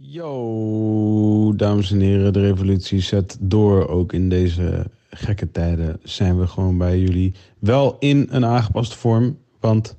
Yo, 0.00 1.52
dames 1.56 1.92
en 1.92 2.00
heren, 2.00 2.32
de 2.32 2.40
revolutie 2.40 3.00
zet 3.00 3.36
door. 3.40 3.88
Ook 3.88 4.12
in 4.12 4.28
deze 4.28 4.90
gekke 5.10 5.50
tijden 5.50 6.00
zijn 6.02 6.38
we 6.38 6.46
gewoon 6.46 6.78
bij 6.78 6.98
jullie. 6.98 7.34
Wel 7.58 7.96
in 7.98 8.26
een 8.30 8.44
aangepaste 8.44 8.98
vorm, 8.98 9.38
want 9.60 9.96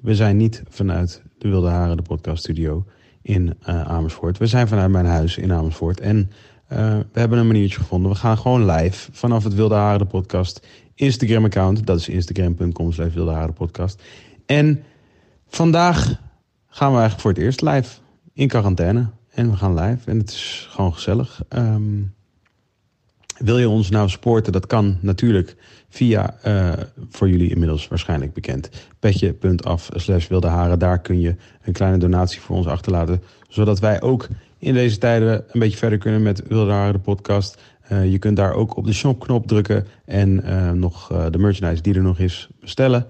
we 0.00 0.14
zijn 0.14 0.36
niet 0.36 0.62
vanuit 0.68 1.22
de 1.38 1.48
Wilde 1.48 1.68
Haren, 1.68 1.96
de 1.96 2.02
podcaststudio 2.02 2.84
in 3.22 3.56
uh, 3.68 3.82
Amersfoort. 3.82 4.38
We 4.38 4.46
zijn 4.46 4.68
vanuit 4.68 4.90
mijn 4.90 5.06
huis 5.06 5.36
in 5.36 5.52
Amersfoort. 5.52 6.00
En 6.00 6.30
uh, 6.72 6.98
we 7.12 7.20
hebben 7.20 7.38
een 7.38 7.46
maniertje 7.46 7.78
gevonden. 7.78 8.10
We 8.10 8.16
gaan 8.16 8.38
gewoon 8.38 8.70
live 8.70 9.12
vanaf 9.12 9.44
het 9.44 9.54
Wilde 9.54 9.74
Haren, 9.74 9.98
de 9.98 10.04
podcast 10.04 10.66
Instagram-account. 10.94 11.86
Dat 11.86 11.98
is 11.98 12.08
instagram.com 12.08 12.92
slash 12.92 13.14
Wilde 13.14 13.32
Haren 13.32 13.54
podcast. 13.54 14.02
En 14.46 14.82
vandaag 15.46 16.20
gaan 16.66 16.90
we 16.92 16.98
eigenlijk 16.98 17.20
voor 17.20 17.30
het 17.30 17.40
eerst 17.40 17.60
live 17.62 18.00
in 18.32 18.48
quarantaine. 18.48 19.06
En 19.32 19.50
we 19.50 19.56
gaan 19.56 19.74
live 19.74 20.10
en 20.10 20.18
het 20.18 20.30
is 20.30 20.66
gewoon 20.70 20.94
gezellig. 20.94 21.42
Um, 21.48 22.14
wil 23.38 23.58
je 23.58 23.68
ons 23.68 23.90
nou 23.90 24.08
supporten? 24.08 24.52
Dat 24.52 24.66
kan 24.66 24.96
natuurlijk 25.00 25.56
via, 25.88 26.34
uh, 26.46 26.72
voor 27.08 27.28
jullie 27.28 27.50
inmiddels 27.50 27.88
waarschijnlijk 27.88 28.32
bekend, 28.32 28.70
petje.af 28.98 29.88
slash 29.94 30.28
wilde 30.28 30.46
haren. 30.46 30.78
Daar 30.78 30.98
kun 30.98 31.20
je 31.20 31.34
een 31.62 31.72
kleine 31.72 31.98
donatie 31.98 32.40
voor 32.40 32.56
ons 32.56 32.66
achterlaten. 32.66 33.22
Zodat 33.48 33.78
wij 33.78 34.00
ook 34.00 34.28
in 34.58 34.74
deze 34.74 34.98
tijden 34.98 35.44
een 35.52 35.60
beetje 35.60 35.78
verder 35.78 35.98
kunnen 35.98 36.22
met 36.22 36.42
Wilde 36.48 36.70
Haren, 36.70 36.92
de 36.92 36.98
podcast. 36.98 37.60
Uh, 37.92 38.10
je 38.10 38.18
kunt 38.18 38.36
daar 38.36 38.52
ook 38.52 38.76
op 38.76 38.86
de 38.86 38.92
shopknop 38.92 39.46
drukken 39.46 39.86
en 40.04 40.42
uh, 40.44 40.70
nog 40.70 41.06
de 41.30 41.38
merchandise 41.38 41.82
die 41.82 41.94
er 41.94 42.02
nog 42.02 42.18
is 42.18 42.48
bestellen. 42.60 43.06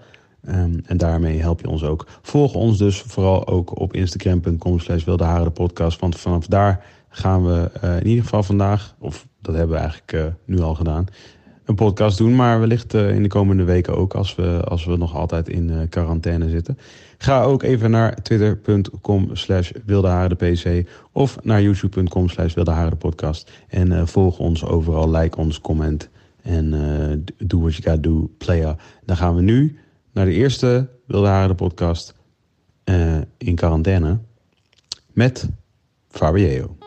Um, 0.48 0.80
en 0.86 0.96
daarmee 0.96 1.40
help 1.40 1.60
je 1.60 1.68
ons 1.68 1.84
ook. 1.84 2.06
Volg 2.22 2.54
ons 2.54 2.78
dus 2.78 3.00
vooral 3.00 3.46
ook 3.46 3.80
op 3.80 3.94
instagram.com 3.94 4.78
slash 4.78 5.04
de. 5.04 5.98
Want 5.98 6.16
vanaf 6.16 6.46
daar 6.46 6.84
gaan 7.08 7.44
we 7.44 7.70
uh, 7.84 7.96
in 7.96 8.06
ieder 8.06 8.24
geval 8.24 8.42
vandaag, 8.42 8.94
of 8.98 9.26
dat 9.40 9.54
hebben 9.54 9.76
we 9.76 9.82
eigenlijk 9.82 10.12
uh, 10.12 10.24
nu 10.44 10.60
al 10.60 10.74
gedaan, 10.74 11.06
een 11.64 11.74
podcast 11.74 12.18
doen. 12.18 12.36
Maar 12.36 12.60
wellicht 12.60 12.94
uh, 12.94 13.14
in 13.14 13.22
de 13.22 13.28
komende 13.28 13.64
weken 13.64 13.96
ook, 13.96 14.14
als 14.14 14.34
we, 14.34 14.64
als 14.64 14.84
we 14.84 14.96
nog 14.96 15.16
altijd 15.16 15.48
in 15.48 15.88
quarantaine 15.88 16.48
zitten. 16.48 16.78
Ga 17.18 17.42
ook 17.42 17.62
even 17.62 17.90
naar 17.90 18.22
twitter.com 18.22 19.28
slash 19.32 19.70
pc 20.34 20.88
of 21.12 21.38
naar 21.42 21.62
youtube.com 21.62 22.28
slash 22.28 22.54
podcast. 22.98 23.50
En 23.68 24.08
volg 24.08 24.38
ons 24.38 24.64
overal, 24.64 25.10
like 25.10 25.36
ons, 25.36 25.60
comment 25.60 26.08
en 26.42 26.70
do 27.36 27.58
what 27.60 27.74
you 27.74 27.82
gotta 27.82 28.08
do, 28.08 28.30
player. 28.38 28.76
Dan 29.04 29.16
gaan 29.16 29.34
we 29.34 29.42
nu 29.42 29.76
naar 30.12 30.24
de 30.24 30.32
eerste 30.32 30.88
Wilde 31.06 31.28
Haren 31.28 31.48
de 31.48 31.54
podcast 31.54 32.14
uh, 32.84 33.20
in 33.38 33.54
quarantaine 33.54 34.18
met 35.12 35.48
Fabio. 36.08 36.81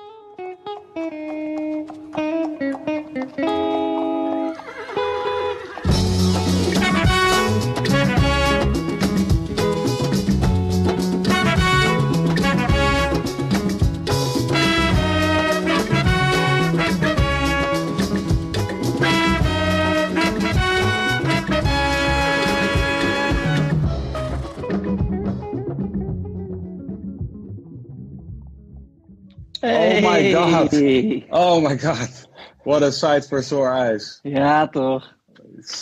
God. 30.52 30.74
Oh 31.30 31.62
my 31.62 31.78
god. 31.78 32.30
What 32.64 32.82
a 32.82 32.92
sight 32.92 33.28
for 33.28 33.44
sore 33.44 33.70
eyes. 33.70 34.20
Ja, 34.24 34.68
toch? 34.68 35.16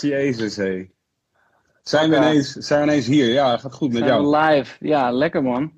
Jezus, 0.00 0.56
hé. 0.56 0.88
Zijn, 1.82 2.10
we 2.10 2.16
ineens, 2.16 2.52
zijn 2.52 2.80
we 2.80 2.86
ineens 2.86 3.06
hier? 3.06 3.32
Ja, 3.32 3.56
gaat 3.56 3.74
goed 3.74 3.92
met 3.92 3.98
Zijn 3.98 4.10
jou. 4.10 4.30
we 4.30 4.36
live. 4.36 4.76
Ja, 4.80 5.10
lekker 5.10 5.42
man. 5.42 5.72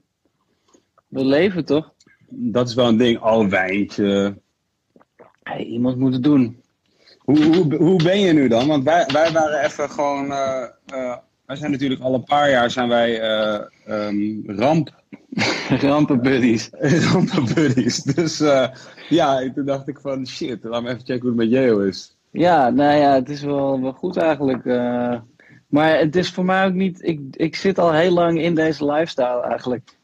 We 1.09 1.25
leven 1.25 1.65
toch? 1.65 1.93
Dat 2.29 2.69
is 2.69 2.75
wel 2.75 2.89
een 2.89 2.97
ding. 2.97 3.21
Al 3.21 3.41
een 3.41 3.51
wijntje. 3.51 4.39
Hey, 5.43 5.65
iemand 5.65 5.97
moet 5.97 6.13
het 6.13 6.23
doen. 6.23 6.63
Hoe, 7.19 7.45
hoe, 7.45 7.75
hoe 7.77 8.03
ben 8.03 8.21
je 8.21 8.33
nu 8.33 8.49
dan? 8.49 8.67
Want 8.67 8.85
wij, 8.85 9.07
wij 9.13 9.33
waren 9.33 9.65
even 9.65 9.91
gewoon... 9.91 10.27
Uh, 10.27 10.65
uh, 10.95 11.17
wij 11.47 11.57
zijn 11.57 11.71
natuurlijk 11.71 12.01
al 12.01 12.15
een 12.15 12.25
paar 12.25 12.51
jaar 12.51 12.71
zijn 12.71 12.89
wij 12.89 13.21
uh, 13.21 13.61
um, 13.89 14.43
ramp... 14.47 14.95
Rampenbuddies. 15.83 16.71
Rampenbuddies. 17.13 18.03
Dus 18.03 18.39
ja, 19.09 19.53
toen 19.53 19.65
dacht 19.65 19.89
ik 19.89 19.99
van 20.01 20.27
shit, 20.27 20.65
laat 20.65 20.83
me 20.83 20.89
even 20.89 21.01
checken 21.01 21.21
hoe 21.21 21.29
het 21.29 21.39
met 21.39 21.51
Jeo 21.51 21.79
is. 21.81 22.17
Ja, 22.31 22.71
nou 22.71 22.97
ja, 22.97 23.15
het 23.15 23.29
is 23.29 23.43
wel, 23.43 23.81
wel 23.81 23.93
goed 23.93 24.17
eigenlijk. 24.17 24.65
maar 25.67 25.99
het 25.99 26.17
is 26.17 26.31
voor 26.31 26.45
mij 26.45 26.67
ook 26.67 26.73
niet... 26.73 27.03
Ik, 27.03 27.21
ik 27.31 27.57
zit 27.57 27.79
al 27.79 27.93
heel 27.93 28.13
lang 28.13 28.41
in 28.41 28.55
deze 28.55 28.85
lifestyle 28.85 29.41
eigenlijk. 29.41 29.97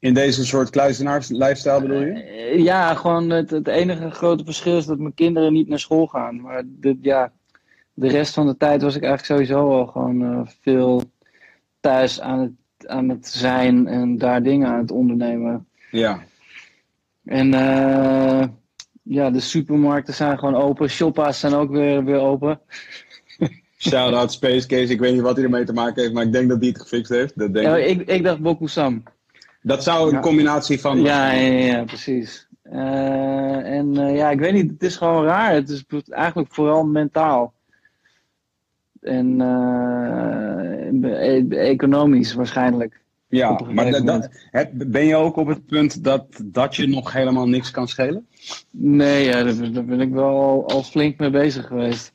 In 0.00 0.14
deze 0.14 0.46
soort 0.46 0.70
kluizenaars 0.70 1.28
lifestyle 1.28 1.80
bedoel 1.80 2.00
je? 2.00 2.12
Uh, 2.12 2.64
ja, 2.64 2.94
gewoon 2.94 3.30
het, 3.30 3.50
het, 3.50 3.68
enige 3.68 4.10
grote 4.10 4.44
verschil 4.44 4.76
is 4.76 4.86
dat 4.86 4.98
mijn 4.98 5.14
kinderen 5.14 5.52
niet 5.52 5.68
naar 5.68 5.78
school 5.78 6.06
gaan. 6.06 6.40
Maar 6.40 6.62
de, 6.66 6.98
ja, 7.02 7.32
de 7.94 8.08
rest 8.08 8.34
van 8.34 8.46
de 8.46 8.56
tijd 8.56 8.82
was 8.82 8.96
ik 8.96 9.02
eigenlijk 9.02 9.32
sowieso 9.32 9.70
al 9.78 9.86
gewoon 9.86 10.22
uh, 10.22 10.40
veel 10.60 11.02
thuis 11.80 12.20
aan 12.20 12.38
het, 12.38 12.52
aan 12.88 13.08
het 13.08 13.26
zijn 13.26 13.86
en 13.86 14.18
daar 14.18 14.42
dingen 14.42 14.68
aan 14.68 14.78
het 14.78 14.90
ondernemen. 14.90 15.66
Ja. 15.90 16.22
En 17.24 17.46
uh, 17.46 18.44
ja, 19.02 19.30
de 19.30 19.40
supermarkten 19.40 20.14
zijn 20.14 20.38
gewoon 20.38 20.54
open. 20.54 20.90
Shoppa's 20.90 21.40
zijn 21.40 21.54
ook 21.54 21.70
weer, 21.70 22.04
weer 22.04 22.20
open. 22.20 22.60
Shout-out 23.78 24.32
Space 24.32 24.66
Case. 24.66 24.92
Ik 24.92 25.00
weet 25.00 25.12
niet 25.12 25.22
wat 25.22 25.36
hij 25.36 25.44
ermee 25.44 25.64
te 25.64 25.72
maken 25.72 26.02
heeft, 26.02 26.14
maar 26.14 26.24
ik 26.24 26.32
denk 26.32 26.48
dat 26.48 26.58
hij 26.58 26.68
het 26.68 26.80
gefixt 26.80 27.10
heeft. 27.10 27.38
Dat 27.38 27.54
denk 27.54 27.66
ja, 27.66 27.76
ik. 27.76 28.00
ik, 28.00 28.08
ik 28.08 28.22
dacht 28.22 28.40
Bokusam. 28.40 29.02
Dat 29.62 29.82
zou 29.82 30.08
een 30.08 30.14
ja. 30.14 30.20
combinatie 30.20 30.80
van. 30.80 31.02
Ja, 31.02 31.32
ja, 31.32 31.64
ja, 31.64 31.84
precies. 31.84 32.48
Uh, 32.72 33.76
en 33.76 33.94
uh, 33.94 34.16
ja, 34.16 34.30
ik 34.30 34.38
weet 34.38 34.52
niet, 34.52 34.70
het 34.70 34.82
is 34.82 34.96
gewoon 34.96 35.24
raar. 35.24 35.54
Het 35.54 35.68
is 35.68 35.84
eigenlijk 36.08 36.54
vooral 36.54 36.84
mentaal. 36.84 37.54
En 39.08 39.40
uh, 41.00 41.68
economisch 41.68 42.34
waarschijnlijk. 42.34 43.00
Ja, 43.28 43.60
maar 43.72 44.04
dat, 44.04 44.28
ben 44.72 45.04
je 45.04 45.16
ook 45.16 45.36
op 45.36 45.46
het 45.46 45.66
punt 45.66 46.04
dat, 46.04 46.26
dat 46.44 46.76
je 46.76 46.86
nog 46.86 47.12
helemaal 47.12 47.48
niks 47.48 47.70
kan 47.70 47.88
schelen? 47.88 48.26
Nee, 48.70 49.24
ja, 49.24 49.42
daar, 49.42 49.72
daar 49.72 49.84
ben 49.84 50.00
ik 50.00 50.12
wel 50.12 50.40
al, 50.40 50.68
al, 50.68 50.82
flink 50.82 51.18
mee 51.18 51.30
bezig 51.30 51.66
geweest. 51.66 52.12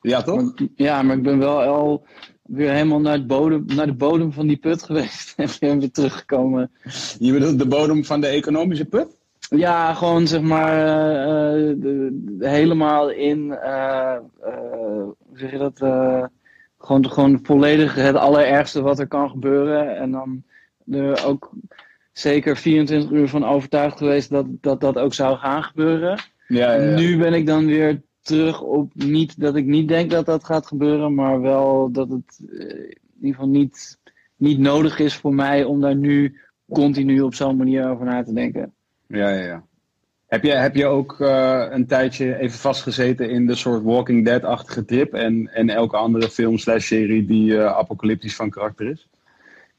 Ja, 0.00 0.22
toch? 0.22 0.36
Maar, 0.36 0.68
ja, 0.74 1.02
maar 1.02 1.16
ik 1.16 1.22
ben 1.22 1.38
wel 1.38 1.62
al 1.62 2.06
weer 2.42 2.70
helemaal 2.70 3.00
naar, 3.00 3.12
het 3.12 3.26
bodem, 3.26 3.64
naar 3.66 3.86
de 3.86 3.94
bodem 3.94 4.32
van 4.32 4.46
die 4.46 4.56
put 4.56 4.82
geweest 4.82 5.34
en 5.36 5.48
weer, 5.60 5.78
weer 5.78 5.90
teruggekomen. 5.90 6.70
Je 7.18 7.32
bedoelt 7.32 7.58
de 7.58 7.66
bodem 7.66 8.04
van 8.04 8.20
de 8.20 8.26
economische 8.26 8.84
put? 8.84 9.16
Ja, 9.50 9.94
gewoon 9.94 10.26
zeg 10.26 10.40
maar 10.40 10.72
uh, 10.78 11.74
de, 11.76 12.08
de, 12.12 12.48
helemaal 12.48 13.10
in, 13.10 13.38
uh, 13.64 14.16
uh, 14.46 15.06
hoe 15.34 15.42
zeg 15.42 15.50
je 15.50 15.58
dat, 15.58 15.78
gewoon, 16.78 17.10
gewoon 17.10 17.38
volledig 17.42 17.94
het 17.94 18.16
allerergste 18.16 18.82
wat 18.82 18.98
er 18.98 19.06
kan 19.06 19.30
gebeuren. 19.30 19.96
En 19.96 20.10
dan 20.10 20.42
er 20.86 21.26
ook 21.26 21.52
zeker 22.12 22.56
24 22.56 23.10
uur 23.10 23.28
van 23.28 23.44
overtuigd 23.44 23.98
geweest 23.98 24.30
dat 24.30 24.46
dat, 24.60 24.80
dat 24.80 24.98
ook 24.98 25.14
zou 25.14 25.36
gaan 25.36 25.62
gebeuren. 25.62 26.20
Ja, 26.48 26.74
ja, 26.74 26.82
ja. 26.82 26.96
Nu 26.96 27.18
ben 27.18 27.32
ik 27.32 27.46
dan 27.46 27.66
weer 27.66 28.02
terug 28.20 28.60
op 28.60 28.94
niet 28.94 29.40
dat 29.40 29.56
ik 29.56 29.64
niet 29.64 29.88
denk 29.88 30.10
dat 30.10 30.26
dat 30.26 30.44
gaat 30.44 30.66
gebeuren, 30.66 31.14
maar 31.14 31.40
wel 31.40 31.92
dat 31.92 32.08
het 32.08 32.40
eh, 32.50 32.68
in 32.68 33.20
ieder 33.20 33.34
geval 33.34 33.48
niet, 33.48 33.98
niet 34.36 34.58
nodig 34.58 34.98
is 34.98 35.16
voor 35.16 35.34
mij 35.34 35.64
om 35.64 35.80
daar 35.80 35.96
nu 35.96 36.40
continu 36.72 37.20
op 37.20 37.34
zo'n 37.34 37.56
manier 37.56 37.90
over 37.90 38.04
na 38.04 38.22
te 38.22 38.32
denken. 38.32 38.74
Ja, 39.06 39.28
ja, 39.28 39.44
ja. 39.44 39.64
Heb 40.34 40.44
je, 40.44 40.52
heb 40.52 40.74
je 40.74 40.86
ook 40.86 41.20
eh, 41.20 41.66
een 41.70 41.86
tijdje 41.86 42.38
even 42.38 42.58
vastgezeten 42.58 43.30
in 43.30 43.46
de 43.46 43.54
soort 43.54 43.82
Walking 43.82 44.24
Dead-achtige 44.24 44.84
trip 44.84 45.12
en, 45.12 45.50
en 45.52 45.68
elke 45.68 45.96
andere 45.96 46.28
film 46.28 46.58
slash 46.58 46.86
serie 46.86 47.24
die 47.24 47.58
eh, 47.58 47.66
apocalyptisch 47.66 48.36
van 48.36 48.50
karakter 48.50 48.90
is? 48.90 49.08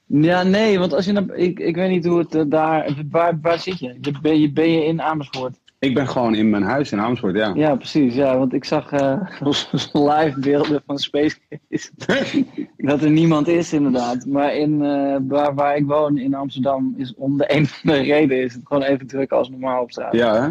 Ja, 0.06 0.44
nee, 0.44 0.80
want 0.80 0.94
als 0.94 1.06
je 1.06 1.13
dan, 1.13 1.36
ik, 1.36 1.60
ik 1.60 1.75
weet 1.75 1.90
niet 1.90 2.06
hoe 2.06 2.19
het 2.19 2.36
eh, 2.36 2.42
daar, 2.48 2.96
waar, 3.12 3.40
waar 3.42 3.60
zit 3.60 3.80
je 3.80 4.00
ben, 4.22 4.40
je? 4.40 4.52
ben 4.52 4.72
je 4.72 4.86
in 4.86 5.02
Amersfoort? 5.02 5.57
Ik 5.86 5.94
ben 5.94 6.08
gewoon 6.08 6.36
in 6.36 6.50
mijn 6.50 6.64
huis 6.64 6.92
in 6.92 7.00
Amersfoort, 7.00 7.36
ja. 7.36 7.52
Ja, 7.54 7.76
precies. 7.76 8.16
Ja, 8.16 8.38
want 8.38 8.54
ik 8.54 8.66
zag 8.66 8.92
eh, 8.92 9.22
live 9.94 10.40
beelden 10.40 10.84
van 10.86 10.98
Space 10.98 11.38
Case. 11.50 11.92
dat 12.78 13.02
er 13.02 13.10
niemand 13.10 13.48
is, 13.48 13.74
inderdaad. 13.74 14.26
Maar 14.26 14.56
in, 14.56 14.84
eh, 14.84 15.18
waar, 15.28 15.56
waar 15.56 15.76
ik 15.76 15.86
woon, 15.86 16.18
in 16.18 16.34
Amsterdam, 16.34 16.94
is 16.98 17.14
om 17.16 17.38
de 17.38 17.56
een 17.56 17.64
of 17.64 17.82
andere 17.84 18.04
reden 18.04 18.42
is 18.44 18.54
het 18.54 18.62
gewoon 18.64 18.84
even 18.84 19.08
druk 19.08 19.32
als 19.32 19.50
normaal 19.50 19.82
op 19.82 19.92
straat. 19.92 20.14
Ja, 20.14 20.42
hè? 20.42 20.50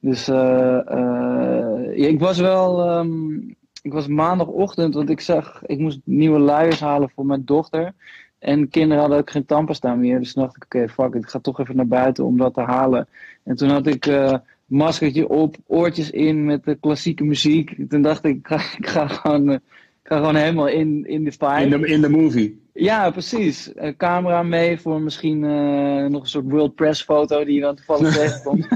Dus 0.00 0.26
ja, 0.26 2.06
ik 2.06 2.20
was 2.20 2.38
wel. 2.38 2.84
ehm, 2.86 3.34
ik 3.82 3.92
was 3.92 4.06
maandagochtend, 4.06 4.94
want 4.94 5.10
ik 5.10 5.20
zag. 5.20 5.62
Ik 5.66 5.78
moest 5.78 6.00
nieuwe 6.04 6.38
luiers 6.38 6.80
halen 6.80 7.10
voor 7.14 7.26
mijn 7.26 7.44
dochter. 7.44 7.92
En 8.38 8.68
kinderen 8.68 9.00
hadden 9.00 9.18
ook 9.18 9.30
geen 9.30 9.46
tandpasta 9.46 9.94
meer. 9.94 10.18
Dus 10.18 10.32
toen 10.32 10.42
dacht 10.42 10.56
ik: 10.56 10.64
oké, 10.64 10.88
fuck 10.88 11.14
it, 11.14 11.22
ik 11.22 11.28
ga 11.28 11.38
toch 11.38 11.60
even 11.60 11.76
naar 11.76 11.86
buiten 11.86 12.24
om 12.24 12.36
dat 12.36 12.54
te 12.54 12.60
halen. 12.60 13.08
En 13.42 13.56
toen 13.56 13.68
had 13.68 13.86
ik. 13.86 14.06
Maskertje 14.68 15.28
op, 15.28 15.56
oortjes 15.66 16.10
in 16.10 16.44
met 16.44 16.64
de 16.64 16.74
klassieke 16.74 17.24
muziek. 17.24 17.88
Toen 17.88 18.02
dacht 18.02 18.24
ik, 18.24 18.36
ik 18.36 18.46
ga, 18.46 18.56
ik 18.78 18.86
ga, 18.86 19.08
gewoon, 19.08 19.48
eh, 19.48 19.54
ik 20.02 20.08
ga 20.08 20.16
gewoon 20.16 20.34
helemaal 20.34 20.68
in, 20.68 21.06
in 21.06 21.24
de 21.24 21.32
vibe. 21.32 21.60
In 21.60 21.80
de, 21.80 21.86
in 21.86 22.00
de 22.00 22.08
movie. 22.08 22.66
Ja, 22.72 23.10
precies. 23.10 23.74
Eh, 23.74 23.96
camera 23.96 24.42
mee 24.42 24.80
voor 24.80 25.00
misschien 25.00 25.44
eh, 25.44 26.06
nog 26.06 26.22
een 26.22 26.28
soort 26.28 26.50
World 26.50 26.74
Press 26.74 27.02
foto 27.02 27.44
die 27.44 27.54
je 27.54 27.60
dan 27.60 27.76
toevallig 27.76 28.14
tegenkomt. 28.18 28.68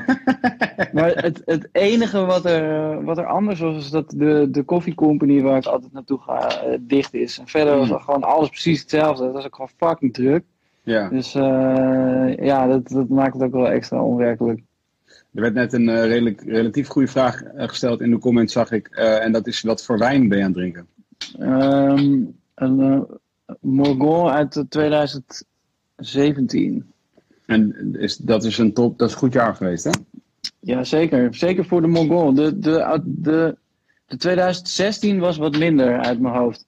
maar 0.93 1.11
het, 1.15 1.43
het 1.45 1.69
enige 1.73 2.25
wat 2.25 2.45
er, 2.45 3.05
wat 3.05 3.19
er 3.19 3.27
anders 3.27 3.61
was, 3.61 3.77
is 3.77 3.91
dat 3.91 4.11
de, 4.17 4.49
de 4.51 4.63
koffiecompany 4.63 5.41
waar 5.41 5.57
ik 5.57 5.67
altijd 5.67 5.93
naartoe 5.93 6.19
ga 6.19 6.63
dicht 6.81 7.15
is. 7.15 7.39
En 7.39 7.47
verder 7.47 7.77
was 7.77 7.89
Hmm. 7.89 7.99
gewoon 7.99 8.23
alles 8.23 8.49
precies 8.49 8.81
hetzelfde. 8.81 9.25
Het 9.25 9.33
was 9.33 9.45
ook 9.45 9.55
gewoon 9.55 9.91
fucking 9.91 10.13
druk. 10.13 10.45
Ja. 10.83 11.09
Dus 11.09 11.33
ja, 12.43 12.67
dat, 12.67 12.89
dat 12.89 13.09
maakt 13.09 13.35
het 13.35 13.43
ook 13.43 13.53
wel 13.53 13.69
extra 13.69 14.03
onwerkelijk. 14.03 14.61
Er 15.33 15.41
werd 15.41 15.55
net 15.55 15.73
een 15.73 15.89
eh, 15.89 16.05
redelijk, 16.05 16.43
relatief 16.47 16.89
goede 16.89 17.09
vraag 17.09 17.43
eh, 17.43 17.69
gesteld 17.69 18.01
in 18.01 18.11
de 18.11 18.19
comments, 18.19 18.53
zag 18.53 18.71
ik. 18.71 18.89
Eh, 18.89 19.25
en 19.25 19.33
dat 19.33 19.47
is: 19.47 19.61
wat 19.61 19.85
voor 19.85 19.99
wijn 19.99 20.29
ben 20.29 20.39
je 20.39 20.45
aan 20.45 20.51
het 20.51 20.59
drinken? 20.59 20.87
Ehm, 21.39 22.25
een 22.55 23.07
Morgon 23.61 24.31
uit 24.31 24.57
eh, 24.57 24.63
2017. 24.69 26.93
En 27.47 27.95
is, 27.99 28.17
dat 28.17 28.45
is 28.45 28.59
een 28.59 28.73
top, 28.73 28.99
dat 28.99 29.09
is 29.09 29.15
een 29.15 29.21
goed 29.21 29.33
jaar 29.33 29.55
geweest, 29.55 29.85
hè? 29.85 29.91
Ja, 30.61 30.85
zeker. 30.85 31.35
Zeker 31.35 31.65
voor 31.65 31.81
de 31.81 31.87
Mongol. 31.87 32.35
De, 32.35 32.59
de, 32.59 33.01
de, 33.05 33.57
de 34.07 34.17
2016 34.17 35.19
was 35.19 35.37
wat 35.37 35.59
minder 35.59 35.99
uit 35.99 36.21
mijn 36.21 36.35
hoofd. 36.35 36.67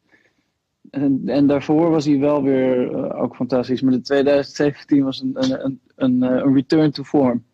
En, 0.90 1.22
en 1.26 1.46
daarvoor 1.46 1.90
was 1.90 2.04
hij 2.04 2.18
wel 2.18 2.42
weer 2.42 3.14
ook 3.14 3.36
fantastisch. 3.36 3.80
Maar 3.80 3.92
de 3.92 4.00
2017 4.00 5.04
was 5.04 5.20
een, 5.20 5.32
een, 5.34 5.80
een, 5.96 6.22
een 6.22 6.54
return 6.54 6.90
to 6.90 7.02
form. 7.02 7.44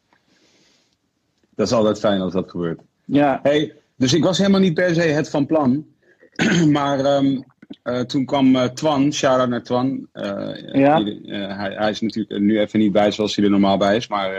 Dat 1.61 1.69
is 1.69 1.75
altijd 1.75 1.99
fijn 1.99 2.21
als 2.21 2.33
dat 2.33 2.51
gebeurt. 2.51 2.81
Ja, 3.05 3.41
Hey, 3.43 3.75
dus 3.97 4.13
ik 4.15 4.25
was 4.25 4.39
helemaal 4.39 4.61
niet 4.61 4.75
per 4.75 4.95
se 4.95 5.01
het 5.01 5.31
van 5.31 5.47
plan. 5.47 5.85
maar 6.73 6.99
ehm, 7.05 7.41
eh, 7.83 8.01
toen 8.01 8.25
kwam 8.25 8.57
eh, 8.57 8.65
Twan, 8.65 9.13
shout-out 9.13 9.49
naar 9.49 9.63
Twan. 9.63 10.07
Eh, 10.13 10.49
Ja. 10.73 11.03
die- 11.05 11.21
hij, 11.35 11.73
hij 11.75 11.91
is 11.91 12.01
natuurlijk 12.01 12.41
nu 12.41 12.61
even 12.61 12.79
niet 12.79 12.93
bij 12.93 13.11
zoals 13.13 13.37
hij 13.37 13.45
er 13.45 13.51
normaal 13.51 13.77
bij 13.77 13.97
is, 13.97 14.09
maar 14.09 14.31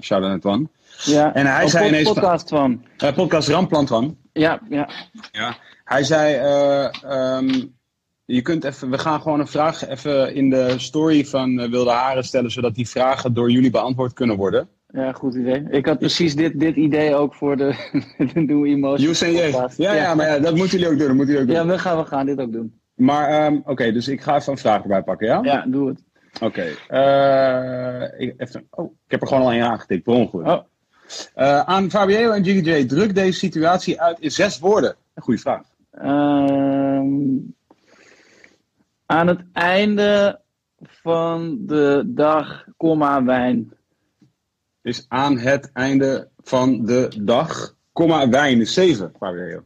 shout-out 0.00 0.30
naar 0.30 0.40
Twan. 0.40 0.68
ja. 1.04 1.34
En 1.34 1.46
hij 1.46 1.62
Een 1.62 1.68
zei 1.68 1.82
pod- 1.84 1.92
ineens- 1.92 2.12
podcast 2.12 2.48
van. 2.48 2.84
Eh, 2.96 3.14
podcast 3.14 3.48
Ramplan 3.48 3.86
Twan. 3.86 4.16
Ja, 4.32 4.60
ja. 4.68 4.88
Ja. 5.32 5.56
Hij 5.84 6.02
zei, 6.04 6.34
eh, 6.34 7.02
ehm, 7.12 7.64
je 8.24 8.42
kunt 8.42 8.64
even, 8.64 8.90
we 8.90 8.98
gaan 8.98 9.20
gewoon 9.22 9.40
een 9.40 9.46
vraag 9.46 9.88
even 9.88 10.34
in 10.34 10.50
de 10.50 10.74
story 10.76 11.24
van 11.24 11.70
Wilde 11.70 11.90
Haren 11.90 12.24
stellen, 12.24 12.50
zodat 12.50 12.74
die 12.74 12.88
vragen 12.88 13.34
door 13.34 13.50
jullie 13.50 13.70
beantwoord 13.70 14.12
kunnen 14.12 14.36
worden. 14.36 14.68
Ja, 14.94 15.12
goed 15.12 15.34
idee. 15.34 15.66
Ik 15.70 15.86
had 15.86 15.98
precies 15.98 16.36
dit, 16.36 16.60
dit 16.60 16.76
idee 16.76 17.14
ook 17.14 17.34
voor 17.34 17.56
de, 17.56 17.74
de 18.34 18.40
nieuwe 18.40 18.68
Emotion 18.68 19.08
Use 19.08 19.26
and 19.26 19.34
J. 19.38 19.50
podcast. 19.50 19.76
Ja, 19.76 19.92
ja, 19.92 20.14
maar 20.14 20.26
ja, 20.26 20.38
dat 20.38 20.56
moeten 20.56 20.78
jullie 20.78 20.92
ook 20.92 20.98
doen. 20.98 21.06
Dat 21.06 21.16
moeten 21.16 21.34
jullie 21.34 21.50
ook 21.50 21.56
doen. 21.56 21.66
Ja, 21.66 21.72
we 21.72 21.78
gaan, 21.78 21.98
we 21.98 22.04
gaan 22.04 22.26
dit 22.26 22.38
ook 22.40 22.52
doen. 22.52 22.80
Maar 22.94 23.28
ehm, 23.28 23.60
oké, 23.64 23.92
dus 23.92 24.08
ik 24.08 24.20
ga 24.20 24.36
even 24.36 24.52
een 24.52 24.58
vraag 24.58 24.82
erbij 24.82 25.02
pakken, 25.02 25.26
ja? 25.26 25.40
Ja, 25.42 25.64
doe 25.66 25.88
het. 25.88 26.02
Oké. 26.40 26.64
eh, 26.88 28.20
ik, 28.20 28.34
even, 28.36 28.66
oh, 28.70 28.92
ik 29.04 29.10
heb 29.10 29.20
er 29.20 29.26
gewoon 29.26 29.42
al 29.42 29.52
één 29.52 29.62
aangetikt, 29.64 30.02
per 30.02 30.12
ongeluk. 30.12 30.46
Oh. 30.46 30.60
Eh, 31.34 31.60
aan 31.60 31.90
Fabio 31.90 32.30
en 32.30 32.42
Jiggy 32.42 32.70
J, 32.70 32.86
druk 32.86 33.14
deze 33.14 33.38
situatie 33.38 34.00
uit 34.00 34.20
in 34.20 34.30
zes 34.30 34.58
woorden. 34.58 34.94
Een 35.14 35.22
goede 35.22 35.40
vraag. 35.40 35.62
Ehm, 35.90 37.36
aan 39.06 39.26
het 39.26 39.40
einde 39.52 40.40
van 40.80 41.58
de 41.60 42.02
dag, 42.06 42.64
komma, 42.76 43.24
wijn. 43.24 43.72
Is 44.84 45.04
aan 45.08 45.38
het 45.38 45.70
einde 45.72 46.28
van 46.42 46.84
de 46.84 47.08
dag, 47.22 47.74
komma, 47.92 48.28
wijn 48.28 48.60
is 48.60 48.74
zeven, 48.74 49.12
Fabio. 49.18 49.64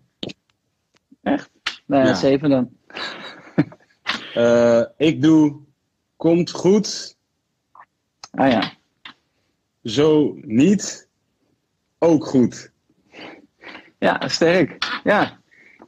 Echt? 1.23 1.51
Nou 1.87 2.03
ja, 2.03 2.09
Ja. 2.09 2.15
zeven 2.15 2.51
dan. 2.51 2.71
Eh, 4.35 4.83
ik 4.97 5.23
doe, 5.23 5.57
komt 6.17 6.51
goed, 6.51 7.17
Ah 8.31 8.51
ja. 8.51 8.73
zo 9.83 10.39
niet, 10.41 11.09
ook 11.99 12.25
goed. 12.27 12.73
Ja, 13.99 14.29
sterk. 14.29 15.01
Ja, 15.05 15.41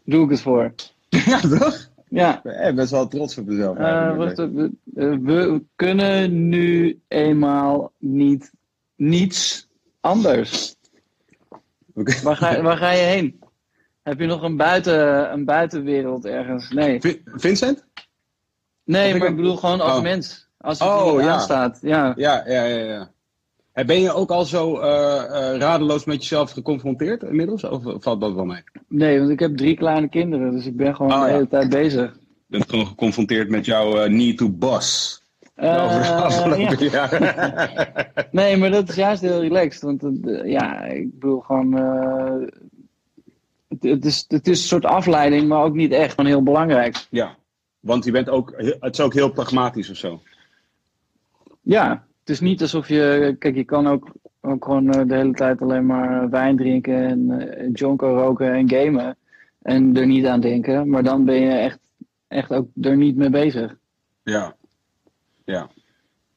doe 0.05 0.25
ik 0.25 0.31
het 0.31 0.41
voor. 0.41 0.75
ja, 1.09 1.41
toch? 1.41 1.91
Ja. 2.09 2.37
Ik 2.37 2.43
ben 2.43 2.75
best 2.75 2.91
wel 2.91 3.09
trots 3.09 3.39
op 3.39 3.47
mezelf. 3.47 3.77
Eh. 3.77 4.09
Eh, 4.11 5.19
we 5.23 5.63
kunnen 5.77 6.49
nu 6.49 7.01
eenmaal 7.09 7.93
niet 7.99 8.53
niets 9.01 9.69
anders. 10.01 10.75
Waar 12.23 12.37
ga, 12.37 12.63
waar 12.63 12.77
ga 12.77 12.91
je 12.91 13.03
heen? 13.03 13.39
Heb 14.03 14.21
je 14.21 14.27
nog 14.27 14.43
een, 14.43 14.57
buiten, 14.57 15.33
een 15.33 15.45
buitenwereld 15.45 16.25
ergens? 16.25 16.71
Nee. 16.71 17.01
Vin- 17.01 17.23
Vincent? 17.25 17.85
Nee, 18.85 19.15
maar 19.15 19.29
ik 19.29 19.37
bedoel 19.37 19.57
gewoon 19.57 19.81
als 19.81 19.97
Oh. 19.97 20.03
mens. 20.03 20.49
Als 20.59 20.79
het 20.79 20.89
Oh, 20.89 21.21
ja. 21.21 21.29
aanstaat. 21.33 21.79
Ja. 21.83 22.13
Ja, 22.17 22.45
ja, 22.47 22.65
ja. 22.65 22.85
ja. 22.85 23.11
En 23.73 23.87
Ben 23.87 24.01
je 24.01 24.13
ook 24.13 24.31
al 24.31 24.45
zo 24.45 24.79
eh, 24.79 25.53
eh, 25.53 25.59
radeloos 25.59 26.05
met 26.05 26.21
jezelf 26.23 26.51
geconfronteerd 26.51 27.23
inmiddels? 27.23 27.65
Of 27.65 27.83
valt 28.03 28.21
dat 28.21 28.35
wel 28.35 28.45
mee? 28.45 28.63
Nee, 28.89 29.19
want 29.19 29.31
ik 29.31 29.39
heb 29.41 29.57
drie 29.57 29.77
kleine 29.77 30.09
kinderen, 30.09 30.51
dus 30.53 30.67
ik 30.67 30.77
ben 30.77 30.95
gewoon 30.97 31.13
Oh, 31.13 31.21
de 31.21 31.27
ja. 31.27 31.33
hele 31.33 31.49
tijd 31.49 31.69
bezig. 31.69 32.13
Je 32.13 32.19
bent 32.59 32.69
gewoon 32.71 32.87
geconfronteerd 32.87 33.49
met 33.49 33.65
jouw 33.67 33.99
eh, 34.03 34.11
need 34.11 34.37
to 34.39 34.51
boss. 34.51 35.23
De 35.61 35.67
Eh, 35.67 35.85
over- 35.85 36.13
afgelopen 36.13 36.85
ja. 36.85 36.91
jaar. 36.91 38.29
Nee, 38.31 38.57
maar 38.57 38.71
dat 38.71 38.89
is 38.89 38.95
juist 38.95 39.21
heel 39.23 39.41
relaxed. 39.41 39.83
Want 39.83 40.27
eh, 40.29 40.45
ja, 40.51 40.85
ik 40.85 41.19
bedoel 41.19 41.41
gewoon. 41.41 41.79
eh, 41.79 42.47
het, 43.69 43.83
het, 43.83 44.05
is, 44.05 44.25
het 44.29 44.47
is 44.49 44.61
een 44.61 44.69
soort 44.69 44.85
afleiding, 44.85 45.49
maar 45.49 45.63
ook 45.63 45.75
niet 45.75 45.93
echt. 45.93 46.11
Gewoon 46.15 46.31
heel 46.31 46.43
belangrijk. 46.43 47.07
ja, 47.11 47.37
want 47.81 48.05
je 48.05 48.11
bent 48.11 48.29
ook, 48.29 48.53
het 48.81 48.93
is 48.95 49.01
ook 49.01 49.15
heel 49.15 49.31
pragmatisch 49.33 49.91
of 49.91 49.97
zo. 49.97 50.21
Ja, 51.63 52.05
het 52.21 52.29
is 52.31 52.41
niet 52.41 52.61
alsof 52.63 52.89
je. 52.89 53.37
Kijk, 53.39 53.55
je 53.55 53.65
kan 53.65 53.87
ook, 53.87 54.13
ook 54.41 54.65
gewoon 54.65 54.91
eh, 54.93 55.07
de 55.07 55.15
hele 55.15 55.33
tijd 55.35 55.63
alleen 55.63 55.87
maar 55.87 56.31
wijn 56.31 56.57
drinken 56.57 57.07
en 57.07 57.31
eh 57.51 57.69
jonko 57.73 58.07
roken 58.17 58.53
en 58.53 58.69
gamen. 58.71 59.17
En 59.63 59.97
er 59.97 60.07
niet 60.07 60.27
aan 60.27 60.41
denken. 60.41 60.89
Maar 60.89 61.03
dan 61.03 61.25
ben 61.25 61.41
je 61.41 61.51
echt, 61.51 61.79
echt 62.29 62.51
ook 62.51 62.69
er 62.81 62.97
niet 62.97 63.17
mee 63.17 63.31
bezig. 63.31 63.77
Ja, 64.23 64.55
ja. 65.51 65.71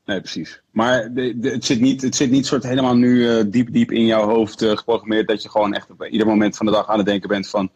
Nee, 0.05 0.19
precies. 0.19 0.61
Maar 0.71 1.13
de, 1.13 1.39
de- 1.39 1.49
het, 1.49 1.65
zit 1.65 1.79
niet, 1.79 2.01
het 2.01 2.15
zit 2.15 2.31
niet 2.31 2.45
soort 2.45 2.63
helemaal 2.63 2.95
nu 2.95 3.29
eh, 3.29 3.43
diep, 3.47 3.73
diep 3.73 3.91
in 3.91 4.05
jouw 4.05 4.25
hoofd 4.27 4.61
eh, 4.61 4.77
geprogrammeerd 4.77 5.27
dat 5.27 5.43
je 5.43 5.49
gewoon 5.49 5.73
echt 5.73 5.89
op 5.91 6.05
ieder 6.05 6.27
moment 6.27 6.57
van 6.57 6.65
de 6.65 6.71
dag 6.71 6.87
aan 6.87 6.97
het 6.97 7.05
denken 7.05 7.29
bent 7.29 7.49
van 7.49 7.69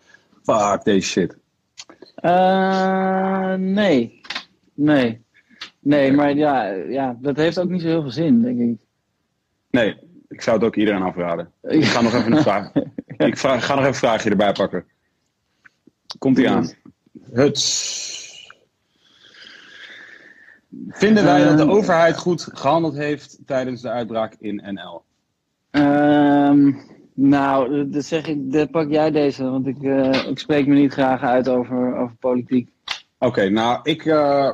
fuck 0.44 0.84
deze 0.84 1.08
shit. 1.08 1.38
Eh, 2.16 3.54
nee. 3.54 4.22
Nee. 4.74 5.26
Nee, 5.80 6.12
maar 6.12 6.36
ja, 6.36 6.66
ja, 6.70 7.18
dat 7.22 7.36
heeft 7.38 7.60
ook 7.60 7.70
niet 7.70 7.82
zo 7.82 7.88
heel 7.88 8.02
veel 8.02 8.12
zin, 8.12 8.42
denk 8.42 8.60
ik. 8.60 8.86
Nee, 9.70 9.98
ik 10.30 10.42
zou 10.42 10.58
het 10.58 10.66
ook 10.66 10.76
iedereen 10.76 11.02
afraden. 11.02 11.52
Ik 11.62 11.84
ga 11.86 12.02
nog 12.02 12.14
even 12.14 12.32
een 12.32 12.42
vraag. 12.42 12.72
Ik 13.18 13.38
vraag, 13.38 13.66
ga 13.66 13.74
nog 13.74 13.80
even 13.84 13.94
een 13.94 14.00
vraagje 14.00 14.30
erbij 14.30 14.52
pakken. 14.52 14.86
Komt 16.18 16.38
ie 16.38 16.50
aan. 16.50 16.70
Huts. 17.32 18.17
Vinden 20.90 21.24
wij 21.24 21.44
dat 21.44 21.58
de 21.58 21.64
Ehm. 21.64 21.72
overheid 21.72 22.18
goed 22.18 22.48
gehandeld 22.54 22.96
heeft 22.96 23.38
tijdens 23.46 23.82
de 23.82 23.90
uitbraak 23.90 24.36
in 24.40 24.62
NL? 24.74 25.02
Ehm, 25.72 26.72
nou, 27.14 27.90
dan 27.90 28.02
zeg 28.02 28.28
ik, 28.28 28.52
dan 28.52 28.70
pak 28.70 28.90
jij 28.90 29.12
deze, 29.12 29.44
want 29.44 29.68
ik, 29.68 29.84
eh, 29.84 30.28
ik 30.30 30.40
spreek 30.40 30.68
me 30.68 30.76
niet 30.76 30.94
graag 30.94 31.22
uit 31.22 31.50
over, 31.50 31.96
over 31.98 32.16
politiek. 32.20 32.70
Oké, 33.20 33.50
nou, 33.50 33.80
ik, 33.84 34.06
eh, 34.06 34.52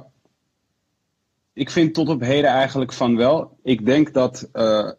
ik 1.53 1.69
vind 1.69 1.93
tot 1.93 2.09
op 2.09 2.21
heden 2.21 2.49
eigenlijk 2.49 2.93
van 2.93 3.17
wel. 3.17 3.57
Ik 3.63 3.85
denk 3.85 4.13
dat, 4.13 4.49
eh, 4.51 4.89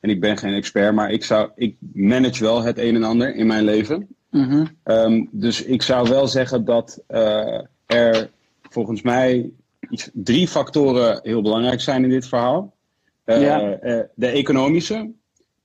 en 0.00 0.10
ik 0.10 0.20
ben 0.20 0.36
geen 0.36 0.54
expert, 0.54 0.94
maar 0.94 1.10
ik, 1.10 1.24
zou, 1.24 1.50
ik 1.54 1.76
manage 1.92 2.44
wel 2.44 2.62
het 2.62 2.78
een 2.78 2.94
en 2.94 3.04
ander 3.04 3.34
in 3.34 3.46
mijn 3.46 3.64
leven. 3.64 4.08
Mhm. 4.30 4.66
Ehm, 4.82 5.24
dus 5.30 5.64
ik 5.64 5.82
zou 5.82 6.08
wel 6.08 6.26
zeggen 6.26 6.64
dat 6.64 7.02
er 7.86 8.30
volgens 8.62 9.02
mij 9.02 9.50
iets, 9.90 10.10
drie 10.12 10.48
factoren 10.48 11.20
heel 11.22 11.42
belangrijk 11.42 11.80
zijn 11.80 12.02
in 12.04 12.10
dit 12.10 12.28
verhaal. 12.28 12.74
Eh, 13.24 13.40
Ja. 13.40 13.72
eh, 13.72 14.00
de 14.14 14.26
economische, 14.26 15.10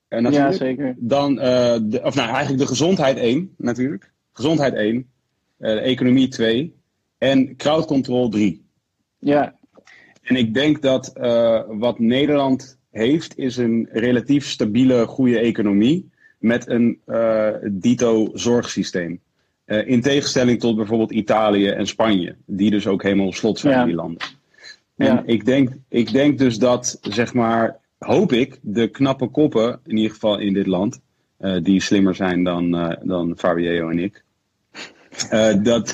eh, 0.08 0.32
Ja, 0.32 0.51
zeker. 0.51 0.96
Dan, 0.98 1.36
de, 1.36 2.00
of 2.03 2.15
nou 2.15 2.29
eigenlijk 2.29 2.60
de 2.60 2.67
gezondheid 2.67 3.17
één, 3.17 3.53
natuurlijk. 3.58 4.12
Gezondheid 4.34 4.74
één, 4.74 5.10
de 5.58 5.67
economie 5.79 6.27
twee 6.27 6.75
en 7.17 7.55
crowd 7.55 7.86
control 7.86 8.29
drie. 8.29 8.63
Ja, 9.20 9.55
En 10.22 10.36
ik 10.36 10.53
denk 10.53 10.82
dat 10.82 11.13
wat 11.67 12.00
Nederland 12.00 12.77
heeft, 12.91 13.38
is 13.38 13.58
een 13.58 13.88
relatief 13.91 14.46
stabiele, 14.48 15.05
goede 15.05 15.39
economie 15.39 16.10
met 16.39 16.70
een 16.70 17.01
dito 17.72 18.29
zorgsysteem. 18.34 19.20
Eh, 19.65 19.88
in 19.88 20.01
tegenstelling 20.01 20.60
tot 20.60 20.75
bijvoorbeeld 20.75 21.12
Italië 21.12 21.67
en 21.67 21.88
Spanje, 21.88 22.36
die 22.45 22.69
dus 22.72 22.88
ook 22.88 23.03
helemaal 23.03 23.27
op 23.27 23.36
slot 23.36 23.60
zijn, 23.60 23.74
Ja. 23.74 23.86
die 23.86 23.95
landen. 23.95 24.22
En 24.98 25.05
Ja. 25.07 25.24
ik, 25.25 25.45
denk, 25.45 25.69
ik 25.89 26.12
denk 26.12 26.38
dus 26.38 26.57
dat, 26.57 26.98
zeg 27.01 27.34
maar, 27.34 27.77
hoop 27.98 28.31
ik, 28.31 28.60
de 28.62 28.88
knappe 28.88 29.27
koppen, 29.27 29.79
in 29.86 29.95
ieder 29.98 30.12
geval 30.12 30.38
in 30.39 30.53
dit 30.53 30.67
land, 30.67 31.00
eh, 31.38 31.55
die 31.63 31.81
slimmer 31.81 32.15
zijn 32.15 32.43
dan, 32.43 32.75
eh 32.75 32.98
dan 33.03 33.34
Fabio 33.38 33.89
en 33.89 34.00
ik. 34.00 34.24
dat, 35.63 35.93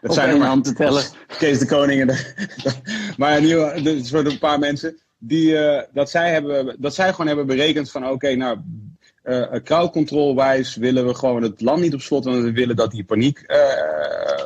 dat 0.00 0.14
zijn 0.14 0.28
er 0.30 0.38
maar- 0.38 0.46
hand 0.48 0.64
te 0.64 0.72
tellen. 0.74 1.02
Kees 1.38 1.58
de 1.58 1.66
Koning. 1.66 2.00
En 2.00 2.06
de, 2.06 2.32
maar 3.18 3.36
in 3.36 3.42
ieder 3.44 3.68
geval, 3.68 3.92
er 3.94 4.04
zijn 4.04 4.26
een 4.26 4.38
paar 4.38 4.58
mensen 4.58 4.98
die 5.18 5.56
dat, 5.92 6.10
zij 6.10 6.32
hebben, 6.32 6.76
dat 6.78 6.94
zij 6.94 7.10
gewoon 7.10 7.26
hebben 7.26 7.46
berekend 7.46 7.90
van 7.90 8.08
oké, 8.08 8.34
nou, 8.34 8.58
crowd 9.64 10.34
wijs 10.34 10.76
willen 10.76 11.06
we 11.06 11.14
gewoon 11.14 11.42
het 11.42 11.60
land 11.60 11.80
niet 11.80 11.94
op 11.94 12.00
slot, 12.00 12.24
want 12.24 12.42
we 12.42 12.52
willen 12.52 12.76
dat 12.76 12.90
die 12.90 13.04
paniek 13.04 13.38
eh, 13.38 13.58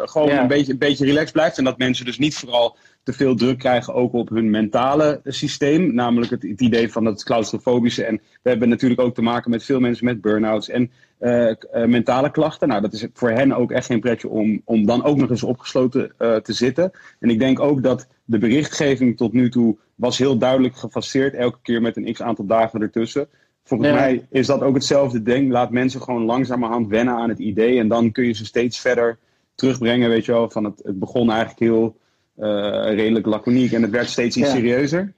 gewoon 0.05 0.29
Ja. 0.29 0.41
een, 0.41 0.49
beetje, 0.49 0.73
een 0.73 0.79
beetje 0.79 1.05
relaxed 1.05 1.33
blijft. 1.33 1.59
En 1.59 1.65
dat 1.65 1.79
mensen 1.79 2.05
dus 2.05 2.19
niet 2.19 2.37
vooral 2.37 2.77
te 3.03 3.13
veel 3.13 3.35
druk 3.35 3.59
krijgen 3.59 3.95
ook 3.95 4.13
op 4.13 4.29
hun 4.29 4.51
mentale 4.51 5.21
systeem. 5.25 5.95
Namelijk 5.95 6.31
het, 6.31 6.43
het 6.43 6.61
idee 6.61 6.93
van 6.93 7.05
het 7.05 7.25
claustrofobische. 7.25 8.05
En 8.05 8.21
we 8.43 8.49
hebben 8.51 8.69
natuurlijk 8.69 9.01
ook 9.01 9.15
te 9.15 9.23
maken 9.23 9.51
met 9.51 9.65
veel 9.65 9.81
mensen 9.81 10.05
met 10.05 10.21
burn-outs 10.21 10.69
en 10.69 10.91
eh, 11.19 11.55
mentale 11.87 12.31
klachten. 12.31 12.69
Nou, 12.69 12.81
dat 12.81 12.93
is 12.93 13.07
voor 13.13 13.31
hen 13.31 13.53
ook 13.53 13.71
echt 13.71 13.87
geen 13.87 14.01
pretje 14.01 14.29
om, 14.29 14.63
om 14.65 14.87
dan 14.87 15.05
ook 15.05 15.17
nog 15.17 15.31
eens 15.31 15.43
opgesloten 15.43 16.13
te 16.19 16.53
zitten. 16.53 16.91
En 17.21 17.31
ik 17.31 17.39
denk 17.39 17.61
ook 17.61 17.83
dat 17.83 18.07
de 18.25 18.39
berichtgeving 18.39 19.17
tot 19.17 19.33
nu 19.33 19.51
toe 19.51 19.77
was 19.95 20.19
heel 20.19 20.39
duidelijk 20.39 20.77
gefaseerd. 20.77 21.35
Elke 21.35 21.59
keer 21.63 21.83
met 21.83 21.97
een 21.97 22.13
x 22.13 22.23
aantal 22.23 22.47
dagen 22.47 22.81
ertussen. 22.81 23.29
Volgens 23.67 23.89
Ja. 23.91 23.95
mij 23.95 24.27
is 24.31 24.47
dat 24.47 24.61
ook 24.63 24.75
hetzelfde 24.75 25.23
ding. 25.23 25.51
Laat 25.51 25.71
mensen 25.71 26.03
gewoon 26.03 26.23
langzamerhand 26.25 26.89
wennen 26.89 27.15
aan 27.15 27.29
het 27.29 27.39
idee. 27.39 27.79
En 27.79 27.89
dan 27.89 28.13
kun 28.13 28.25
je 28.27 28.33
ze 28.33 28.45
steeds 28.45 28.79
verder 28.81 29.19
terugbrengen. 29.55 30.09
Weet 30.09 30.25
je 30.25 30.33
wel, 30.33 30.51
van 30.51 30.65
het, 30.65 30.81
het 30.85 30.99
begon 30.99 31.31
eigenlijk 31.31 31.61
heel 31.61 31.97
eh, 32.37 32.95
redelijk 32.95 33.27
laconiek. 33.27 33.73
En 33.73 33.83
het 33.83 33.91
werd 33.91 34.09
steeds 34.09 34.37
iets 34.37 34.49
Ja. 34.49 34.55
serieuzer. 34.55 35.13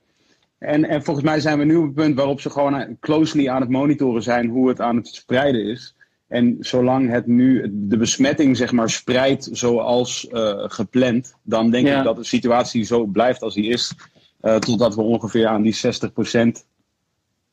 En, 0.59 0.85
en 0.85 1.03
volgens 1.03 1.27
mij 1.27 1.41
zijn 1.41 1.59
we 1.59 1.65
nu 1.65 1.77
op 1.77 1.85
het 1.85 1.95
punt 1.95 2.17
waarop 2.17 2.41
ze 2.41 2.51
gewoon 2.51 2.75
aan- 2.75 2.97
closely 3.01 3.49
aan 3.49 3.61
het 3.61 3.71
monitoren 3.71 4.23
zijn 4.23 4.49
hoe 4.49 4.69
het 4.69 4.81
aan 4.81 4.97
het 4.97 5.07
spreiden 5.07 5.65
is. 5.65 5.95
En 6.29 6.57
zolang 6.61 7.11
het 7.11 7.27
nu 7.27 7.69
de 7.73 7.97
besmetting 7.97 8.57
zeg 8.57 8.73
maar 8.73 8.91
spreidt 8.91 9.49
zoals 9.53 10.29
eh, 10.29 10.53
gepland, 10.57 11.35
dan 11.43 11.71
denk 11.71 11.87
Ja. 11.87 11.99
ik 11.99 12.05
dat 12.05 12.17
de 12.17 12.25
situatie 12.25 12.83
zo 12.85 13.05
blijft 13.07 13.43
als 13.43 13.55
die 13.55 13.69
is. 13.69 13.95
eh, 14.41 14.57
totdat 14.57 14.95
we 14.95 15.03
ongeveer 15.03 15.47
aan 15.47 15.63
die 15.63 15.75
60% 15.75 16.65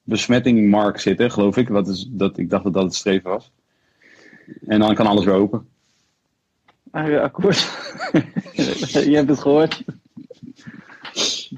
besmettingmark 0.05 0.99
zitten, 0.99 1.31
geloof 1.31 1.57
ik. 1.57 1.67
Wat 1.67 1.87
is, 1.87 2.07
dat, 2.09 2.37
ik 2.37 2.49
dacht 2.49 2.63
dat 2.63 2.73
dat 2.73 2.83
het 2.83 2.95
streven 2.95 3.29
was. 3.29 3.51
En 4.67 4.79
dan 4.79 4.95
kan 4.95 5.07
alles 5.07 5.25
weer 5.25 5.33
open. 5.33 5.67
Ah, 6.91 7.21
akkoord. 7.21 7.69
Je 9.09 9.15
hebt 9.15 9.29
het 9.29 9.39
gehoord. 9.39 9.83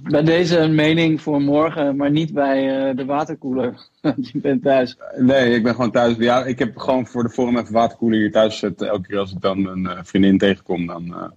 Bij 0.02 0.24
deze 0.24 0.58
een 0.58 0.76
mening 0.76 1.22
voor 1.22 1.42
morgen, 1.42 1.96
maar 1.96 2.12
niet 2.12 2.34
bij 2.34 2.90
eh, 2.90 2.96
de 2.96 3.06
waterkoeler. 3.06 3.88
Je 4.32 4.40
bent 4.40 4.64
thuis. 4.64 4.98
Nee, 5.18 5.56
ik 5.56 5.64
ben 5.64 5.76
gewoon 5.76 5.92
thuis. 5.92 6.16
Ja, 6.18 6.46
ik 6.46 6.60
heb 6.60 6.78
gewoon 6.78 7.08
voor 7.08 7.24
de 7.24 7.30
vorm 7.30 7.58
even 7.58 7.74
waterkoeler 7.74 8.20
hier 8.20 8.32
thuis 8.32 8.54
gezet. 8.54 8.82
Elke 8.82 9.08
keer 9.08 9.18
als 9.18 9.32
ik 9.32 9.42
dan 9.42 9.68
een 9.68 9.88
eh, 9.88 10.00
vriendin 10.04 10.38
tegenkom, 10.38 10.86
dan... 10.86 11.04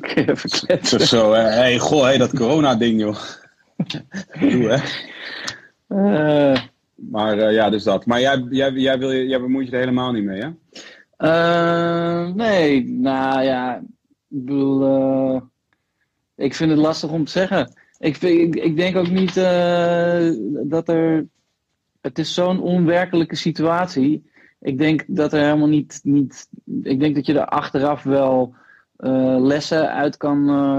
Kun 0.00 0.22
je 0.24 0.30
even 0.30 0.48
Zo, 0.48 0.66
kletsen. 0.66 1.00
zo. 1.06 1.32
Hey, 1.32 1.78
goh, 1.78 2.02
hey, 2.02 2.18
dat 2.18 2.36
corona-ding, 2.36 3.00
joh. 3.00 3.16
Doe, 4.40 4.68
hè. 4.68 4.78
Eh, 5.90 6.62
Maar 6.94 7.38
eh, 7.38 7.52
ja, 7.52 7.70
dus 7.70 7.82
dat. 7.82 8.06
Maar 8.06 8.20
jij, 8.20 8.46
jij, 8.50 8.72
jij, 8.72 8.98
wil, 8.98 9.12
jij 9.12 9.40
bemoeit 9.40 9.66
je 9.66 9.72
er 9.72 9.78
helemaal 9.78 10.12
niet 10.12 10.24
mee, 10.24 10.40
hè? 10.40 10.50
eh, 11.16 12.34
nee, 12.34 12.88
nou 12.88 13.42
ja. 13.42 13.76
Ik 14.28 14.44
bedoel, 14.46 15.42
ik 16.36 16.54
vind 16.54 16.70
het 16.70 16.78
lastig 16.78 17.10
om 17.10 17.24
te 17.24 17.30
zeggen. 17.30 17.72
Ik, 17.98 18.16
vind, 18.16 18.56
ik, 18.56 18.76
denk 18.76 18.96
ook 18.96 19.10
niet 19.10 19.34
dat 20.64 20.88
er. 20.88 21.26
Het 22.00 22.18
is 22.18 22.34
zo'n 22.34 22.60
onwerkelijke 22.60 23.36
situatie. 23.36 24.30
Ik 24.60 24.78
denk 24.78 25.04
dat 25.06 25.32
er 25.32 25.40
helemaal 25.44 25.68
niet. 25.68 26.00
niet 26.02 26.48
ik 26.82 27.00
denk 27.00 27.14
dat 27.14 27.26
je 27.26 27.38
er 27.38 27.46
achteraf 27.46 28.02
wel 28.02 28.54
lessen 29.38 29.92
uit 29.92 30.16
kan, 30.16 30.48
eh, 30.48 30.78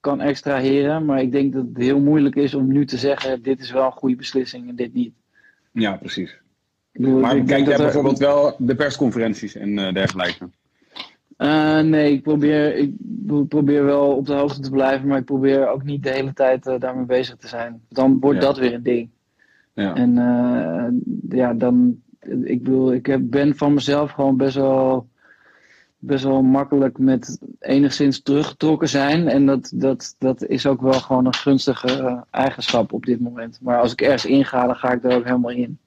kan 0.00 0.20
extraheren. 0.20 1.04
Maar 1.04 1.20
ik 1.22 1.32
denk 1.32 1.52
dat 1.52 1.64
het 1.68 1.76
heel 1.76 2.00
moeilijk 2.00 2.34
is 2.36 2.54
om 2.54 2.72
nu 2.72 2.84
te 2.86 2.96
zeggen: 2.96 3.42
dit 3.42 3.60
is 3.60 3.70
wel 3.70 3.84
een 3.84 3.92
goede 3.92 4.16
beslissing 4.16 4.68
en 4.68 4.76
dit 4.76 4.94
niet. 4.94 5.12
Ja, 5.72 5.96
precies. 5.96 6.40
Bedoel, 6.92 7.20
Maar 7.20 7.34
kijk 7.42 7.64
jij 7.66 7.72
er- 7.76 7.82
bijvoorbeeld 7.82 8.18
wel 8.18 8.54
de 8.58 8.74
persconferenties 8.74 9.54
en 9.56 9.78
eh, 9.78 9.92
dergelijke? 9.92 10.48
Eh, 11.36 11.80
nee, 11.80 12.12
ik 12.12 12.22
probeer, 12.22 12.74
ik 12.76 12.92
pro- 13.26 13.44
probeer 13.44 13.84
wel 13.84 14.16
op 14.16 14.26
de 14.26 14.32
hoogte 14.32 14.60
te 14.60 14.70
blijven, 14.70 15.08
maar 15.08 15.18
ik 15.18 15.24
probeer 15.24 15.68
ook 15.68 15.82
niet 15.82 16.02
de 16.02 16.10
hele 16.10 16.32
tijd 16.32 16.66
eh, 16.66 16.78
daarmee 16.80 17.04
bezig 17.04 17.36
te 17.36 17.48
zijn. 17.48 17.80
Dan 17.88 18.18
wordt 18.20 18.40
Ja. 18.40 18.46
dat 18.46 18.58
weer 18.58 18.74
een 18.74 18.82
ding. 18.82 19.08
Ja. 19.74 19.94
En 19.94 20.14
ja, 21.30 21.54
dan, 21.54 22.02
ik 22.44 22.62
bedoel, 22.62 22.92
ik 22.92 23.06
heb, 23.06 23.20
ben 23.24 23.56
van 23.56 23.74
mezelf 23.74 24.10
gewoon 24.10 24.36
best 24.36 24.54
wel, 24.54 25.08
best 25.98 26.24
wel 26.24 26.42
makkelijk 26.42 26.98
met 26.98 27.38
enigszins 27.60 28.22
teruggetrokken 28.22 28.88
zijn. 28.88 29.28
En 29.28 29.46
dat, 29.46 29.70
dat, 29.74 30.14
dat 30.18 30.44
is 30.44 30.66
ook 30.66 30.80
wel 30.80 30.92
gewoon 30.92 31.26
een 31.26 31.34
gunstige 31.34 31.86
eh, 31.98 32.20
eigenschap 32.30 32.92
op 32.92 33.04
dit 33.06 33.20
moment. 33.20 33.58
Maar 33.62 33.80
als 33.80 33.92
ik 33.92 34.00
ergens 34.00 34.24
inga, 34.26 34.66
dan 34.66 34.76
ga 34.76 34.92
ik 34.92 35.04
er 35.04 35.16
ook 35.16 35.24
helemaal 35.24 35.50
in. 35.50 35.78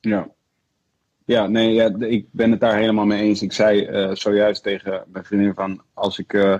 Ja. 0.00 0.28
Ja, 1.24 1.46
nee, 1.46 1.72
ja, 1.72 1.94
ik 1.98 2.26
ben 2.30 2.50
het 2.50 2.60
daar 2.60 2.76
helemaal 2.76 3.06
mee 3.06 3.22
eens. 3.22 3.42
Ik 3.42 3.52
zei 3.52 3.84
eh, 3.84 4.14
zojuist 4.14 4.62
tegen 4.62 5.04
mijn 5.12 5.24
vriendin 5.24 5.54
van, 5.54 5.80
als 5.94 6.18
ik... 6.18 6.32
eh, 6.32 6.58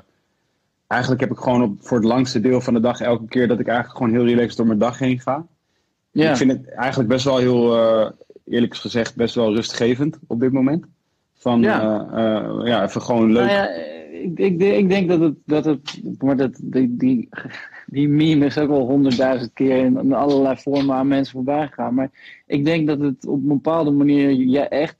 eigenlijk 0.87 1.21
heb 1.21 1.31
ik 1.31 1.39
gewoon 1.39 1.63
op, 1.63 1.77
voor 1.81 1.97
het 1.97 2.07
langste 2.07 2.41
deel 2.41 2.61
van 2.61 2.75
de 2.75 2.81
dag 2.81 3.01
elke 3.01 3.27
keer 3.27 3.49
dat 3.49 3.61
ik 3.61 3.67
eigenlijk 3.67 3.99
gewoon 3.99 4.13
heel 4.13 4.25
relaxed 4.27 4.57
door 4.57 4.67
mijn 4.67 4.79
dag 4.79 4.99
heen 4.99 5.21
ga. 5.21 5.47
Ja, 6.11 6.31
Ik 6.31 6.37
vind 6.37 6.53
het 6.53 6.69
eigenlijk 6.71 7.09
best 7.09 7.25
wel 7.25 7.39
heel, 7.39 7.77
eerlijk 8.45 8.77
gezegd, 8.77 9.17
best 9.17 9.35
wel 9.35 9.55
rustgevend 9.55 10.19
op 10.27 10.41
dit 10.41 10.53
moment. 10.53 10.87
Van, 11.47 11.61
Ja. 11.61 12.07
ja, 12.13 12.65
ja 12.65 12.85
even 12.85 13.03
gewoon 13.03 13.33
leuk. 13.33 13.47
Nou 13.47 13.57
ja, 13.57 13.69
ik, 14.11 14.39
ik, 14.39 14.61
ik 14.61 14.89
denk 14.89 15.09
dat 15.09 15.21
het, 15.21 15.35
dat 15.45 15.65
het 15.65 16.01
maar 16.19 16.37
dat, 16.37 16.59
die, 16.63 16.97
die, 16.97 17.29
die 17.87 18.09
meme 18.09 18.45
is 18.45 18.59
ook 18.59 18.69
wel 18.69 18.87
honderdduizend 18.87 19.53
keer 19.53 19.85
in, 19.85 20.13
allerlei 20.13 20.57
vormen 20.57 20.97
aan 20.97 21.09
mensen 21.09 21.33
voorbij 21.33 21.67
gegaan. 21.67 21.95
Maar 21.95 22.11
ik 22.47 22.65
denk 22.65 22.87
dat 22.87 23.01
het 23.01 23.27
op 23.27 23.43
een 23.43 23.49
bepaalde 23.49 23.91
manier 23.91 24.31
ja, 24.31 24.69
echt 24.69 24.97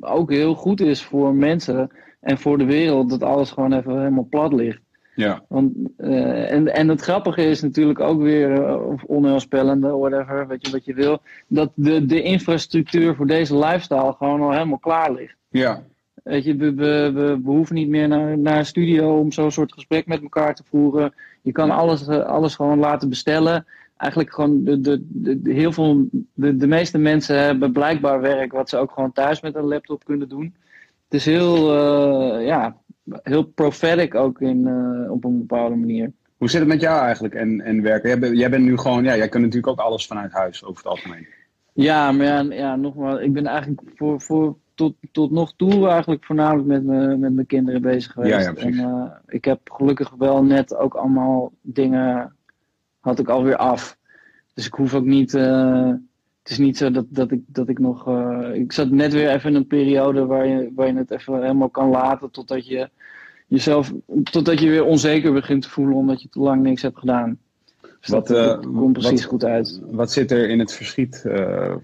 ook 0.00 0.30
heel 0.30 0.54
goed 0.54 0.80
is 0.80 1.02
voor 1.02 1.34
mensen 1.34 1.90
en 2.20 2.38
voor 2.38 2.58
de 2.58 2.64
wereld 2.64 3.10
dat 3.10 3.22
alles 3.22 3.50
gewoon 3.50 3.72
even 3.72 3.98
helemaal 3.98 4.26
plat 4.30 4.52
ligt. 4.52 4.80
Ja, 5.14 5.44
Want, 5.48 5.72
eh, 5.96 6.52
en, 6.52 6.74
en 6.74 6.88
het 6.88 7.00
grappige 7.00 7.42
is 7.42 7.62
natuurlijk 7.62 8.00
ook 8.00 8.20
weer, 8.20 8.64
eh, 8.64 8.86
of 8.86 9.04
onheilspellende, 9.04 9.88
whatever, 9.88 10.46
weet 10.46 10.66
je 10.66 10.72
wat 10.72 10.84
je 10.84 10.94
wil, 10.94 11.20
dat 11.48 11.72
de, 11.74 12.06
de 12.06 12.22
infrastructuur 12.22 13.14
voor 13.14 13.26
deze 13.26 13.58
lifestyle 13.58 14.14
gewoon 14.18 14.40
al 14.40 14.52
helemaal 14.52 14.78
klaar 14.78 15.12
ligt. 15.12 15.37
Ja, 15.48 15.84
Weet 16.28 16.44
je, 16.44 16.56
we, 16.56 16.74
we, 16.74 17.10
we, 17.14 17.40
we 17.42 17.50
hoeven 17.50 17.74
niet 17.74 17.88
meer 17.88 18.08
naar, 18.08 18.38
naar 18.38 18.58
een 18.58 18.66
studio 18.66 19.18
om 19.18 19.32
zo'n 19.32 19.50
soort 19.50 19.72
gesprek 19.72 20.06
met 20.06 20.22
elkaar 20.22 20.54
te 20.54 20.62
voeren. 20.64 21.14
Je 21.42 21.52
kan 21.52 21.70
alles, 21.70 22.06
eh, 22.06 22.24
alles 22.24 22.54
gewoon 22.54 22.78
laten 22.78 23.08
bestellen. 23.08 23.66
Eigenlijk 23.96 24.34
gewoon, 24.34 24.64
de, 24.64 24.80
de, 24.80 25.04
de, 25.08 25.52
heel 25.52 25.72
veel, 25.72 26.08
de, 26.34 26.56
de 26.56 26.66
meeste 26.66 26.98
mensen 26.98 27.38
hebben 27.38 27.72
blijkbaar 27.72 28.20
werk 28.20 28.52
wat 28.52 28.68
ze 28.68 28.76
ook 28.76 28.90
gewoon 28.90 29.12
thuis 29.12 29.40
met 29.40 29.54
een 29.54 29.64
laptop 29.64 30.04
kunnen 30.04 30.28
doen. 30.28 30.54
Het 31.04 31.14
is 31.20 31.24
heel, 31.24 31.56
eh, 31.74 32.46
ja, 32.46 32.76
heel 33.22 33.44
prophetic 33.44 34.14
ook 34.14 34.40
in, 34.40 34.66
eh, 34.66 35.10
op 35.10 35.24
een 35.24 35.38
bepaalde 35.38 35.76
manier. 35.76 36.12
Hoe 36.36 36.50
zit 36.50 36.60
het 36.60 36.68
met 36.68 36.80
jou 36.80 37.02
eigenlijk 37.02 37.34
en, 37.34 37.60
en 37.60 37.82
werken? 37.82 38.08
Jij, 38.08 38.18
bent- 38.18 38.38
jij 38.38 38.50
bent 38.50 38.64
nu 38.64 38.78
gewoon, 38.78 39.04
ja, 39.04 39.16
jij 39.16 39.28
kunt 39.28 39.44
natuurlijk 39.44 39.72
ook 39.72 39.86
alles 39.86 40.06
vanuit 40.06 40.32
huis 40.32 40.64
over 40.64 40.82
het 40.82 40.92
algemeen. 40.92 41.26
Ja, 41.72 42.12
maar 42.12 42.26
ja, 42.26 42.40
ja 42.40 42.76
nogmaals, 42.76 43.20
ik 43.20 43.32
ben 43.32 43.46
eigenlijk 43.46 43.80
voor, 43.94 44.20
voor, 44.20 44.56
tot, 44.78 44.94
tot 45.12 45.30
nog 45.30 45.52
toe 45.56 45.88
eigenlijk 45.88 46.24
voornamelijk 46.24 46.66
met, 46.66 46.84
me, 46.84 47.16
met 47.16 47.32
mijn 47.32 47.46
kinderen 47.46 47.82
bezig 47.82 48.12
geweest. 48.12 48.32
Ja, 48.32 48.40
ja, 48.40 48.54
en 48.54 48.78
eh, 48.78 49.04
ik 49.26 49.44
heb 49.44 49.70
gelukkig 49.70 50.10
wel 50.18 50.44
net 50.44 50.76
ook 50.76 50.94
allemaal 50.94 51.52
dingen, 51.60 52.32
had 53.00 53.18
ik 53.18 53.28
alweer 53.28 53.56
af. 53.56 53.96
Dus 54.54 54.66
ik 54.66 54.74
hoef 54.74 54.94
ook 54.94 55.04
niet, 55.04 55.34
eh, 55.34 55.88
het 56.42 56.50
is 56.50 56.58
niet 56.58 56.76
zo 56.76 56.90
dat, 56.90 57.04
dat, 57.08 57.30
ik, 57.30 57.40
dat 57.46 57.68
ik 57.68 57.78
nog, 57.78 58.08
eh, 58.08 58.50
ik 58.54 58.72
zat 58.72 58.90
net 58.90 59.12
weer 59.12 59.30
even 59.30 59.50
in 59.50 59.56
een 59.56 59.66
periode 59.66 60.26
waar 60.26 60.46
je, 60.46 60.70
waar 60.74 60.86
je 60.86 60.94
het 60.94 61.10
even 61.10 61.40
helemaal 61.40 61.68
kan 61.68 61.88
laten 61.88 62.30
totdat 62.30 62.66
je 62.66 62.90
jezelf, 63.46 63.92
totdat 64.30 64.60
je 64.60 64.68
weer 64.68 64.84
onzeker 64.84 65.32
begint 65.32 65.62
te 65.62 65.70
voelen 65.70 65.96
omdat 65.96 66.22
je 66.22 66.28
te 66.28 66.40
lang 66.40 66.62
niks 66.62 66.82
hebt 66.82 66.98
gedaan. 66.98 67.38
Dus 68.00 68.08
Wat, 68.08 68.26
dat, 68.26 68.66
komt 68.66 68.92
precies 68.92 69.20
wat- 69.20 69.30
goed 69.30 69.44
uit. 69.44 69.80
Wat 69.90 70.12
zit 70.12 70.30
er 70.30 70.48
in 70.48 70.58
het 70.58 70.72
verschiet 70.72 71.24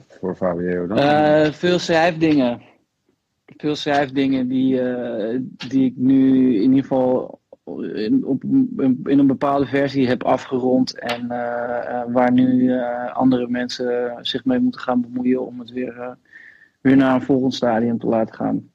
voor 0.08 0.34
Fabio 0.36 0.86
dan? 0.86 1.52
Veel 1.52 1.78
schrijfdingen. 1.78 2.72
Veel 3.44 3.76
schrijfdingen 3.76 4.48
die, 4.48 4.80
eh, 4.80 5.40
die 5.68 5.84
ik 5.84 5.96
nu 5.96 6.54
in 6.54 6.62
ieder 6.62 6.82
geval 6.82 7.40
in, 7.94 8.24
op, 8.24 8.44
in 8.44 9.18
een 9.18 9.26
bepaalde 9.26 9.66
versie 9.66 10.06
heb 10.06 10.22
afgerond. 10.22 10.98
En 10.98 11.30
eh, 11.30 12.00
eh, 12.00 12.12
waar 12.12 12.32
nu 12.32 12.72
andere 13.12 13.48
mensen 13.48 14.18
zich 14.20 14.44
mee 14.44 14.58
moeten 14.58 14.80
gaan 14.80 15.00
bemoeien 15.00 15.46
om 15.46 15.58
het 15.58 15.70
weer, 15.70 16.16
weer 16.80 16.96
naar 16.96 17.14
een 17.14 17.22
volgend 17.22 17.54
stadium 17.54 17.98
te 17.98 18.06
laten 18.06 18.34
gaan. 18.34 18.68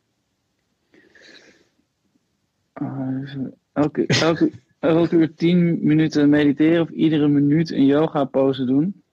Eh, 2.79 3.35
elke, 3.73 4.05
elke, 4.05 4.51
elke 4.79 5.15
uur 5.15 5.33
10 5.35 5.79
minuten 5.81 6.29
mediteren 6.29 6.81
of 6.81 6.89
iedere 6.89 7.27
minuut 7.27 7.71
een 7.71 7.85
yoga 7.85 8.25
pose 8.25 8.65
doen. 8.65 9.03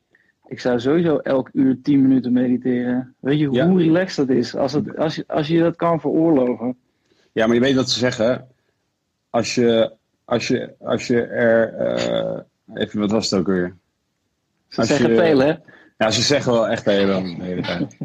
Ik 0.48 0.60
zou 0.60 0.80
sowieso 0.80 1.16
elk 1.16 1.48
uur 1.52 1.78
10 1.82 2.02
minuten 2.02 2.32
mediteren. 2.32 3.14
Weet 3.20 3.38
je 3.38 3.50
Ja. 3.50 3.68
hoe 3.68 3.78
relaxed 3.82 4.26
dat 4.26 4.36
is? 4.36 4.54
Als, 4.56 4.72
het, 4.72 4.96
als, 4.96 5.14
je, 5.16 5.24
als 5.26 5.48
je 5.48 5.58
dat 5.60 5.76
kan 5.76 6.00
veroorloven. 6.00 6.76
Ja, 7.32 7.46
maar 7.46 7.54
je 7.54 7.60
weet 7.60 7.74
wat 7.74 7.90
ze 7.90 7.98
zeggen. 7.98 8.46
Als 9.30 9.54
je, 9.54 9.92
als 10.24 10.48
je, 10.48 10.74
als 10.78 11.06
je 11.06 11.22
er. 11.22 11.74
eh, 11.74 12.40
even, 12.74 13.00
wat 13.00 13.10
was 13.10 13.30
het 13.30 13.40
ook 13.40 13.46
weer? 13.46 13.76
Ze 14.68 14.80
Als 14.80 14.88
zeggen 14.88 15.10
je- 15.10 15.16
veel, 15.16 15.38
hè? 15.38 15.54
Ja, 15.98 16.10
ze 16.10 16.22
zeggen 16.22 16.52
wel 16.52 16.68
echt 16.68 16.84
de 16.84 16.90
hele, 16.90 17.22
de 17.36 17.42
hele 17.44 17.62
tijd. 17.62 17.96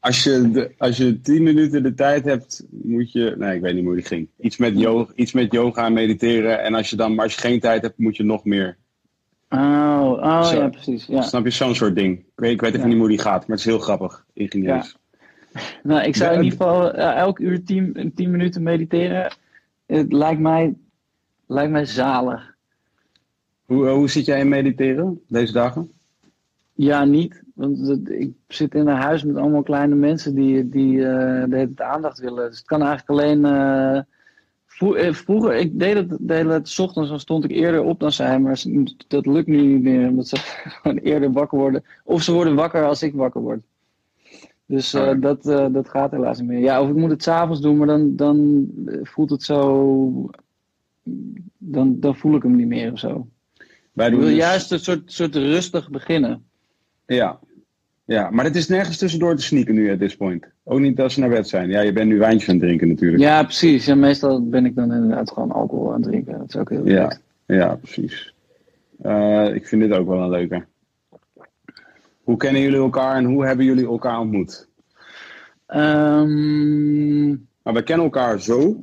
Als 0.00 0.24
je, 0.24 0.50
de, 0.50 0.70
als 0.78 0.96
je 0.96 1.20
tien 1.20 1.42
minuten 1.42 1.82
de 1.82 1.94
tijd 1.94 2.24
hebt, 2.24 2.64
moet 2.70 3.12
je. 3.12 3.34
Nee, 3.38 3.54
ik 3.56 3.60
weet 3.62 3.74
niet 3.74 3.84
hoe 3.84 3.94
die 3.94 4.04
ging. 4.04 4.28
Iets 4.40 4.56
met, 4.56 4.78
yoga, 4.78 5.12
iets 5.14 5.32
met 5.32 5.52
yoga 5.52 5.86
en 5.86 5.92
mediteren. 5.92 6.62
En 6.62 6.74
als 6.74 6.90
je 6.90 6.96
dan, 6.96 7.14
maar 7.14 7.24
als 7.24 7.34
je 7.34 7.40
geen 7.40 7.60
tijd 7.60 7.82
hebt, 7.82 7.98
moet 7.98 8.16
je 8.16 8.22
nog 8.24 8.44
meer. 8.44 8.76
Oh, 9.52 10.10
oh 10.22 10.42
Zo. 10.42 10.56
ja, 10.56 10.68
precies. 10.68 11.06
Ja. 11.06 11.22
Snap 11.22 11.44
je 11.44 11.50
zo'n 11.50 11.74
soort 11.74 11.94
ding? 11.94 12.18
Ik 12.18 12.24
weet, 12.34 12.52
ik 12.52 12.60
weet 12.60 12.70
even 12.74 12.80
Ja. 12.86 12.86
niet 12.92 12.98
hoe 12.98 13.08
die 13.08 13.18
gaat, 13.18 13.40
maar 13.40 13.56
het 13.56 13.58
is 13.58 13.64
heel 13.64 13.78
grappig. 13.78 14.24
Ingenieus. 14.32 14.96
Nou, 15.82 16.02
ik 16.02 16.16
zou 16.16 16.30
Ja, 16.32 16.36
in 16.38 16.44
ieder 16.44 16.58
geval 16.58 16.92
eh, 16.92 17.16
elk 17.16 17.38
uur 17.38 17.64
10, 17.64 18.12
10 18.14 18.30
minuten 18.30 18.62
mediteren. 18.62 19.32
Het 19.86 20.12
lijkt 20.12 20.40
mij, 20.40 20.74
lijkt 21.46 21.72
mij 21.72 21.84
zalig. 21.84 22.54
Hoe, 23.64 23.86
eh, 23.86 23.92
hoe 23.92 24.08
zit 24.10 24.24
jij 24.24 24.40
in 24.40 24.48
mediteren 24.48 25.20
deze 25.28 25.52
dagen? 25.52 25.90
Ja, 26.72 27.04
niet. 27.04 27.42
Want 27.54 28.00
ik 28.10 28.32
zit 28.48 28.74
in 28.74 28.86
een 28.88 28.96
huis 28.96 29.24
met 29.24 29.36
allemaal 29.36 29.62
kleine 29.62 29.94
mensen 29.94 30.34
die, 30.34 30.68
die 30.68 31.06
eh, 31.06 31.44
de 31.48 31.56
hele 31.56 31.72
aandacht 31.76 32.18
willen. 32.18 32.48
Dus 32.48 32.58
het 32.58 32.66
kan 32.66 32.82
eigenlijk 32.82 33.10
alleen. 33.20 33.44
Eh, 34.80 34.86
vro- 34.86 35.12
vroeger, 35.12 35.54
ik 35.54 35.78
deed 35.78 35.94
het, 35.94 36.16
deed 36.20 36.46
het 36.46 36.68
's 36.68 36.78
ochtends, 36.78 37.08
dan 37.10 37.20
stond 37.20 37.44
ik 37.44 37.50
eerder 37.50 37.82
op 37.82 38.00
dan 38.00 38.12
zij. 38.12 38.38
Maar 38.38 38.62
dat 39.08 39.26
lukt 39.26 39.46
nu 39.46 39.62
niet 39.62 39.82
meer, 39.82 40.08
omdat 40.08 40.28
ze 40.28 40.36
gewoon 40.82 40.96
eerder 40.98 41.32
wakker 41.32 41.58
worden. 41.58 41.84
Of 42.04 42.22
ze 42.22 42.32
worden 42.32 42.54
wakker 42.54 42.84
als 42.86 43.02
ik 43.02 43.14
wakker 43.14 43.40
word. 43.40 43.60
Dus 44.66 44.94
eh, 44.94 45.08
Oh 45.08 45.20
dat, 45.20 45.46
eh, 45.46 45.66
dat 45.72 45.88
gaat 45.88 46.10
helaas 46.10 46.38
niet 46.38 46.48
meer. 46.48 46.58
Ja, 46.58 46.82
of 46.82 46.88
ik 46.88 46.94
moet 46.96 47.10
het 47.10 47.22
s'avonds 47.22 47.60
doen, 47.60 47.76
maar 47.76 47.86
dan, 47.86 48.16
dan 48.16 48.66
voelt 49.02 49.30
het 49.30 49.42
zo. 49.42 50.30
Dan, 51.58 52.00
dan 52.00 52.16
voel 52.16 52.34
ik 52.36 52.42
hem 52.42 52.56
niet 52.56 52.66
meer 52.66 52.92
of 52.92 52.98
zo. 52.98 53.28
Wij 53.92 54.08
Ik 54.08 54.14
wil 54.14 54.24
dus- 54.28 54.36
juist 54.36 54.72
een 54.72 54.78
soort, 54.78 55.12
soort 55.12 55.34
rustig 55.34 55.90
beginnen. 55.90 56.44
Ja. 57.06 57.38
Ja, 58.10 58.30
maar 58.30 58.44
het 58.44 58.56
is 58.56 58.68
nergens 58.68 58.96
tussendoor 58.98 59.36
te 59.36 59.42
sneaken 59.42 59.74
nu 59.74 59.92
at 59.92 59.98
this 59.98 60.16
point. 60.16 60.46
Ook 60.64 60.80
niet 60.80 61.00
als 61.00 61.14
ze 61.14 61.20
naar 61.20 61.28
bed 61.28 61.48
zijn. 61.48 61.68
Ja, 61.70 61.80
je 61.80 61.92
bent 61.92 62.08
nu 62.08 62.18
wijntjes 62.18 62.48
aan 62.48 62.54
het 62.54 62.64
drinken 62.64 62.88
natuurlijk. 62.88 63.22
Ja, 63.22 63.42
precies. 63.42 63.86
Ja, 63.86 63.94
meestal 63.94 64.48
ben 64.48 64.64
ik 64.66 64.74
dan 64.74 64.92
inderdaad 64.92 65.30
gewoon 65.30 65.52
alcohol 65.52 65.88
aan 65.92 66.00
het 66.00 66.10
drinken. 66.10 66.38
Dat 66.38 66.48
is 66.48 66.56
ook 66.56 66.70
heel 66.70 66.86
Ja, 66.86 67.02
leuk. 67.46 67.58
ja 67.58 67.74
precies. 67.74 68.34
Eh, 69.02 69.54
ik 69.54 69.66
vind 69.66 69.82
dit 69.82 69.92
ook 69.92 70.06
wel 70.08 70.22
een 70.22 70.30
leuke. 70.30 70.64
Hoe 72.22 72.36
kennen 72.36 72.62
jullie 72.62 72.78
elkaar 72.78 73.16
en 73.16 73.24
hoe 73.24 73.46
hebben 73.46 73.64
jullie 73.64 73.86
elkaar 73.86 74.18
ontmoet? 74.20 74.68
Maar 77.62 77.74
we 77.74 77.82
kennen 77.84 78.04
elkaar 78.04 78.40
zo. 78.40 78.82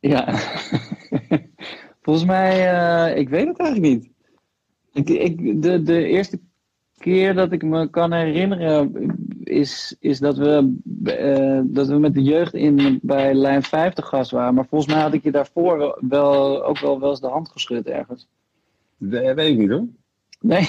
ja. 0.00 0.34
Volgens 2.02 2.24
mij, 2.26 2.72
eh, 2.72 3.16
ik 3.18 3.28
weet 3.28 3.46
het 3.46 3.58
eigenlijk 3.58 3.92
niet. 3.94 4.10
Ik, 4.92 5.08
ik, 5.08 5.62
de, 5.62 5.82
de 5.82 6.06
eerste 6.06 6.38
keer 7.04 7.34
dat 7.34 7.52
ik 7.52 7.62
me 7.62 7.90
kan 7.90 8.12
herinneren 8.12 8.92
is, 9.44 9.96
is 10.00 10.18
dat, 10.18 10.36
we, 10.36 10.74
eh, 11.04 11.60
dat 11.64 11.86
we 11.86 11.98
met 11.98 12.14
de 12.14 12.22
jeugd 12.22 12.54
in, 12.54 12.98
bij 13.02 13.34
lijn 13.34 13.62
50 13.62 14.06
gast 14.06 14.30
waren. 14.30 14.54
Maar 14.54 14.66
volgens 14.66 14.94
mij 14.94 15.02
had 15.02 15.12
ik 15.12 15.22
je 15.22 15.30
daarvoor 15.30 15.98
wel, 16.08 16.64
ook 16.64 16.78
wel, 16.78 17.00
wel 17.00 17.10
eens 17.10 17.20
de 17.20 17.26
hand 17.26 17.48
geschud 17.48 17.86
ergens. 17.86 18.28
Dat 18.96 19.34
weet 19.34 19.50
ik 19.50 19.58
niet 19.58 19.70
hoor. 19.70 19.86
Nee? 20.40 20.68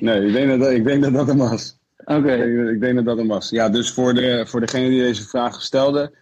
Nee, 0.00 0.26
ik 0.26 0.32
denk 0.32 0.60
dat 0.60 0.70
ik 0.70 0.84
denk 0.84 1.02
dat, 1.02 1.12
dat 1.12 1.26
hem 1.26 1.38
was. 1.38 1.78
Oké. 2.04 2.34
Ik 2.34 2.56
denk, 2.56 2.68
ik 2.68 2.80
denk 2.80 2.94
dat 2.94 3.04
dat 3.04 3.18
hem 3.18 3.28
was. 3.28 3.50
Ja, 3.50 3.68
dus 3.68 3.92
voor, 3.92 4.14
de, 4.14 4.44
voor 4.46 4.60
degene 4.60 4.88
die 4.88 5.00
deze 5.00 5.28
vraag 5.28 5.62
stelde. 5.62 6.12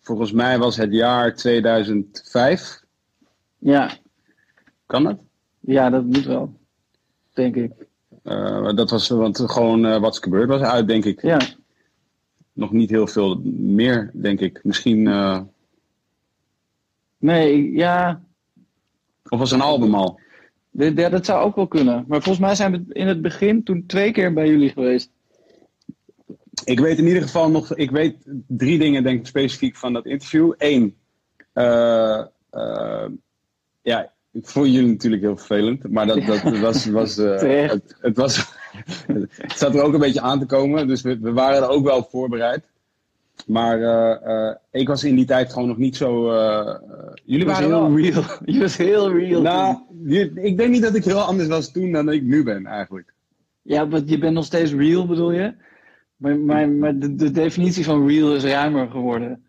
Volgens 0.00 0.32
mij 0.32 0.58
was 0.58 0.76
het 0.76 0.92
jaar 0.92 1.34
2005. 1.34 2.82
Ja. 3.58 3.90
Kan 4.86 5.04
dat? 5.04 5.18
ja, 5.60 5.90
dat 5.90 6.04
moet 6.04 6.24
wel. 6.24 6.56
Denk 7.32 7.56
ik. 7.56 7.72
Eh, 8.24 8.74
dat 8.74 8.90
was 8.90 9.08
want 9.08 9.40
gewoon 9.46 9.84
eh, 9.86 10.00
wat 10.00 10.12
is 10.12 10.18
gebeurd 10.18 10.48
was 10.48 10.60
uit, 10.60 10.86
denk 10.88 11.04
ik. 11.04 11.22
Ja. 11.22 11.40
Nog 12.52 12.72
niet 12.72 12.90
heel 12.90 13.06
veel 13.06 13.40
meer, 13.54 14.10
denk 14.14 14.40
ik. 14.40 14.60
Misschien. 14.62 15.06
eh, 15.06 15.40
Nee, 17.18 17.72
ja, 17.72 18.22
of 19.28 19.38
was 19.38 19.50
een 19.50 19.60
album 19.60 19.94
al? 19.94 20.20
dat 20.70 21.24
zou 21.26 21.44
ook 21.44 21.56
wel 21.56 21.66
kunnen. 21.66 22.04
Maar 22.08 22.22
volgens 22.22 22.44
mij 22.46 22.54
zijn 22.54 22.72
we 22.72 22.94
in 22.94 23.06
het 23.06 23.22
begin 23.22 23.62
toen 23.62 23.86
twee 23.86 24.12
keer 24.12 24.32
bij 24.32 24.48
jullie 24.48 24.70
geweest. 24.70 25.10
Ik 26.64 26.80
weet 26.80 26.98
in 26.98 27.06
ieder 27.06 27.22
geval 27.22 27.50
nog. 27.50 27.74
Ik 27.74 27.90
weet 27.90 28.16
drie 28.46 28.78
dingen, 28.78 29.02
denk 29.02 29.18
ik, 29.20 29.26
specifiek 29.26 29.76
van 29.76 29.92
dat 29.92 30.06
interview. 30.06 30.52
Eén. 30.58 30.96
eh, 31.52 32.24
ja, 33.82 34.12
ik 34.34 34.46
vond 34.46 34.66
jullie 34.66 34.90
natuurlijk 34.90 35.22
heel 35.22 35.36
vervelend. 35.36 35.90
Maar 35.90 36.06
dat, 36.06 36.22
dat 36.26 36.42
was. 36.66 36.86
was 36.86 37.18
eh, 37.18 37.68
het, 37.70 37.96
het 38.00 38.16
was. 38.16 38.36
het 39.36 39.58
zat 39.58 39.74
er 39.74 39.82
ook 39.82 39.92
een 39.94 40.00
beetje 40.00 40.20
aan 40.20 40.38
te 40.38 40.46
komen. 40.46 40.86
Dus 40.88 41.02
we, 41.02 41.18
we 41.18 41.32
waren 41.32 41.62
er 41.62 41.68
ook 41.68 41.84
wel 41.84 41.96
op 41.96 42.10
voorbereid. 42.10 42.64
Maar 43.46 43.82
eh, 43.82 44.48
eh, 44.48 44.54
ik 44.70 44.88
was 44.88 45.04
in 45.04 45.14
die 45.16 45.24
tijd 45.24 45.52
gewoon 45.52 45.68
nog 45.68 45.76
niet 45.76 45.96
zo. 45.96 46.24
jullie 47.24 47.46
waren 47.46 47.68
wel. 47.68 47.96
heel 47.96 48.10
real. 48.10 48.22
Je 48.54 48.60
was 48.60 48.76
heel 48.76 49.12
real. 49.12 49.42
Nou, 49.42 49.76
je- 50.04 50.32
ik 50.34 50.56
denk 50.56 50.70
niet 50.70 50.82
dat 50.82 50.94
ik 50.94 51.04
heel 51.04 51.20
anders 51.20 51.48
was 51.48 51.72
toen 51.72 51.92
dan 51.92 52.12
ik 52.12 52.22
nu 52.22 52.42
ben, 52.42 52.66
eigenlijk. 52.66 53.12
Ja, 53.62 53.88
want 53.88 54.08
je 54.08 54.18
bent 54.18 54.34
nog 54.34 54.44
steeds 54.44 54.72
real, 54.72 55.06
bedoel 55.06 55.32
je? 55.32 55.54
Maar, 56.16 56.38
maar, 56.38 56.68
maar 56.68 56.98
de, 56.98 57.14
de 57.14 57.30
definitie 57.30 57.84
van 57.84 58.08
real 58.08 58.34
is 58.34 58.44
ruimer 58.44 58.88
geworden. 58.90 59.44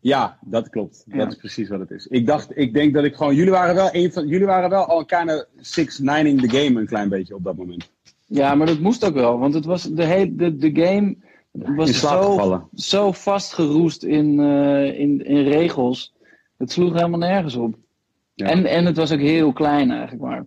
Ja, 0.00 0.38
dat 0.40 0.68
klopt. 0.68 1.04
Ja. 1.06 1.16
Dat 1.16 1.28
is 1.32 1.36
precies 1.36 1.68
wat 1.68 1.80
het 1.80 1.90
is. 1.90 2.06
Ik 2.06 2.26
dacht, 2.26 2.56
ik 2.58 2.74
denk 2.74 2.94
dat 2.94 3.04
ik 3.04 3.14
gewoon. 3.14 3.34
Jullie 3.34 3.50
waren 3.50 3.74
wel 3.74 3.88
een 3.92 4.12
van. 4.12 4.26
Jullie 4.28 4.46
waren 4.46 4.70
wel 4.70 4.84
al 4.86 5.04
kind 5.04 5.30
of 5.30 5.44
six 5.60 5.98
nining 5.98 6.40
the 6.40 6.48
game 6.58 6.80
een 6.80 6.86
klein 6.86 7.08
beetje 7.08 7.34
op 7.34 7.44
dat 7.44 7.56
moment. 7.56 7.90
Ja, 8.26 8.54
maar 8.54 8.66
dat 8.66 8.78
moest 8.80 9.04
ook 9.04 9.14
wel. 9.14 9.38
Want 9.38 9.54
het 9.54 9.64
was 9.64 9.82
de, 9.82 10.04
hele, 10.04 10.34
de, 10.34 10.56
de 10.56 10.70
game 10.82 11.16
In 11.52 11.74
was 11.74 12.00
zo, 12.00 12.68
zo 12.74 13.12
vastgeroest 13.12 14.02
in, 14.02 14.40
eh, 14.40 14.98
in, 14.98 15.24
in 15.26 15.48
regels. 15.48 16.14
Het 16.56 16.72
sloeg 16.72 16.92
helemaal 16.92 17.18
nergens 17.18 17.54
op. 17.54 17.74
Ja. 18.34 18.46
En, 18.46 18.64
en 18.64 18.84
het 18.86 18.96
was 18.96 19.12
ook 19.12 19.20
heel 19.20 19.52
klein 19.52 19.90
eigenlijk 19.90 20.22
maar. 20.22 20.46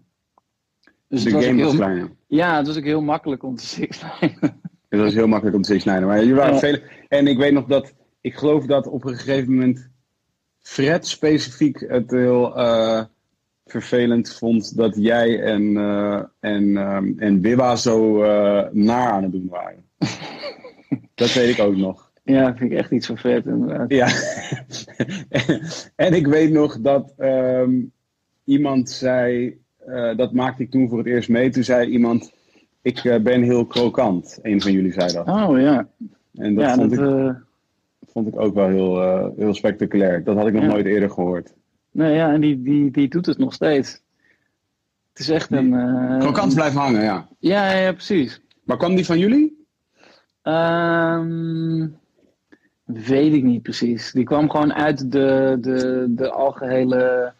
Dus 1.07 1.23
De 1.23 1.29
het 1.29 1.33
was 1.33 1.43
ook 1.43 1.49
game 1.49 1.63
was 1.63 1.71
heel, 1.71 1.81
kleiner. 1.81 2.11
Ja, 2.27 2.57
het 2.57 2.67
was 2.67 2.77
ook 2.77 2.83
heel 2.83 3.01
makkelijk 3.01 3.43
om 3.43 3.55
te 3.55 3.65
sixlijnen. 3.79 4.61
Het 4.89 4.99
was 4.99 5.13
heel 5.13 5.27
makkelijk 5.27 5.55
om 5.55 5.61
te 5.61 5.79
snijden. 5.79 6.07
Maar 6.07 6.19
jullie 6.19 6.33
waren 6.35 6.53
Ja. 6.53 6.59
veel. 6.59 6.77
En 7.09 7.27
ik 7.27 7.37
weet 7.37 7.53
nog 7.53 7.65
dat. 7.65 7.93
Ik 8.23 8.35
geloof 8.35 8.65
dat 8.65 8.87
op 8.87 9.05
een 9.05 9.15
gegeven 9.15 9.53
moment. 9.53 9.89
Fred 10.59 11.07
specifiek 11.07 11.79
het 11.87 12.11
heel 12.11 12.57
eh, 12.57 13.03
vervelend 13.65 14.33
vond 14.33 14.77
dat 14.77 14.95
jij 14.95 15.41
en, 15.41 15.77
eh 15.77 16.23
en, 16.39 16.77
ehm, 16.77 17.13
en 17.17 17.41
Bibba 17.41 17.75
zo 17.75 18.23
eh, 18.23 18.71
naar 18.71 19.11
aan 19.11 19.23
het 19.23 19.31
doen 19.31 19.47
waren. 19.49 19.83
dat 21.15 21.33
weet 21.33 21.57
ik 21.57 21.63
ook 21.63 21.75
nog. 21.75 22.11
Ja, 22.23 22.55
vind 22.55 22.71
ik 22.71 22.77
echt 22.77 22.91
iets 22.91 23.07
van 23.07 23.17
vet 23.17 23.45
inderdaad. 23.45 23.89
Ja. 23.91 24.07
en 26.05 26.13
ik 26.13 26.27
weet 26.27 26.51
nog 26.51 26.79
dat 26.79 27.13
ehm, 27.17 27.71
iemand 28.43 28.89
zei. 28.89 29.57
dat 30.15 30.33
maakte 30.33 30.63
ik 30.63 30.71
toen 30.71 30.89
voor 30.89 30.97
het 30.97 31.07
eerst 31.07 31.29
mee. 31.29 31.49
Toen 31.49 31.63
zei 31.63 31.89
iemand, 31.89 32.33
ik 32.81 33.19
ben 33.23 33.41
heel 33.41 33.65
krokant. 33.65 34.39
Een 34.41 34.61
van 34.61 34.71
jullie 34.71 34.93
zei 34.93 35.13
dat. 35.13 35.27
Oh 35.27 35.59
ja. 35.59 35.87
En 36.33 36.55
dat, 36.55 36.63
ja, 36.63 36.75
vond, 36.75 36.95
dat, 36.95 37.35
ik, 37.35 37.35
vond 38.13 38.27
ik 38.27 38.39
ook 38.39 38.53
wel 38.53 38.67
heel, 38.67 39.01
eh, 39.01 39.27
heel 39.37 39.53
spectaculair. 39.53 40.23
Dat 40.23 40.35
had 40.35 40.47
ik 40.47 40.53
nog 40.53 40.61
Ja. 40.63 40.67
nooit 40.69 40.85
eerder 40.85 41.09
gehoord. 41.09 41.53
nee, 41.91 42.13
ja, 42.15 42.33
en 42.33 42.41
die, 42.41 42.61
die, 42.61 42.91
die 42.91 43.07
doet 43.07 43.25
het 43.25 43.37
nog 43.37 43.53
steeds. 43.53 44.01
Het 45.09 45.19
is 45.19 45.29
echt 45.29 45.51
een... 45.51 45.73
eh, 45.73 46.19
Krokant 46.19 46.53
blijft 46.53 46.75
hangen, 46.75 47.01
ja. 47.03 47.27
Ja, 47.39 47.71
ja, 47.71 47.77
ja, 47.79 47.91
precies. 47.91 48.41
Maar 48.63 48.77
kwam 48.77 48.95
die 48.95 49.05
van 49.05 49.19
jullie? 49.19 49.65
Ehm, 50.41 51.87
weet 52.85 53.33
ik 53.33 53.43
niet 53.43 53.61
precies. 53.61 54.11
Die 54.11 54.23
kwam 54.23 54.49
gewoon 54.49 54.73
uit 54.73 55.11
de, 55.11 55.57
de, 55.61 56.05
de 56.09 56.31
algehele 56.31 57.33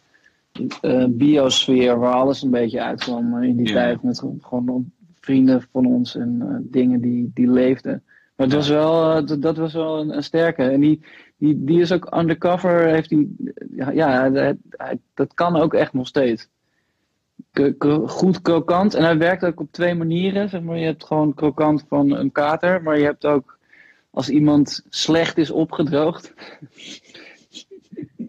eh, 0.80 1.04
biosfeer 1.08 1.98
waar 1.98 2.14
alles 2.14 2.42
een 2.42 2.50
beetje 2.50 2.82
uitkwam 2.82 3.42
in 3.42 3.56
die 3.56 3.66
Ja. 3.68 3.72
tijd. 3.74 4.02
Met 4.02 4.24
gewoon 4.40 4.92
vrienden 5.20 5.62
van 5.72 5.86
ons 5.86 6.16
en 6.16 6.58
dingen 6.70 7.00
die, 7.00 7.30
die 7.34 7.50
leefden. 7.50 8.02
Maar 8.36 8.46
het 8.46 8.56
was 8.56 8.68
wel, 8.68 9.16
eh, 9.16 9.26
dat, 9.26 9.42
dat 9.42 9.56
was 9.56 9.72
wel 9.72 10.00
een, 10.00 10.16
een 10.16 10.22
sterke. 10.22 10.62
En 10.62 10.80
die, 10.80 11.04
die, 11.36 11.64
die 11.64 11.80
is 11.80 11.92
ook 11.92 12.16
undercover, 12.16 12.86
heeft 12.86 13.08
die, 13.08 13.36
ja, 13.76 13.90
ja 13.90 14.30
hij- 14.30 14.56
hij- 14.70 14.98
dat 15.14 15.34
kan 15.34 15.56
ook 15.56 15.74
echt 15.74 15.92
nog 15.92 16.06
steeds. 16.06 16.48
Goed 18.06 18.42
krokant. 18.42 18.94
En 18.94 19.02
hij 19.04 19.18
werkt 19.18 19.44
ook 19.44 19.60
op 19.60 19.72
twee 19.72 19.94
manieren. 19.94 20.48
Zeg 20.48 20.60
maar. 20.62 20.78
Je 20.78 20.84
hebt 20.84 21.04
gewoon 21.04 21.34
krokant 21.34 21.84
van 21.88 22.10
een 22.10 22.32
kater, 22.32 22.82
maar 22.82 22.98
je 22.98 23.04
hebt 23.04 23.26
ook 23.26 23.58
als 24.10 24.28
iemand 24.28 24.84
slecht 24.88 25.38
is 25.38 25.50
opgedroogd. 25.50 26.32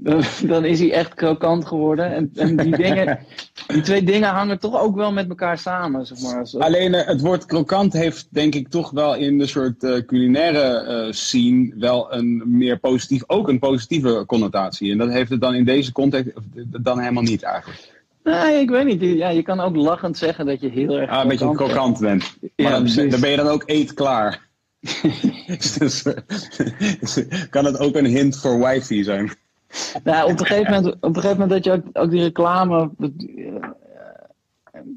Dan, 0.06 0.24
dan 0.48 0.66
is 0.66 0.80
hij 0.80 0.92
echt 0.92 1.14
krokant 1.14 1.66
geworden. 1.66 2.14
En, 2.14 2.32
en 2.36 2.56
die, 2.56 2.78
dingen, 2.78 3.20
die 3.68 3.82
twee 3.82 4.04
dingen 4.04 4.30
hangen 4.30 4.60
toch 4.60 4.80
ook 4.80 4.96
wel 4.96 5.12
met 5.12 5.30
elkaar 5.30 5.58
samen. 5.58 6.06
Zeg 6.06 6.20
maar. 6.20 6.50
Alleen 6.58 6.94
eh, 6.94 7.08
het 7.08 7.22
woord 7.22 7.46
krokant 7.46 7.94
heeft 7.94 8.28
denk 8.30 8.56
ik 8.56 8.68
toch 8.68 8.92
wel 8.92 9.16
in 9.16 9.38
de 9.38 9.48
soort 9.48 9.84
eh, 9.84 10.06
culinaire 10.06 10.62
eh, 10.62 11.12
scene 11.12 11.74
wel 11.78 12.14
een 12.14 12.44
meer 12.46 12.80
positief, 12.80 13.24
ook 13.28 13.48
een 13.48 13.60
positieve 13.60 14.24
connotatie. 14.28 14.92
En 14.92 14.98
dat 14.98 15.12
heeft 15.12 15.30
het 15.30 15.42
dan 15.42 15.56
in 15.56 15.66
deze 15.66 15.92
context 15.92 16.32
dan 16.82 17.00
helemaal 17.00 17.24
niet 17.24 17.44
eigenlijk. 17.44 17.94
Nee, 18.24 18.60
ik 18.60 18.70
weet 18.70 18.86
niet. 18.86 19.02
Ja, 19.02 19.30
je 19.30 19.44
kan 19.44 19.60
ook 19.60 19.76
lachend 19.76 20.18
zeggen 20.18 20.46
dat 20.46 20.62
je 20.62 20.70
heel 20.70 21.00
erg 21.00 21.10
Ah, 21.10 21.22
een 21.22 21.28
beetje 21.28 21.56
krokant 21.56 22.00
bent. 22.00 22.38
Ja, 22.42 22.50
Maar 22.56 22.72
dan, 22.72 22.82
precies. 22.82 23.12
dan 23.12 23.20
ben 23.20 23.30
je 23.30 23.38
dan 23.38 23.48
ook 23.48 23.64
eetklaar. 23.66 24.42
dus, 25.80 26.04
kan 27.50 27.66
het 27.66 27.80
ook 27.80 27.96
een 27.96 28.06
hint 28.06 28.38
voor 28.38 28.60
wifi 28.60 29.04
zijn? 29.04 29.32
Nou, 30.04 30.32
op 30.32 30.40
een 30.40 30.46
gegeven 30.46 30.74
moment, 30.74 30.96
op 30.96 31.04
een 31.04 31.16
gegeven 31.22 31.40
moment 31.40 31.50
dat 31.50 31.64
je 31.64 31.72
ook, 31.72 31.84
ook 32.04 32.10
die 32.12 32.22
reclame. 32.22 32.90
dat, 32.98 33.12
eh, 33.36 33.70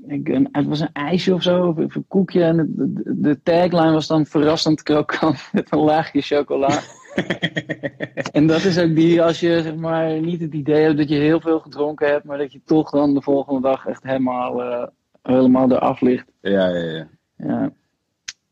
ik, 0.06 0.28
een- 0.28 0.48
het 0.52 0.66
was 0.66 0.80
een 0.80 0.92
ijsje 0.92 1.34
of 1.34 1.42
zo, 1.42 1.66
of 1.66 1.94
een 1.94 2.04
koekje. 2.08 2.42
En 2.42 2.56
de, 2.56 2.92
de, 2.92 3.20
de 3.20 3.42
tagline 3.42 3.92
was 3.92 4.06
dan 4.06 4.26
verrassend 4.26 4.82
krokant 4.82 5.48
met 5.52 5.72
een 5.72 5.78
laagje 5.78 6.20
chocola. 6.20 6.80
en 8.32 8.46
dat 8.46 8.64
is 8.64 8.78
ook 8.78 8.94
die, 8.94 9.22
als 9.22 9.40
je 9.40 9.62
zeg 9.62 9.74
maar 9.74 10.20
niet 10.20 10.40
het 10.40 10.54
idee 10.54 10.82
hebt 10.84 10.96
dat 10.98 11.08
je 11.08 11.14
heel 11.16 11.40
veel 11.40 11.60
gedronken 11.60 12.08
hebt, 12.08 12.24
maar 12.24 12.38
dat 12.38 12.52
je 12.52 12.60
toch 12.64 12.90
dan 12.90 13.14
de 13.14 13.22
volgende 13.22 13.60
dag 13.60 13.86
echt 13.86 14.02
helemaal, 14.02 14.62
eh, 14.62 14.86
helemaal 15.22 15.70
eraf 15.72 16.00
ligt. 16.00 16.26
Ja, 16.40 16.68
ja, 16.68 16.84
ja. 16.90 17.08
Ja, 17.36 17.72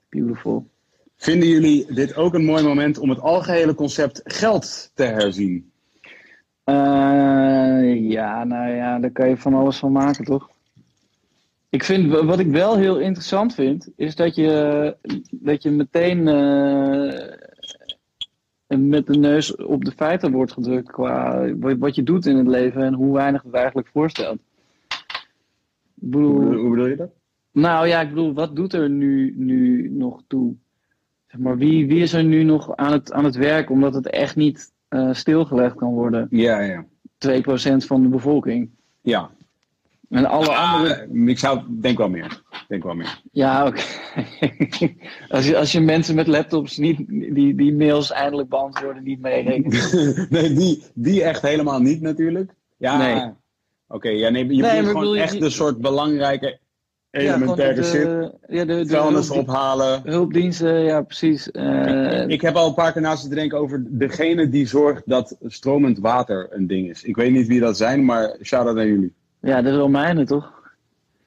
beautiful. 0.08 0.66
Vinden 1.16 1.48
jullie 1.48 1.94
dit 1.94 2.16
ook 2.16 2.34
een 2.34 2.44
mooi 2.44 2.62
moment 2.64 2.98
om 2.98 3.08
het 3.10 3.20
algehele 3.20 3.74
concept 3.74 4.20
geld 4.24 4.90
te 4.94 5.02
herzien? 5.04 5.70
Eh, 6.66 8.10
ja, 8.10 8.44
nou 8.44 8.70
ja, 8.70 8.98
daar 8.98 9.10
kan 9.10 9.28
je 9.28 9.36
van 9.36 9.54
alles 9.54 9.78
van 9.78 9.92
maken, 9.92 10.24
toch? 10.24 10.50
Ik 11.68 11.84
vind, 11.84 12.12
wat 12.12 12.38
ik 12.38 12.46
wel 12.46 12.76
heel 12.76 12.98
interessant 12.98 13.54
vind, 13.54 13.88
is 13.96 14.16
dat 14.16 14.34
je, 14.34 14.96
dat 15.30 15.62
je 15.62 15.70
meteen 15.70 16.28
eh, 16.28 17.28
met 18.66 19.06
de 19.06 19.18
neus 19.18 19.56
op 19.56 19.84
de 19.84 19.90
feiten 19.90 20.32
wordt 20.32 20.52
gedrukt 20.52 20.90
qua 20.90 21.48
wat 21.56 21.94
je 21.94 22.02
doet 22.02 22.26
in 22.26 22.36
het 22.36 22.46
leven 22.46 22.82
en 22.82 22.94
hoe 22.94 23.14
weinig 23.14 23.42
het 23.42 23.54
eigenlijk 23.54 23.88
voorstelt. 23.92 24.38
Ik 25.94 26.10
bedoel, 26.10 26.40
Hoe 26.42 26.70
bedoel 26.70 26.86
je 26.86 26.96
dat? 26.96 27.10
nou 27.52 27.86
ja, 27.86 28.00
ik 28.00 28.08
bedoel, 28.08 28.34
wat 28.34 28.56
doet 28.56 28.72
er 28.72 28.90
nu, 28.90 29.34
nu 29.36 29.90
nog 29.90 30.22
toe? 30.26 30.54
Zeg 31.26 31.40
maar, 31.40 31.56
wie, 31.56 31.86
wie 31.86 32.02
is 32.02 32.12
er 32.12 32.24
nu 32.24 32.42
nog 32.42 32.76
aan 32.76 32.92
het, 32.92 33.12
aan 33.12 33.24
het 33.24 33.36
werk 33.36 33.70
omdat 33.70 33.94
het 33.94 34.10
echt 34.10 34.36
niet 34.36 34.74
eh, 34.88 35.08
stilgelegd 35.12 35.74
kan 35.74 35.92
worden? 35.92 36.26
Ja, 36.30 36.60
ja. 36.60 36.84
2% 37.18 37.86
van 37.86 38.02
de 38.02 38.08
bevolking. 38.08 38.70
Ja. 39.02 39.30
En 40.08 40.24
alle 40.26 40.54
andere. 40.54 41.06
Ah, 41.06 41.28
ik 41.28 41.38
zou 41.38 41.60
denk 41.68 41.98
wel 41.98 42.08
meer. 42.08 42.42
Denk 42.68 42.82
wel 42.82 42.94
meer. 42.94 43.20
Ja, 43.32 43.66
oké. 43.66 43.80
als, 45.28 45.46
je, 45.46 45.56
als 45.56 45.72
je 45.72 45.80
mensen 45.80 46.14
met 46.14 46.26
laptops 46.26 46.76
niet, 46.76 46.96
die, 47.08 47.54
die 47.54 47.74
mails 47.74 48.10
eindelijk 48.12 48.48
beantwoorden, 48.48 49.02
niet 49.02 49.20
meerekent. 49.20 49.92
nee, 50.30 50.52
die, 50.54 50.84
die 50.94 51.22
echt 51.22 51.42
helemaal 51.42 51.80
niet 51.80 52.00
natuurlijk. 52.00 52.54
Ja, 52.76 52.96
Nee. 52.98 53.32
oké. 53.88 54.08
ja, 54.08 54.28
nee, 54.28 54.42
je 54.42 54.48
Nee, 54.48 54.60
maar 54.62 54.70
bedoelt 54.76 54.86
ik 54.88 54.98
gewoon 54.98 55.14
je- 55.16 55.20
echt 55.22 55.40
de 55.40 55.50
soort 55.50 55.80
belangrijke 55.80 56.58
elementaire 57.10 57.82
shit. 57.82 58.04
eh, 58.06 58.56
ja, 58.56 58.64
de, 58.64 58.74
de 58.74 58.86
Vuilnis 58.86 59.30
ophalen. 59.30 60.00
hulpdiensten, 60.04 60.80
ja, 60.80 61.02
precies. 61.02 61.50
Eh, 61.50 62.28
Ik 62.28 62.40
heb 62.40 62.54
al 62.54 62.68
een 62.68 62.74
paar 62.74 62.92
keer 62.92 63.02
naast 63.02 63.20
zitten 63.20 63.38
denken 63.38 63.58
over 63.58 63.84
degene 63.88 64.48
die 64.48 64.66
zorgt 64.66 65.02
dat 65.06 65.36
stromend 65.46 65.98
water 65.98 66.48
een 66.50 66.66
ding 66.66 66.88
is. 66.90 67.02
Ik 67.04 67.16
weet 67.16 67.32
niet 67.32 67.46
wie 67.46 67.60
dat 67.60 67.76
zijn, 67.76 68.04
maar 68.04 68.36
shout-out 68.42 68.74
naar 68.76 68.86
jullie. 68.86 69.12
ja, 69.40 69.62
de 69.62 69.76
Romeinen, 69.76 70.26
toch? 70.26 70.52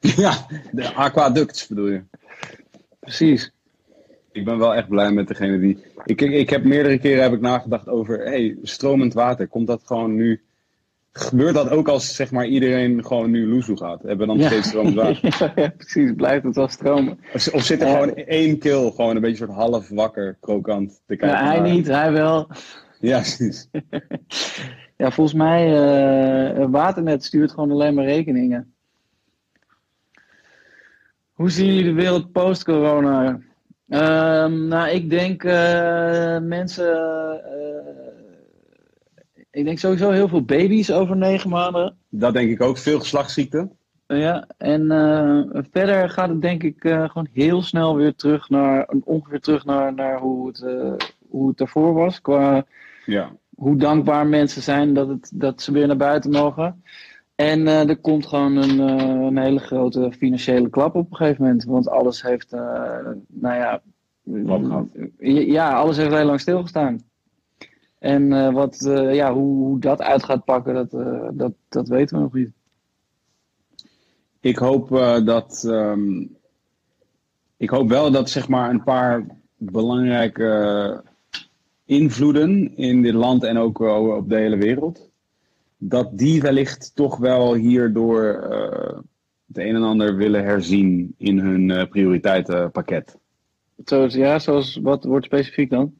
ja, 0.00 0.32
de 0.72 0.92
aquaducts 0.94 1.66
bedoel 1.66 1.88
je. 1.88 2.02
Precies. 3.00 3.52
Ik 4.32 4.44
ben 4.44 4.58
wel 4.58 4.74
echt 4.74 4.88
blij 4.88 5.12
met 5.12 5.28
degene 5.28 5.58
die. 5.58 5.78
Ik, 6.04 6.20
ik, 6.20 6.30
ik 6.32 6.50
heb 6.50 6.64
meerdere 6.64 6.98
keren 6.98 7.22
heb 7.22 7.32
ik 7.32 7.40
nagedacht 7.40 7.88
over, 7.88 8.18
hey, 8.18 8.56
stromend 8.62 9.14
water, 9.14 9.48
komt 9.48 9.66
dat 9.66 9.82
gewoon 9.84 10.14
nu? 10.14 10.40
Gebeurt 11.12 11.54
dat 11.54 11.70
ook 11.70 11.88
als 11.88 12.14
zeg 12.14 12.30
maar 12.30 12.46
iedereen 12.46 13.04
gewoon 13.04 13.30
nu 13.30 13.46
loezoe 13.48 13.76
gaat? 13.76 14.02
Hebben 14.02 14.28
we 14.28 14.36
dan 14.38 14.46
steeds 14.46 14.68
stromend 14.68 14.94
water? 14.94 15.52
ja, 15.62 15.68
precies. 15.76 16.12
Blijft 16.16 16.44
het 16.44 16.56
wel 16.56 16.68
stromen. 16.68 17.18
Of, 17.34 17.48
of 17.48 17.62
zit 17.62 17.80
er 17.80 17.86
Ja. 17.88 17.92
gewoon 17.92 18.14
één 18.14 18.58
kil, 18.58 18.90
gewoon 18.90 19.14
een 19.16 19.22
beetje 19.22 19.36
soort 19.36 19.50
half 19.58 19.88
wakker, 19.88 20.36
krokant 20.40 21.02
te 21.06 21.16
kijken? 21.16 21.38
Ja, 21.38 21.46
hij 21.46 21.58
naar- 21.60 21.70
niet, 21.70 21.86
hij 21.86 22.12
wel. 22.12 22.48
Ja, 23.00 23.16
precies. 23.18 23.68
Ja, 24.96 25.10
volgens 25.10 25.36
mij, 25.36 25.66
eh 26.58 26.66
Waternet 26.70 27.24
stuurt 27.24 27.50
gewoon 27.50 27.70
alleen 27.70 27.94
maar 27.94 28.04
rekeningen. 28.04 28.72
Hoe 31.32 31.50
zien 31.50 31.66
jullie 31.66 31.84
de 31.84 31.92
wereld 31.92 32.32
post-corona? 32.32 33.38
Ehm, 33.88 34.66
nou, 34.68 34.88
ik 34.88 35.10
denk 35.10 35.44
eh, 35.44 36.38
mensen. 36.38 36.94
Ik 39.50 39.64
denk 39.64 39.78
sowieso 39.78 40.10
heel 40.10 40.28
veel 40.28 40.42
baby's 40.44 40.90
over 40.90 41.16
negen 41.16 41.50
maanden. 41.50 41.96
Dat 42.08 42.32
denk 42.32 42.50
ik 42.50 42.60
ook. 42.62 42.78
Veel 42.78 42.98
geslachtsziekten. 42.98 43.72
Ja, 44.06 44.46
en 44.58 44.90
eh, 44.90 45.62
verder 45.70 46.10
gaat 46.10 46.28
het 46.28 46.42
denk 46.42 46.62
ik 46.62 46.84
eh, 46.84 47.08
gewoon 47.08 47.28
heel 47.32 47.62
snel 47.62 47.96
weer 47.96 48.14
terug 48.14 48.48
naar, 48.48 48.88
ongeveer 49.04 49.40
terug 49.40 49.64
naar, 49.64 49.94
naar 49.94 50.18
hoe, 50.18 50.46
het, 50.46 50.62
eh, 50.62 50.92
hoe 51.28 51.48
het 51.48 51.56
daarvoor 51.56 51.94
was. 51.94 52.20
Qua 52.20 52.64
Ja. 53.06 53.32
hoe 53.54 53.76
dankbaar 53.76 54.26
mensen 54.26 54.62
zijn 54.62 54.94
dat, 54.94 55.08
het, 55.08 55.30
dat 55.34 55.62
ze 55.62 55.72
weer 55.72 55.86
naar 55.86 55.96
buiten 55.96 56.30
mogen. 56.30 56.82
En 57.34 57.66
er 57.66 57.96
komt 57.96 58.26
gewoon 58.26 58.56
een, 58.56 58.78
een 58.78 59.38
hele 59.38 59.58
grote 59.58 60.12
financiële 60.18 60.70
klap 60.70 60.94
op 60.94 61.10
een 61.10 61.16
gegeven 61.16 61.42
moment. 61.44 61.64
Want 61.64 61.88
alles 61.88 62.22
heeft, 62.22 62.50
nou 63.28 63.54
ja, 63.54 63.82
ja, 65.46 65.72
alles 65.72 65.96
heeft 65.96 66.14
heel 66.14 66.24
lang 66.24 66.40
stilgestaan. 66.40 67.09
En 68.00 68.32
eh, 68.32 68.52
wat, 68.52 68.84
eh, 68.86 69.14
ja, 69.14 69.32
hoe, 69.32 69.56
hoe 69.56 69.78
dat 69.78 70.02
uit 70.02 70.24
gaat 70.24 70.44
pakken, 70.44 70.74
dat, 70.74 70.92
eh, 70.92 71.28
dat, 71.32 71.52
dat 71.68 71.88
weten 71.88 72.16
we 72.16 72.22
nog 72.22 72.32
niet. 72.32 72.50
Ik 74.40 74.56
hoop 74.56 74.88
dat. 75.24 75.64
ehm, 75.68 76.26
ik 77.56 77.70
hoop 77.70 77.88
wel 77.88 78.10
dat 78.10 78.30
zeg 78.30 78.48
maar 78.48 78.70
een 78.70 78.82
paar 78.82 79.26
belangrijke 79.56 81.02
invloeden 81.84 82.76
in 82.76 83.02
dit 83.02 83.14
land 83.14 83.44
en 83.44 83.58
ook 83.58 83.78
op 83.78 84.28
de 84.28 84.36
hele 84.36 84.56
wereld. 84.56 85.10
Dat 85.76 86.18
die 86.18 86.40
wellicht 86.40 86.94
toch 86.94 87.16
wel 87.16 87.54
hierdoor 87.54 88.22
het 89.46 89.58
een 89.58 89.74
en 89.74 89.82
ander 89.82 90.16
willen 90.16 90.44
herzien 90.44 91.14
in 91.18 91.38
hun 91.38 91.88
prioriteitenpakket. 91.88 93.18
Zoals, 93.84 94.14
ja, 94.14 94.38
zoals 94.38 94.76
wat 94.82 95.04
wordt 95.04 95.26
specifiek 95.26 95.70
dan? 95.70 95.99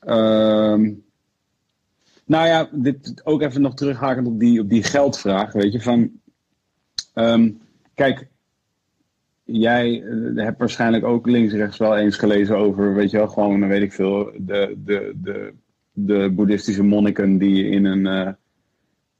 Ehm, 0.00 0.90
nou 2.24 2.46
ja, 2.46 2.68
dit 2.72 3.20
ook 3.24 3.42
even 3.42 3.60
nog 3.60 3.74
terughakend 3.74 4.26
op 4.26 4.40
die, 4.40 4.60
op 4.60 4.68
die 4.68 4.82
geldvraag. 4.82 5.52
Weet 5.52 5.72
je, 5.72 5.80
van. 5.80 6.10
ehm, 7.14 7.50
kijk, 7.94 8.28
jij 9.44 10.02
eh, 10.02 10.44
hebt 10.44 10.58
waarschijnlijk 10.58 11.04
ook 11.04 11.26
links-rechts 11.26 11.76
wel 11.78 11.96
eens 11.96 12.16
gelezen 12.16 12.56
over, 12.56 12.94
weet 12.94 13.10
je 13.10 13.16
wel, 13.16 13.28
gewoon, 13.28 13.68
weet 13.68 13.82
ik 13.82 13.92
veel, 13.92 14.30
de, 14.36 14.76
de, 14.84 15.12
de, 15.22 15.52
de 15.92 16.30
boeddhistische 16.34 16.82
monniken 16.84 17.38
die 17.38 17.64
in 17.68 17.84
een. 17.84 18.06
eh, 18.06 18.32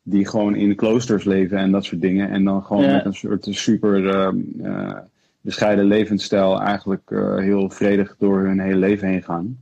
die 0.02 0.26
gewoon 0.26 0.54
in 0.54 0.74
kloosters 0.76 1.24
leven 1.24 1.58
en 1.58 1.70
dat 1.70 1.84
soort 1.84 2.00
dingen. 2.00 2.30
En 2.30 2.44
dan 2.44 2.62
gewoon 2.64 2.84
Ja. 2.84 2.92
met 2.92 3.04
een 3.04 3.14
soort 3.14 3.46
super 3.50 4.08
ehm, 4.08 4.36
eh, 4.62 4.96
bescheiden 5.40 5.84
levensstijl 5.84 6.60
eigenlijk 6.60 7.10
heel 7.38 7.70
vredig 7.70 8.16
door 8.18 8.40
hun 8.40 8.60
hele 8.60 8.76
leven 8.76 9.08
heen 9.08 9.22
gaan. 9.22 9.58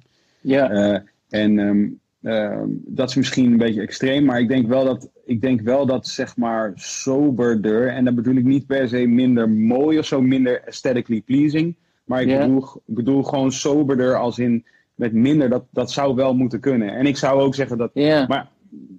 Ja, 0.47 0.71
Eh, 0.71 1.01
en 1.29 1.59
ehm, 1.59 1.87
ehm, 2.23 2.69
dat 2.71 3.09
is 3.09 3.15
misschien 3.15 3.53
een 3.53 3.59
beetje 3.59 3.81
extreem, 3.81 4.25
maar 4.25 4.41
ik 4.41 4.49
denk 4.49 4.67
wel 4.69 4.85
dat, 4.85 5.11
ik 5.25 5.41
denk 5.41 5.61
wel 5.61 5.87
dat 5.87 6.07
zeg 6.07 6.37
maar 6.37 6.73
soberder, 6.75 7.89
en 7.89 8.05
dat 8.05 8.15
bedoel 8.15 8.35
ik 8.37 8.45
niet 8.45 8.67
per 8.67 8.89
se 8.89 9.07
minder 9.07 9.49
mooi 9.51 9.99
of 9.99 10.07
zo, 10.07 10.21
minder 10.23 10.63
aesthetically 10.67 11.21
pleasing, 11.23 11.75
maar 12.05 12.23
ik 12.23 12.29
Ja. 12.29 12.39
bedoel, 12.41 12.63
ik 12.87 12.95
bedoel 12.95 13.23
gewoon 13.23 13.53
soberder 13.53 14.17
als 14.17 14.39
in 14.39 14.65
met 14.95 15.13
minder, 15.13 15.49
dat, 15.49 15.65
dat 15.71 15.91
zou 15.91 16.15
wel 16.15 16.35
moeten 16.35 16.61
kunnen. 16.61 16.89
En 16.97 17.07
ik 17.07 17.17
zou 17.17 17.41
ook 17.41 17.55
zeggen 17.55 17.79
dat, 17.79 17.91
ja. 17.95 18.25
maar 18.29 18.49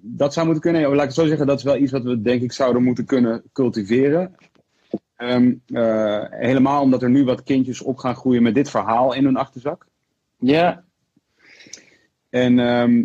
dat 0.02 0.32
zou 0.32 0.46
moeten 0.46 0.64
kunnen, 0.64 0.82
laat 0.90 0.94
ik 0.94 1.00
het 1.02 1.14
zo 1.14 1.26
zeggen, 1.26 1.46
dat 1.46 1.58
is 1.58 1.64
wel 1.64 1.76
iets 1.76 1.92
wat 1.92 2.02
we 2.02 2.22
denk 2.22 2.42
ik 2.42 2.52
zouden 2.52 2.82
moeten 2.82 3.04
kunnen 3.04 3.42
cultiveren. 3.52 4.34
Ehm, 5.16 5.54
eh, 5.66 6.24
helemaal 6.30 6.82
omdat 6.82 7.02
er 7.02 7.10
nu 7.10 7.24
wat 7.24 7.42
kindjes 7.42 7.82
op 7.82 7.98
gaan 7.98 8.14
groeien 8.16 8.42
met 8.42 8.54
dit 8.54 8.70
verhaal 8.70 9.14
in 9.14 9.24
hun 9.24 9.36
achterzak. 9.36 9.86
ja. 10.38 10.86
En, 12.30 12.58
ehm, 12.58 13.02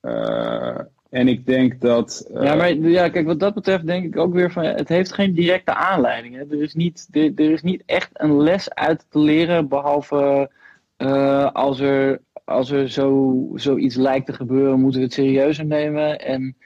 eh, 0.00 0.78
en 1.10 1.28
ik 1.28 1.46
denk 1.46 1.80
dat. 1.80 2.28
eh, 2.34 2.42
Ja, 2.42 2.54
maar 2.54 2.74
ja, 2.74 3.08
kijk, 3.08 3.26
wat 3.26 3.40
dat 3.40 3.54
betreft 3.54 3.86
denk 3.86 4.04
ik 4.04 4.16
ook 4.16 4.32
weer 4.32 4.52
van, 4.52 4.64
het 4.64 4.88
heeft 4.88 5.12
geen 5.12 5.32
directe 5.34 5.74
aanleiding. 5.74 6.34
Hè. 6.34 6.40
Er, 6.40 6.62
is 6.62 6.74
niet, 6.74 7.08
er, 7.10 7.32
er 7.36 7.50
is 7.50 7.62
niet 7.62 7.82
echt 7.86 8.10
een 8.12 8.36
les 8.42 8.70
uit 8.74 9.06
te 9.08 9.18
leren, 9.18 9.68
behalve 9.68 10.50
eh, 10.96 11.50
als 11.52 11.80
er, 11.80 12.20
als 12.44 12.70
er 12.70 12.88
zo, 12.90 13.36
zoiets 13.54 13.94
lijkt 13.96 14.26
te 14.26 14.32
gebeuren, 14.32 14.80
moeten 14.80 15.00
we 15.00 15.06
het 15.06 15.14
serieuzer 15.14 15.64
nemen. 15.66 16.18
En 16.20 16.56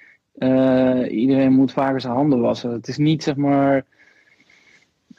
iedereen 1.11 1.53
moet 1.53 1.73
vaker 1.73 2.01
zijn 2.01 2.13
handen 2.13 2.41
wassen. 2.41 2.71
Het 2.73 2.89
is 2.89 2.97
niet, 2.97 3.23
zeg 3.23 3.37
maar, 3.37 3.85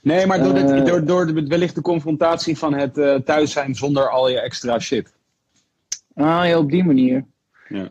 Nee, 0.02 0.26
maar 0.26 0.44
door, 0.44 0.54
dit- 0.54 0.86
door, 0.86 1.06
door 1.06 1.26
de, 1.34 1.48
wellicht 1.48 1.76
de 1.76 1.82
confrontatie 1.82 2.58
van 2.58 2.74
het 2.74 3.26
thuis 3.26 3.52
zijn 3.52 3.76
zonder 3.76 4.10
al 4.10 4.30
je 4.30 4.40
extra 4.40 4.80
shit. 4.80 5.14
Ah 6.16 6.48
ja, 6.48 6.58
op 6.58 6.72
die 6.72 6.84
manier. 6.84 7.26
Ja. 7.70 7.90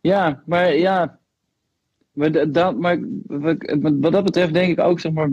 Ja, 0.00 0.42
maar 0.46 0.76
ja. 0.76 1.18
Maar, 2.12 2.52
dat, 2.52 2.78
maar 2.78 2.98
wat 4.00 4.12
dat 4.12 4.24
betreft 4.24 4.52
denk 4.52 4.70
ik 4.70 4.84
ook, 4.84 5.00
zeg 5.00 5.12
maar, 5.12 5.30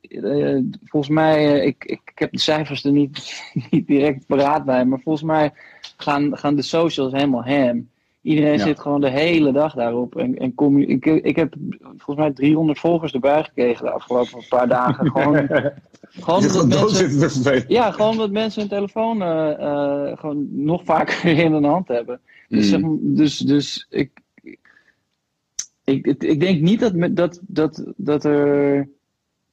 eh, 0.00 0.58
volgens 0.84 1.12
mij, 1.14 1.60
eh, 1.60 1.66
ik, 1.66 1.84
ik, 1.84 2.00
ik 2.04 2.18
heb 2.18 2.32
de 2.32 2.38
cijfers 2.38 2.84
er 2.84 2.92
niet, 2.92 3.42
niet 3.70 3.86
direct 3.86 4.26
paraat 4.26 4.64
bij, 4.64 4.84
maar 4.84 5.00
volgens 5.00 5.24
mij 5.24 5.52
gaan, 5.96 6.38
gaan 6.38 6.56
de 6.56 6.62
socials 6.62 7.12
helemaal 7.12 7.44
ham. 7.44 7.89
Iedereen 8.22 8.58
Ja. 8.58 8.64
zit 8.64 8.80
gewoon 8.80 9.00
de 9.00 9.10
hele 9.10 9.52
dag 9.52 9.74
daarop. 9.74 10.16
En, 10.16 10.36
en 10.38 10.54
kom, 10.54 10.78
je- 10.78 10.86
ik, 10.86 11.04
ik 11.06 11.36
heb 11.36 11.54
volgens 11.80 12.16
mij 12.16 12.30
300 12.32 12.78
volgers 12.78 13.12
erbij 13.12 13.42
gekregen 13.44 13.84
de 13.84 13.90
afgelopen 13.90 14.44
paar 14.48 14.68
dagen. 14.68 15.10
Gewoon, 16.12 16.48
gewoon 16.48 16.68
dood 16.68 16.92
mensen, 17.18 17.64
ja, 17.68 17.90
gewoon 17.90 18.10
omdat 18.10 18.30
mensen 18.30 18.60
hun 18.60 18.70
telefoon 18.70 19.22
eh, 19.22 19.50
eh, 19.50 20.18
gewoon 20.18 20.48
nog 20.50 20.84
vaker 20.84 21.24
in 21.44 21.52
hun 21.52 21.64
hand 21.64 21.88
hebben. 21.88 22.20
Dus, 22.48 22.76
Mm. 22.76 22.80
maar- 22.80 22.98
dus, 23.00 23.38
dus 23.38 23.86
ik, 23.90 24.10
ik, 25.84 26.06
ik, 26.06 26.40
denk 26.40 26.60
niet 26.60 26.80
dat, 26.80 26.92
dat, 27.16 27.40
dat, 27.46 27.84
dat 27.96 28.24
er 28.24 28.88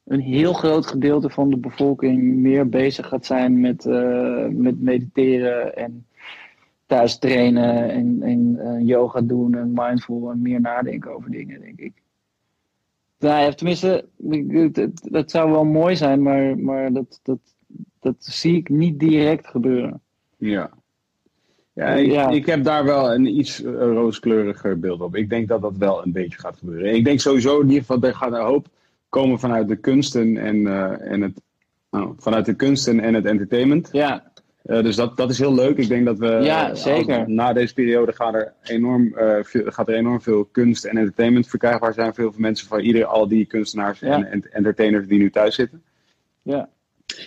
een 0.04 0.20
heel 0.20 0.52
groot 0.52 0.86
gedeelte 0.86 1.30
van 1.30 1.50
de 1.50 1.56
bevolking 1.56 2.22
meer 2.22 2.68
bezig 2.68 3.06
gaat 3.08 3.26
zijn 3.26 3.60
met, 3.60 3.86
eh, 3.86 4.46
met 4.48 4.80
mediteren 4.80 5.76
en 5.76 6.06
thuis 6.88 7.18
trainen 7.18 7.90
en, 7.90 8.22
en 8.22 8.58
eh, 8.58 8.86
yoga 8.86 9.20
doen 9.20 9.54
en 9.54 9.70
mindful 9.74 10.30
en 10.30 10.42
meer 10.42 10.60
nadenken 10.60 11.14
over 11.14 11.30
dingen, 11.30 11.60
denk 11.60 11.78
ik. 11.80 11.92
Nou 13.18 13.42
ja, 13.42 13.50
tenminste, 13.52 14.04
dat, 14.72 14.92
dat 15.02 15.30
zou 15.30 15.50
wel 15.50 15.64
mooi 15.64 15.96
zijn, 15.96 16.22
maar, 16.22 16.58
maar 16.58 16.92
dat, 16.92 17.20
dat, 17.22 17.38
dat 18.00 18.14
zie 18.18 18.56
ik 18.56 18.68
niet 18.68 18.98
direct 19.00 19.46
gebeuren. 19.46 20.00
Ja. 20.36 20.70
Ja, 21.72 21.86
ik, 21.86 22.10
Ja. 22.10 22.28
ik 22.28 22.46
heb 22.46 22.64
daar 22.64 22.84
wel 22.84 23.14
een 23.14 23.38
iets 23.38 23.62
eh, 23.62 23.72
rooskleuriger 23.72 24.78
beeld 24.78 25.00
op. 25.00 25.16
Ik 25.16 25.28
denk 25.28 25.48
dat 25.48 25.60
dat 25.60 25.76
wel 25.76 26.04
een 26.04 26.12
beetje 26.12 26.38
gaat 26.38 26.56
gebeuren. 26.56 26.94
Ik 26.94 27.04
denk 27.04 27.20
sowieso 27.20 27.60
in 27.60 27.66
ieder 27.66 27.80
geval, 27.80 28.02
er 28.02 28.14
gaat 28.14 28.32
een 28.32 28.44
hoop 28.44 28.66
komen 29.08 29.38
vanuit 29.38 29.68
de 29.68 29.76
kunsten 29.76 30.36
en, 30.36 30.66
eh, 30.66 31.12
en 31.12 31.20
het. 31.20 31.42
nou, 31.90 32.14
vanuit 32.18 32.46
de 32.46 32.54
kunsten 32.54 33.00
en 33.00 33.14
het 33.14 33.24
entertainment. 33.24 33.88
Ja, 33.92 34.32
Eh, 34.62 34.82
dus 34.82 34.96
dat, 34.96 35.16
dat 35.16 35.30
is 35.30 35.38
heel 35.38 35.54
leuk. 35.54 35.76
Ik 35.76 35.88
denk 35.88 36.04
dat 36.04 36.18
we 36.18 36.26
Ja, 36.26 36.70
eh, 36.70 36.74
zeker. 36.76 37.18
als- 37.18 37.28
na 37.28 37.52
deze 37.52 37.74
periode 37.74 38.12
gaat 38.12 38.34
er, 38.34 38.52
enorm, 38.62 39.14
eh, 39.16 39.36
veel, 39.42 39.62
gaat 39.70 39.88
er 39.88 39.94
enorm 39.94 40.20
veel 40.20 40.44
kunst 40.44 40.84
en 40.84 40.96
entertainment 40.96 41.48
verkrijgbaar 41.48 41.92
zijn. 41.94 42.14
Veel 42.14 42.32
mensen 42.36 42.68
van 42.68 42.80
ieder, 42.80 43.04
al 43.04 43.28
die 43.28 43.46
kunstenaars 43.46 44.00
Ja. 44.00 44.12
en, 44.12 44.24
en 44.30 44.52
entertainers 44.52 45.06
die 45.06 45.18
nu 45.18 45.30
thuis 45.30 45.54
zitten. 45.54 45.82
ja. 46.42 46.68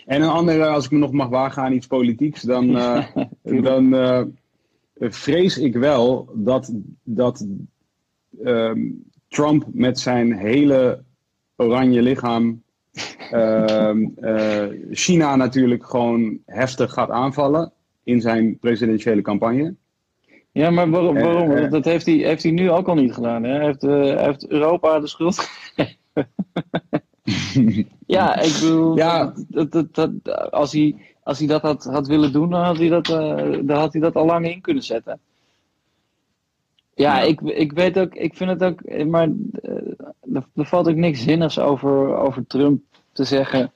En 0.06 0.22
een 0.22 0.30
andere, 0.30 0.66
als 0.66 0.86
ik 0.86 0.92
me 0.92 0.98
nog 0.98 1.12
mag 1.12 1.30
wagen 1.30 1.64
aan 1.64 1.74
iets 1.74 1.88
politieks, 1.88 2.42
dan, 2.42 2.72
dan 3.70 3.96
vrees 5.00 5.58
ik 5.58 5.76
wel 5.76 6.30
dat, 6.36 6.74
dat 7.04 7.48
ehm, 8.44 8.90
Trump 9.28 9.66
met 9.74 10.00
zijn 10.00 10.34
hele 10.38 11.04
oranje 11.56 12.02
lichaam 12.02 12.61
China 14.92 15.36
natuurlijk 15.36 15.86
gewoon 15.86 16.38
heftig 16.46 16.94
gaat 16.94 17.10
aanvallen 17.10 17.72
in 18.04 18.22
zijn 18.22 18.58
presidentiële 18.60 19.22
campagne. 19.22 19.76
Ja, 20.52 20.70
maar 20.70 20.90
waarom? 20.90 21.18
Eh, 21.18 21.24
waarom? 21.24 21.52
eh. 21.52 21.72
dat 21.72 21.86
heeft 21.86 22.06
hij, 22.06 22.16
heeft 22.16 22.44
hij 22.44 22.52
nu 22.52 22.72
ook 22.72 22.88
al 22.88 22.96
niet 22.96 23.14
gedaan. 23.14 23.44
Hè? 23.44 23.56
Hij, 23.56 23.66
heeft, 23.66 23.84
eh, 23.84 23.90
hij 23.90 24.24
heeft 24.26 24.48
Europa 24.48 25.00
de 25.00 25.08
schuld 25.08 25.40
gegeven. 25.40 25.98
ja, 28.06 28.40
ik 28.40 28.54
bedoel, 28.62 28.96
Ja. 28.98 29.34
dat, 29.48 29.72
dat, 29.72 29.94
dat, 29.96 30.12
als, 30.52 30.72
hij, 30.72 30.96
als 31.24 31.40
hij 31.40 31.48
dat 31.48 31.62
had, 31.62 31.84
had 31.84 32.08
willen 32.08 32.32
doen, 32.32 32.50
dan 32.50 32.62
had 32.64 32.78
hij 32.78 32.90
dat, 32.90 33.10
eh, 33.10 33.58
dan 33.64 33.78
had 33.78 33.92
hij 33.94 34.02
dat 34.02 34.16
al 34.16 34.26
lang 34.26 34.46
in 34.52 34.62
kunnen 34.62 34.84
zetten. 34.84 35.20
Ja, 36.96 37.18
Ja. 37.18 37.22
Ik, 37.28 37.42
ik 37.42 37.72
weet 37.72 38.00
ook, 38.00 38.14
ik 38.16 38.36
vind 38.36 38.50
het 38.50 38.64
ook, 38.64 39.06
maar 39.06 39.28
eh, 39.62 39.72
er, 40.34 40.46
er 40.56 40.66
valt 40.66 40.88
ook 40.88 40.96
niks 40.96 41.24
zinnigs 41.24 41.60
over, 41.60 42.16
over 42.16 42.48
Trump 42.48 42.82
te 43.14 43.24
zeggen. 43.24 43.72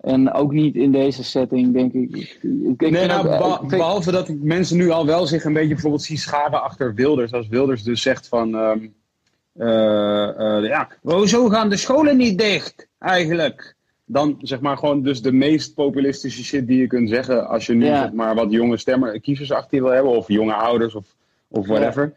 En 0.00 0.32
ook 0.32 0.52
niet 0.52 0.74
in 0.74 0.92
deze 0.92 1.24
setting, 1.24 1.72
denk 1.72 1.92
ik. 1.92 2.16
ik, 2.42 2.82
ik 2.82 2.90
nee, 2.90 3.06
nou, 3.06 3.18
ook- 3.18 3.38
beha- 3.38 3.52
ik 3.54 3.58
vind- 3.58 3.70
behalve 3.70 4.10
dat 4.12 4.28
ik 4.28 4.36
mensen 4.42 4.76
nu 4.76 4.90
al 4.90 5.06
wel 5.06 5.26
zich 5.26 5.44
een 5.44 5.52
beetje 5.52 5.68
bijvoorbeeld 5.72 6.02
zie 6.02 6.18
scharen 6.18 6.62
achter 6.62 6.94
Wilders. 6.94 7.32
Als 7.32 7.48
Wilders 7.48 7.82
dus 7.82 8.02
zegt 8.02 8.28
van, 8.28 8.54
ehm, 8.54 8.78
eh, 9.52 10.56
eh, 10.58 10.64
ja, 10.68 10.88
hoezo 11.02 11.48
gaan 11.48 11.68
de 11.68 11.76
scholen 11.76 12.16
niet 12.16 12.38
dicht 12.38 12.88
eigenlijk? 12.98 13.74
Dan 14.04 14.36
zeg 14.40 14.60
maar 14.60 14.76
gewoon 14.78 15.02
dus 15.02 15.22
de 15.22 15.32
meest 15.32 15.74
populistische 15.74 16.44
shit 16.44 16.66
die 16.66 16.78
je 16.80 16.86
kunt 16.86 17.08
zeggen 17.08 17.48
als 17.48 17.66
je 17.66 17.74
nu 17.74 17.84
Ja. 17.84 18.02
zeg 18.02 18.12
maar 18.12 18.34
wat 18.34 18.50
jonge 18.52 18.76
stemmer, 18.76 19.20
kiezers 19.20 19.52
achter 19.52 19.76
je 19.76 19.82
wil 19.82 19.92
hebben 19.92 20.12
of 20.12 20.28
jonge 20.28 20.54
ouders 20.54 20.94
of, 20.94 21.04
of 21.48 21.66
whatever. 21.66 22.14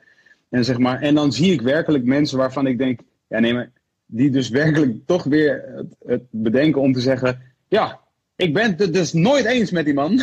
En, 0.50 0.66
zeg 0.66 0.78
maar, 0.78 1.02
en 1.02 1.16
dan 1.16 1.34
zie 1.34 1.52
ik 1.52 1.62
werkelijk 1.62 2.04
mensen 2.04 2.38
waarvan 2.38 2.68
ik 2.68 2.78
denk, 2.78 3.00
ja 3.28 3.40
nee 3.40 3.54
maar, 3.54 3.72
die 4.06 4.30
dus 4.30 4.50
werkelijk 4.64 5.06
toch 5.06 5.24
weer 5.24 5.86
het, 6.06 6.24
bedenken 6.30 6.82
om 6.82 6.94
te 6.94 7.02
zeggen, 7.02 7.42
ja, 7.68 8.00
ik 8.36 8.54
ben 8.54 8.76
het 8.78 8.94
dus 8.94 9.14
nooit 9.14 9.46
eens 9.46 9.72
met 9.72 9.86
die 9.86 9.94
man. 9.94 10.22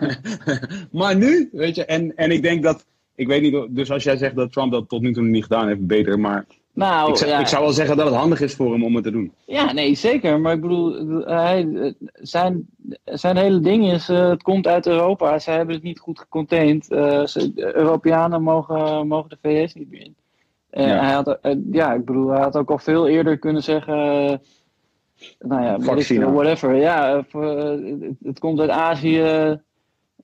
maar 0.90 1.16
nu, 1.16 1.48
weet 1.52 1.74
je, 1.74 1.84
en, 1.84 2.16
en 2.16 2.30
ik 2.30 2.42
denk 2.42 2.62
dat, 2.62 2.86
ik 3.14 3.26
weet 3.26 3.42
niet, 3.42 3.76
dus 3.76 3.90
als 3.90 4.04
jij 4.04 4.16
zegt 4.16 4.34
dat 4.34 4.52
Trump 4.52 4.72
dat 4.72 4.88
tot 4.88 5.02
nu 5.02 5.12
toe 5.12 5.22
niet 5.22 5.42
gedaan 5.42 5.68
heeft, 5.68 5.86
beter, 5.86 6.18
maar 6.18 6.44
nou, 6.78 7.10
ik, 7.10 7.16
zou, 7.16 7.30
ja. 7.30 7.38
ik 7.38 7.46
zou 7.46 7.62
wel 7.62 7.72
zeggen 7.72 7.96
dat 7.96 8.06
het 8.06 8.14
handig 8.14 8.40
is 8.40 8.54
voor 8.54 8.72
hem 8.72 8.84
om 8.84 8.94
het 8.94 9.04
te 9.04 9.10
doen. 9.10 9.32
Ja, 9.46 9.72
nee, 9.72 9.94
zeker. 9.94 10.40
Maar 10.40 10.52
ik 10.52 10.60
bedoel, 10.60 11.22
hij, 11.24 11.94
zijn, 12.12 12.66
zijn 13.04 13.36
hele 13.36 13.60
ding 13.60 13.90
is, 13.92 14.08
eh, 14.08 14.28
het 14.28 14.42
komt 14.42 14.66
uit 14.66 14.86
Europa. 14.86 15.38
Zij 15.38 15.56
hebben 15.56 15.74
het 15.74 15.84
niet 15.84 15.98
goed 15.98 16.18
gecontained. 16.18 16.90
Eh, 16.90 17.24
ze- 17.26 17.52
de 17.54 17.76
Europeanen 17.76 18.42
mogen, 18.42 19.06
mogen 19.06 19.28
de 19.30 19.38
VS 19.42 19.74
niet 19.74 19.90
meer 19.90 20.00
in. 20.04 20.16
Eh, 20.70 20.86
Ja. 20.86 20.98
hij 21.04 21.12
had, 21.12 21.38
eh, 21.42 21.54
ja, 21.72 21.92
ik 21.92 22.04
bedoel, 22.04 22.28
hij 22.28 22.40
had 22.40 22.56
ook 22.56 22.70
al 22.70 22.78
veel 22.78 23.08
eerder 23.08 23.38
kunnen 23.38 23.62
zeggen, 23.62 23.94
eh, 23.94 24.36
nou 25.38 25.62
ja, 25.62 25.78
whatever. 26.32 26.74
Ja, 26.74 27.24
eh, 27.32 28.14
het 28.22 28.38
komt 28.38 28.60
uit 28.60 28.70
Azië. 28.70 29.60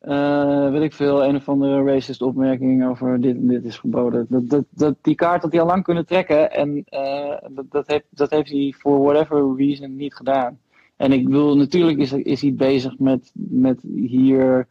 Eh, 0.07 0.71
weet 0.71 0.83
ik 0.83 0.93
veel, 0.93 1.25
een 1.25 1.37
of 1.37 1.49
andere 1.49 1.83
racist 1.83 2.23
opmerking 2.23 2.87
over 2.87 3.21
dit 3.21 3.37
en 3.37 3.47
dit 3.47 3.65
is 3.65 3.79
verboden. 3.79 4.27
Dat, 4.29 4.49
dat, 4.49 4.65
dat, 4.71 4.97
die 5.01 5.15
kaart 5.15 5.43
had 5.43 5.53
hij 5.53 5.61
al 5.61 5.67
lang 5.67 5.83
kunnen 5.85 6.07
trekken 6.07 6.53
en 6.53 6.85
eh, 6.85 7.37
dat, 7.51 7.65
dat, 7.71 7.87
heeft, 7.87 8.05
dat 8.11 8.31
heeft 8.31 8.51
hij 8.51 8.75
voor 8.79 8.99
whatever 9.03 9.57
reason 9.57 9.97
niet 9.97 10.15
gedaan. 10.15 10.59
En 10.97 11.13
ik 11.13 11.25
bedoel, 11.25 11.57
natuurlijk 11.57 11.99
is, 11.99 12.13
is 12.13 12.41
hij 12.41 12.55
bezig 12.55 12.99
met, 12.99 13.33
met 13.35 13.81
hier 13.83 14.69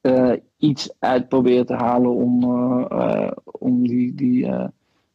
eh, 0.00 0.32
iets 0.56 0.94
uit 0.98 1.28
proberen 1.28 1.66
te 1.66 1.74
halen 1.74 2.10
om, 2.10 2.44
om 3.44 3.86
die, 3.86 4.14
die 4.14 4.50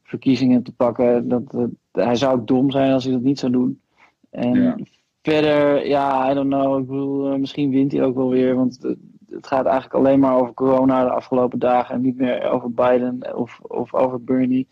verkiezingen 0.03 0.63
te 0.63 0.73
pakken. 0.73 1.27
Dat, 1.27 1.67
hij 1.91 2.15
zou 2.15 2.39
ook 2.39 2.47
dom 2.47 2.71
zijn 2.71 2.91
als 2.93 3.03
hij 3.03 3.13
dat 3.13 3.21
niet 3.21 3.39
zou 3.39 3.51
doen. 3.51 3.81
En 4.29 4.61
Ja. 4.61 4.77
verder, 5.21 5.87
ja, 5.87 6.31
I 6.31 6.33
don't 6.33 6.49
know. 6.53 6.79
Ik 6.79 6.87
bedoel, 6.87 7.37
misschien 7.37 7.69
wint 7.69 7.91
hij 7.91 8.03
ook 8.03 8.15
wel 8.15 8.29
weer. 8.29 8.55
Want 8.55 8.95
het, 9.33 9.47
gaat 9.47 9.65
eigenlijk 9.65 9.93
alleen 9.93 10.19
maar 10.19 10.35
over 10.35 10.53
corona 10.53 11.03
de 11.03 11.09
afgelopen 11.09 11.59
dagen. 11.59 11.95
En 11.95 12.01
niet 12.01 12.17
meer 12.17 12.43
over 12.43 12.71
Biden 12.71 13.35
of, 13.35 13.59
of 13.61 13.93
over 13.93 14.23
Bernie. 14.23 14.67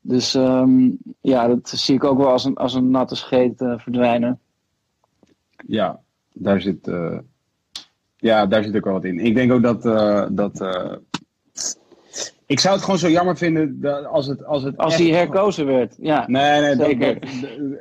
Dus 0.00 0.34
ehm, 0.34 0.90
ja, 1.20 1.48
dat 1.48 1.68
zie 1.68 1.94
ik 1.94 2.04
ook 2.04 2.18
wel 2.18 2.30
als 2.30 2.44
een, 2.44 2.56
als 2.56 2.74
een 2.74 2.90
natte 2.90 3.16
scheet 3.16 3.60
uh, 3.60 3.78
verdwijnen. 3.78 4.40
Ja, 5.66 6.00
daar 6.32 6.60
zit, 6.60 6.86
uh, 6.86 7.18
ja, 8.16 8.46
daar 8.46 8.64
zit 8.64 8.76
ook 8.76 8.84
wel 8.84 8.92
wat 8.92 9.04
in. 9.04 9.18
Ik 9.18 9.34
denk 9.34 9.52
ook 9.52 9.62
dat. 9.62 9.84
Uh, 9.84 10.26
dat 10.30 10.60
ik 12.46 12.60
zou 12.60 12.74
het 12.74 12.84
gewoon 12.84 12.98
zo 12.98 13.08
jammer 13.08 13.36
vinden 13.36 13.80
dat 13.80 14.04
als 14.04 14.26
het. 14.26 14.44
Als, 14.44 14.62
het 14.62 14.76
als 14.76 14.96
hij 14.96 15.06
herkozen 15.06 15.66
werd, 15.66 15.94
ja. 15.98 16.24
Nee, 16.26 16.60
nee, 16.60 16.76
zeker. 16.76 17.20
Dat, 17.20 17.30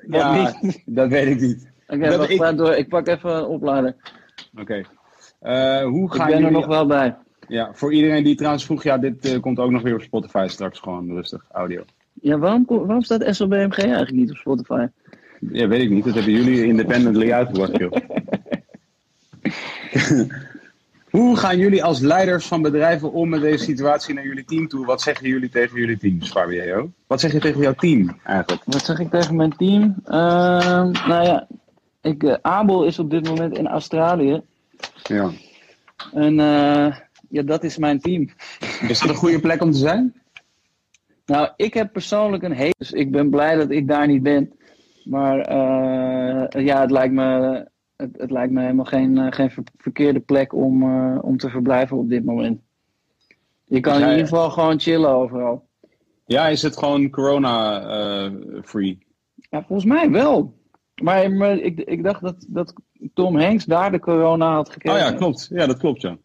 dat, 0.08 0.21
ja, 0.21 0.60
dat 0.86 1.10
weet 1.10 1.28
ik 1.28 1.41
niet. 1.41 1.71
Oké, 1.88 2.13
okay, 2.13 2.52
ik... 2.52 2.58
door. 2.58 2.76
Ik 2.76 2.89
pak 2.89 3.08
even 3.08 3.36
een 3.36 3.45
oplader. 3.45 3.95
Oké. 4.52 4.62
Okay. 4.62 4.86
Hoe 5.84 6.14
ga 6.14 6.28
ik 6.28 6.36
ben 6.36 6.44
er 6.44 6.52
nog 6.52 6.66
wel 6.66 6.86
bij. 6.86 7.16
Ja, 7.48 7.70
voor 7.74 7.94
iedereen 7.94 8.24
die 8.24 8.36
trouwens 8.36 8.66
vroeg, 8.66 8.84
ja, 8.84 8.98
dit 8.98 9.40
komt 9.40 9.60
ook 9.60 9.72
nog 9.72 9.82
weer 9.82 9.96
op 9.96 10.02
Spotify 10.02 10.46
straks 10.50 10.80
gewoon 10.80 11.10
rustig, 11.12 11.46
audio. 11.52 11.84
Ja, 12.14 12.38
waarom, 12.38 12.66
waarom 12.68 13.02
staat 13.02 13.36
SLBMG 13.36 13.78
eigenlijk 13.78 14.12
niet 14.12 14.32
op 14.32 14.38
Spotify? 14.38 14.88
Ja, 15.52 15.68
weet 15.68 15.82
ik 15.82 15.90
niet. 15.90 16.06
Dat 16.06 16.14
hebben 16.14 16.34
jullie 16.34 16.66
independently 16.66 17.32
uitgebracht, 17.32 17.78
joh. 17.78 17.92
Hoe 21.10 21.38
gaan 21.38 21.58
jullie 21.58 21.84
als 21.84 22.00
leiders 22.00 22.48
van 22.48 22.62
bedrijven 22.62 23.12
om 23.12 23.30
met 23.30 23.42
deze 23.42 23.64
situatie 23.64 24.14
naar 24.14 24.26
jullie 24.26 24.46
team 24.46 24.68
toe? 24.68 24.86
Wat 24.86 25.02
zeggen 25.02 25.28
jullie 25.28 25.50
tegen 25.50 25.80
jullie 25.80 25.98
teams, 25.98 26.32
Fabio? 26.32 26.92
Wat 27.08 27.20
zeg 27.20 27.32
je 27.32 27.40
tegen 27.40 27.62
jouw 27.62 27.74
team 27.74 28.20
eigenlijk? 28.24 28.62
Wat 28.66 28.86
zeg 28.86 29.00
ik 29.00 29.10
tegen 29.10 29.36
mijn 29.36 29.56
team? 29.58 29.96
Uh, 30.06 30.14
nou 31.08 31.24
ja, 31.24 31.48
ik, 32.02 32.24
uh, 32.24 32.36
Abel 32.42 32.84
is 32.84 33.00
op 33.00 33.10
dit 33.10 33.28
moment 33.28 33.58
in 33.58 33.68
Australië. 33.68 34.42
Ja. 35.04 35.32
En 36.13 36.34
uh, 36.34 36.96
ja, 37.30 37.41
dat 37.41 37.63
is 37.63 37.78
mijn 37.78 38.00
team. 38.00 38.30
Is 38.88 39.00
dat 39.00 39.10
een 39.10 39.15
goede 39.15 39.39
plek 39.39 39.62
om 39.62 39.72
te 39.72 39.78
zijn? 39.78 40.22
Nou, 41.26 41.50
ik 41.56 41.74
heb 41.74 41.91
persoonlijk 41.91 42.43
een 42.43 42.52
heet, 42.52 42.76
dus 42.78 42.91
ik 42.91 43.12
ben 43.12 43.30
blij 43.30 43.56
dat 43.56 43.72
ik 43.72 43.88
daar 43.88 44.08
niet 44.08 44.24
ben. 44.24 44.54
Maar 45.04 45.38
uh, 45.38 46.65
ja, 46.65 46.82
het 46.82 46.91
lijkt 46.91 47.13
me, 47.13 47.24
het, 47.96 48.17
het 48.17 48.32
lijkt 48.32 48.54
me 48.54 48.62
helemaal 48.62 48.86
geen, 48.86 49.17
uh, 49.17 49.28
geen 49.30 49.52
verkeerde 49.78 50.19
plek 50.19 50.54
om, 50.54 50.84
uh, 50.84 51.17
om 51.22 51.38
te 51.38 51.50
verblijven 51.50 51.98
op 51.98 52.10
dit 52.10 52.26
moment. 52.26 52.62
Je 53.63 53.80
kan 53.80 54.02
in 54.02 54.10
ieder 54.10 54.28
geval 54.28 54.50
gewoon 54.50 54.80
chillen 54.80 55.10
overal. 55.10 55.67
Ja, 56.26 56.48
is 56.48 56.62
het 56.62 56.78
gewoon 56.78 57.10
corona-free? 57.10 58.98
ja, 59.50 59.63
volgens 59.63 59.86
mij 59.86 60.10
wel. 60.10 60.54
Maar, 61.02 61.32
maar 61.32 61.58
ik, 61.58 61.80
ik 61.80 62.04
dacht 62.04 62.22
dat, 62.22 62.46
dat 62.48 62.74
Tom 63.14 63.38
Hanks 63.38 63.66
daar 63.66 63.92
de 63.92 64.00
corona 64.00 64.54
had 64.54 64.70
gekregen. 64.70 65.00
Oh 65.00 65.10
ja, 65.12 65.18
klopt. 65.18 65.48
Ja, 65.52 65.66
dat 65.66 65.78
klopt, 65.78 66.02
ja. 66.02 66.18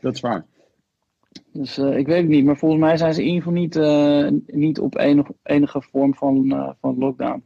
Dat 0.00 0.14
is 0.14 0.20
waar. 0.20 0.46
Dus 1.52 1.78
uh, 1.78 1.96
ik 1.96 2.06
weet 2.06 2.20
het 2.20 2.28
niet, 2.28 2.44
maar 2.44 2.56
volgens 2.56 2.80
mij 2.80 2.96
zijn 2.96 3.14
ze 3.14 3.20
in 3.20 3.26
ieder 3.26 3.42
geval 3.42 3.58
niet, 3.58 3.76
uh, 3.76 4.56
niet 4.56 4.78
op 4.78 4.98
enig, 4.98 5.26
enige 5.42 5.82
vorm 5.82 6.14
van, 6.14 6.44
uh, 6.46 6.70
van 6.80 6.98
lockdown. 6.98 7.42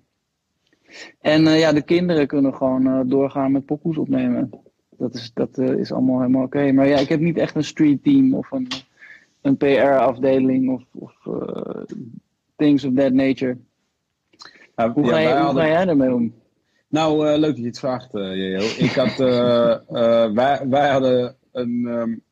En 1.21 1.43
ja, 1.43 1.73
de 1.73 1.83
kinderen 1.83 2.27
kunnen 2.27 2.55
gewoon 2.55 3.09
doorgaan 3.09 3.53
met 3.53 3.65
pokoes 3.65 3.99
opnemen. 3.99 4.51
Dat 4.91 5.15
is, 5.15 5.31
dat, 5.35 5.59
is 5.59 5.93
allemaal 5.93 6.21
helemaal 6.21 6.45
oké. 6.45 6.57
Okay. 6.59 6.73
Maar 6.73 6.87
ja, 6.87 6.99
ik 6.99 7.09
heb 7.09 7.21
niet 7.21 7.37
echt 7.37 7.55
een 7.55 7.65
street 7.65 8.03
team 8.03 8.35
of 8.35 8.51
een, 8.51 8.69
een 9.41 9.57
PR-afdeling 9.57 10.71
of, 10.71 10.83
of 10.93 11.15
things 12.57 12.85
of 12.85 12.95
that 12.95 13.13
nature. 13.13 13.57
Nou, 14.77 14.93
hoe, 14.93 15.05
ja, 15.05 15.11
ga, 15.11 15.19
je, 15.19 15.29
hoe 15.29 15.37
hadden... 15.37 15.63
ga 15.63 15.69
jij 15.69 15.87
ermee 15.87 16.15
om? 16.15 16.35
Nou, 16.91 17.27
leuk 17.39 17.41
dat 17.41 17.57
je 17.57 17.67
het 17.67 17.79
vraagt, 17.79 18.09
Jeo. 18.13 18.61
Ik 18.79 18.93
had, 18.93 19.17
wij, 20.35 20.69
wij 20.69 20.91
hadden 20.91 21.37
een... 21.53 21.87
Um 21.87 22.23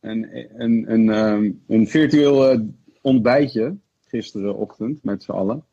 een, 0.00 0.28
een, 0.62 0.92
een, 0.92 1.08
um, 1.08 1.62
een 1.66 1.86
virtueel 1.86 2.52
uh, 2.52 2.60
ontbijtje 3.00 3.76
gisterenochtend 4.06 5.04
met 5.04 5.22
z'n 5.22 5.30
allen. 5.30 5.64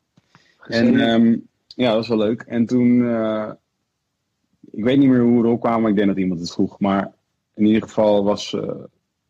En 0.68 1.00
um, 1.00 1.48
ja, 1.68 1.88
dat 1.88 1.96
was 1.96 2.08
wel 2.08 2.18
leuk. 2.18 2.42
En 2.42 2.66
toen, 2.66 3.00
uh, 3.00 3.52
ik 4.72 4.84
weet 4.84 4.98
niet 4.98 5.10
meer 5.10 5.22
hoe 5.22 5.42
we 5.42 5.48
erop 5.48 5.62
kwamen, 5.62 5.90
ik 5.90 5.96
denk 5.96 6.08
dat 6.08 6.18
iemand 6.18 6.40
het 6.40 6.52
vroeg. 6.52 6.80
Maar 6.80 7.14
in 7.56 7.66
ieder 7.66 7.82
geval 7.82 8.24
was, 8.24 8.54
uh, 8.54 8.70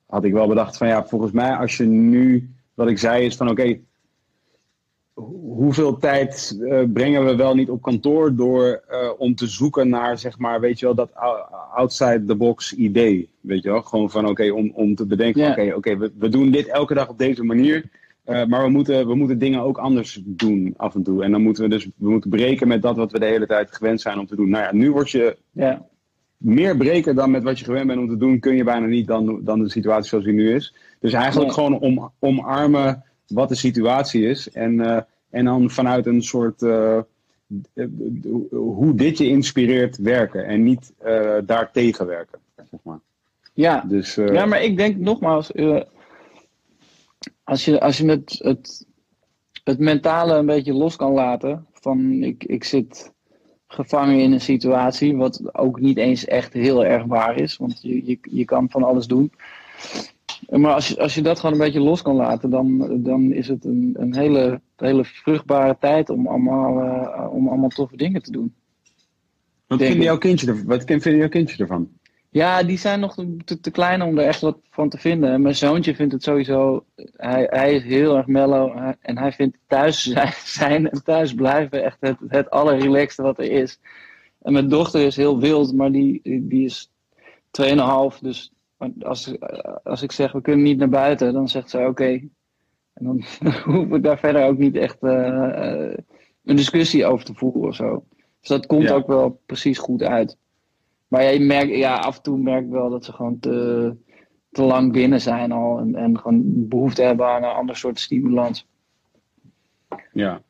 had 0.05 0.23
ik 0.23 0.33
wel 0.33 0.47
bedacht 0.47 0.77
van 0.77 0.87
ja, 0.87 1.05
volgens 1.05 1.31
mij 1.31 1.55
als 1.55 1.77
je 1.77 1.85
nu, 1.85 2.49
wat 2.73 2.89
ik 2.89 2.97
zei 2.97 3.25
is 3.25 3.35
van 3.35 3.49
oké, 3.49 3.61
okay, 3.61 3.81
hoeveel 5.23 5.97
tijd 5.97 6.57
uh, 6.59 6.83
brengen 6.93 7.25
we 7.25 7.35
wel 7.35 7.55
niet 7.55 7.69
op 7.69 7.81
kantoor 7.81 8.35
door 8.35 8.83
uh, 8.91 9.09
om 9.17 9.35
te 9.35 9.47
zoeken 9.47 9.89
naar, 9.89 10.17
zeg 10.17 10.37
maar, 10.37 10.59
weet 10.59 10.79
je 10.79 10.85
wel, 10.85 10.95
dat 10.95 11.09
outside 11.73 12.25
the 12.25 12.35
box 12.35 12.73
idee. 12.73 13.29
Weet 13.41 13.63
je 13.63 13.69
wel, 13.69 13.81
gewoon 13.81 14.09
van 14.09 14.21
oké, 14.21 14.31
okay, 14.31 14.49
om, 14.49 14.71
om 14.73 14.95
te 14.95 15.05
bedenken, 15.05 15.49
oké, 15.49 15.61
yeah. 15.61 15.77
oké, 15.77 15.89
okay, 15.89 15.97
we, 15.97 16.11
we 16.19 16.29
doen 16.29 16.51
dit 16.51 16.67
elke 16.67 16.93
dag 16.93 17.09
op 17.09 17.17
deze 17.17 17.43
manier. 17.43 17.89
Uh, 18.25 18.45
maar 18.45 18.63
we 18.63 18.69
moeten, 18.69 19.07
we 19.07 19.15
moeten 19.15 19.39
dingen 19.39 19.61
ook 19.61 19.77
anders 19.77 20.21
doen 20.25 20.73
af 20.77 20.95
en 20.95 21.03
toe. 21.03 21.23
En 21.23 21.31
dan 21.31 21.41
moeten 21.41 21.63
we 21.63 21.69
dus 21.69 21.85
we 21.95 22.09
moeten 22.09 22.29
breken 22.29 22.67
met 22.67 22.81
dat 22.81 22.95
wat 22.95 23.11
we 23.11 23.19
de 23.19 23.25
hele 23.25 23.47
tijd 23.47 23.75
gewend 23.75 24.01
zijn 24.01 24.19
om 24.19 24.25
te 24.27 24.35
doen. 24.35 24.49
Nou 24.49 24.63
ja, 24.63 24.73
nu 24.73 24.91
word 24.91 25.09
je 25.09 25.37
yeah. 25.51 25.79
meer 26.37 26.77
breken 26.77 27.15
dan 27.15 27.31
met 27.31 27.43
wat 27.43 27.59
je 27.59 27.65
gewend 27.65 27.87
bent 27.87 27.99
om 27.99 28.07
te 28.07 28.17
doen, 28.17 28.39
kun 28.39 28.55
je 28.55 28.63
bijna 28.63 28.85
niet 28.85 29.07
dan, 29.07 29.39
dan 29.43 29.59
de 29.63 29.69
situatie 29.69 30.09
zoals 30.09 30.25
die 30.25 30.33
nu 30.33 30.53
is. 30.53 30.75
Dus 30.99 31.13
eigenlijk 31.13 31.55
yeah. 31.55 31.65
gewoon 31.65 31.79
om, 31.79 32.11
omarmen 32.19 33.03
wat 33.27 33.49
de 33.49 33.55
situatie 33.55 34.25
is. 34.27 34.51
En, 34.51 34.73
uh, 34.73 34.99
en 35.29 35.45
dan 35.45 35.69
vanuit 35.69 36.05
een 36.05 36.23
soort 36.23 36.61
uh, 36.61 36.99
hoe 38.49 38.95
dit 38.95 39.17
je 39.17 39.27
inspireert 39.27 39.97
werken. 39.97 40.45
En 40.45 40.63
niet 40.63 40.93
uh, 41.05 41.37
daartegen 41.45 42.05
werken. 42.05 42.39
Zeg 42.55 42.79
maar. 42.83 42.99
Ja. 43.53 43.83
Dus, 43.87 44.15
ja, 44.15 44.45
maar 44.45 44.63
ik 44.63 44.77
denk 44.77 44.97
nogmaals, 44.97 45.51
als 47.43 47.65
je, 47.65 47.79
als 47.79 47.97
je 47.97 48.05
het, 48.05 48.39
het, 48.43 48.85
het 49.63 49.79
mentale 49.79 50.33
een 50.33 50.45
beetje 50.45 50.73
los 50.73 50.95
kan 50.95 51.11
laten. 51.11 51.65
Van 51.73 52.23
ik, 52.23 52.43
ik 52.43 52.63
zit 52.63 53.11
gevangen 53.67 54.19
in 54.19 54.31
een 54.31 54.41
situatie, 54.41 55.15
wat 55.15 55.55
ook 55.55 55.79
niet 55.79 55.97
eens 55.97 56.25
echt 56.25 56.53
heel 56.53 56.85
erg 56.85 57.05
waar 57.05 57.39
is. 57.39 57.57
Want 57.57 57.81
je, 57.81 58.05
je, 58.05 58.17
je 58.21 58.45
kan 58.45 58.69
van 58.69 58.83
alles 58.83 59.07
doen. 59.07 59.31
Maar 60.49 60.73
als 60.73 60.87
je, 60.87 60.99
als 60.99 61.15
je 61.15 61.21
dat 61.21 61.39
gewoon 61.39 61.51
een 61.55 61.65
beetje 61.65 61.79
los 61.79 62.01
kan 62.01 62.15
laten, 62.15 62.49
dan, 62.49 62.99
dan 63.03 63.31
is 63.31 63.47
het 63.47 63.65
een, 63.65 63.95
een 63.99 64.15
hele, 64.15 64.61
hele 64.75 65.05
vruchtbare 65.05 65.77
tijd 65.79 66.09
om 66.09 66.27
allemaal, 66.27 66.83
uh, 66.83 67.33
om 67.33 67.47
allemaal 67.47 67.69
toffe 67.69 67.97
dingen 67.97 68.23
te 68.23 68.31
doen. 68.31 68.55
Wat 69.67 69.81
vindt 69.81 70.03
jouw 70.03 70.17
kindje, 70.17 70.63
wat 70.65 71.03
jouw 71.03 71.29
kindje 71.29 71.57
ervan? 71.57 71.89
Ja, 72.29 72.63
die 72.63 72.77
zijn 72.77 72.99
nog 72.99 73.15
te, 73.45 73.59
te, 73.59 73.71
klein 73.71 74.01
om 74.01 74.17
er 74.17 74.25
echt 74.25 74.41
wat 74.41 74.57
van 74.69 74.89
te 74.89 74.97
vinden. 74.97 75.31
En 75.31 75.41
mijn 75.41 75.55
zoontje 75.55 75.95
vindt 75.95 76.13
het 76.13 76.23
sowieso, 76.23 76.85
hij, 77.15 77.47
hij 77.49 77.75
is 77.75 77.83
heel 77.83 78.17
erg 78.17 78.27
mellow 78.27 78.93
en 79.01 79.17
hij 79.17 79.31
vindt 79.31 79.57
thuis 79.67 80.03
zijn 80.59 80.89
en 80.89 81.03
thuis 81.03 81.33
blijven 81.33 81.83
echt 81.83 81.97
het, 81.99 82.17
het 82.27 82.49
allerrelaxte 82.49 83.21
wat 83.21 83.37
er 83.37 83.51
is. 83.51 83.79
En 84.41 84.53
mijn 84.53 84.69
dochter 84.69 85.01
is 85.01 85.15
heel 85.15 85.39
wild, 85.39 85.73
maar 85.73 85.91
die, 85.91 86.19
die 86.23 86.65
is 86.65 86.91
2,5, 87.61 88.19
dus 88.21 88.51
als, 88.99 89.35
als 89.83 90.01
ik 90.01 90.11
zeg 90.11 90.31
we 90.31 90.41
kunnen 90.41 90.65
niet 90.65 90.77
naar 90.77 90.89
buiten, 90.89 91.33
dan 91.33 91.49
zegt 91.49 91.69
ze 91.69 91.77
oké. 91.77 91.87
Okay. 91.87 92.29
En 92.93 93.05
dan 93.05 93.23
hoef 93.75 93.91
ik 93.91 94.03
daar 94.03 94.19
verder 94.19 94.45
ook 94.45 94.57
niet 94.57 94.75
echt 94.75 94.97
uh, 95.01 95.93
een 96.43 96.55
discussie 96.55 97.05
over 97.05 97.25
te 97.25 97.33
voeren 97.33 97.67
of 97.67 97.75
zo. 97.75 98.03
Dus 98.39 98.49
dat 98.49 98.65
komt 98.65 98.83
ja. 98.83 98.93
ook 98.93 99.07
wel 99.07 99.41
precies 99.45 99.77
goed 99.77 100.03
uit. 100.03 100.37
Maar 101.07 101.23
ja, 101.23 101.29
je 101.29 101.39
merkt, 101.39 101.75
ja, 101.75 101.97
af 101.97 102.15
en 102.17 102.23
toe 102.23 102.37
merk 102.37 102.65
ik 102.65 102.71
wel 102.71 102.89
dat 102.89 103.05
ze 103.05 103.13
gewoon 103.13 103.39
te, 103.39 103.95
te 104.51 104.61
lang 104.61 104.91
binnen 104.91 105.21
zijn 105.21 105.51
al. 105.51 105.79
En, 105.79 105.95
en 105.95 106.19
gewoon 106.19 106.67
behoefte 106.67 107.01
hebben 107.01 107.27
aan 107.27 107.43
een 107.43 107.49
ander 107.49 107.75
soort 107.75 107.99
stimulans. 107.99 108.67
Ja. 110.11 110.41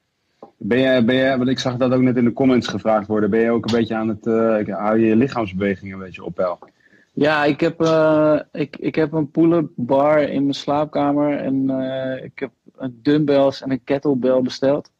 Ben 0.57 0.79
je, 0.79 1.03
ben 1.03 1.15
je, 1.15 1.37
want 1.37 1.49
ik 1.49 1.59
zag 1.59 1.77
dat 1.77 1.91
ook 1.91 2.01
net 2.01 2.17
in 2.17 2.23
de 2.23 2.33
comments 2.33 2.67
gevraagd 2.67 3.07
worden. 3.07 3.29
Ben 3.29 3.39
je 3.39 3.51
ook 3.51 3.65
een 3.65 3.77
beetje 3.77 3.95
aan 3.95 4.07
het, 4.07 4.25
uh, 4.25 4.77
hou 4.77 4.99
je 4.99 5.05
je 5.05 5.15
lichaamsbeweging 5.15 5.93
een 5.93 5.99
beetje 5.99 6.23
op 6.23 6.35
peil? 6.35 6.59
Ja, 7.19 7.43
ik 7.43 7.59
heb, 7.59 7.81
uh, 7.81 8.39
ik, 8.51 8.75
ik 8.75 8.95
heb 8.95 9.13
een 9.13 9.31
pull-up 9.31 9.69
bar 9.75 10.21
in 10.21 10.41
mijn 10.41 10.53
slaapkamer. 10.53 11.37
En 11.37 11.69
uh, 11.69 12.23
ik 12.23 12.39
heb 12.39 12.51
een 12.75 12.99
dumbbells 13.01 13.61
en 13.61 13.71
een 13.71 13.83
kettlebell 13.83 14.41
besteld. 14.41 14.91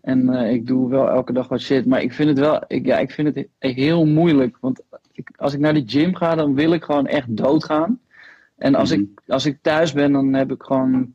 En 0.00 0.28
uh, 0.28 0.52
ik 0.52 0.66
doe 0.66 0.90
wel 0.90 1.08
elke 1.08 1.32
dag 1.32 1.48
wat 1.48 1.60
shit. 1.60 1.86
Maar 1.86 2.02
ik 2.02 2.12
vind 2.12 2.28
het 2.28 2.38
wel, 2.38 2.64
ik, 2.66 2.86
ja, 2.86 2.98
ik 2.98 3.10
vind 3.10 3.34
het 3.34 3.48
heel 3.58 4.06
moeilijk. 4.06 4.56
Want 4.60 4.82
ik, 5.12 5.30
als 5.36 5.54
ik 5.54 5.60
naar 5.60 5.74
de 5.74 5.82
gym 5.86 6.14
ga, 6.14 6.34
dan 6.34 6.54
wil 6.54 6.72
ik 6.72 6.84
gewoon 6.84 7.06
echt 7.06 7.36
doodgaan. 7.36 8.00
En 8.56 8.74
als, 8.74 8.90
ik, 8.90 9.08
als 9.26 9.46
ik 9.46 9.58
thuis 9.62 9.92
ben, 9.92 10.12
dan 10.12 10.32
heb 10.32 10.50
ik 10.52 10.62
gewoon 10.62 11.14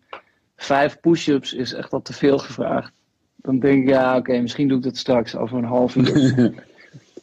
vijf 0.55 0.99
push-ups, 0.99 1.53
is 1.53 1.73
echt 1.73 1.93
al 1.93 2.01
te 2.01 2.13
veel 2.13 2.37
gevraagd. 2.37 2.93
Dan 3.35 3.59
denk 3.59 3.81
ik, 3.81 3.89
ja, 3.89 4.09
oké, 4.09 4.17
okay, 4.17 4.41
misschien 4.41 4.67
doe 4.67 4.77
ik 4.77 4.83
dat 4.83 4.97
straks 4.97 5.35
over 5.35 5.57
een 5.57 5.63
half 5.63 5.95
uur. 5.95 6.53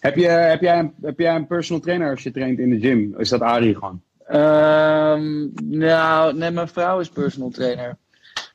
Heb, 0.04 0.16
je, 0.16 0.26
heb, 0.26 0.60
jij 0.60 0.78
een, 0.78 0.94
heb 1.02 1.18
jij 1.18 1.34
een 1.34 1.46
personal 1.46 1.82
trainer 1.82 2.10
als 2.10 2.22
je 2.22 2.30
traint 2.30 2.58
in 2.58 2.70
de 2.70 2.80
gym? 2.80 3.14
Is 3.18 3.28
dat 3.28 3.40
Arie 3.40 3.74
gewoon? 3.74 4.02
Um, 4.32 5.52
nou, 5.62 6.36
nee, 6.36 6.50
mijn 6.50 6.68
vrouw 6.68 7.00
is 7.00 7.08
personal 7.08 7.50
trainer. 7.50 7.96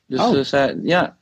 Dus 0.06 0.20
oh. 0.20 0.36
uh, 0.36 0.44
zij, 0.44 0.80
ja. 0.82 1.18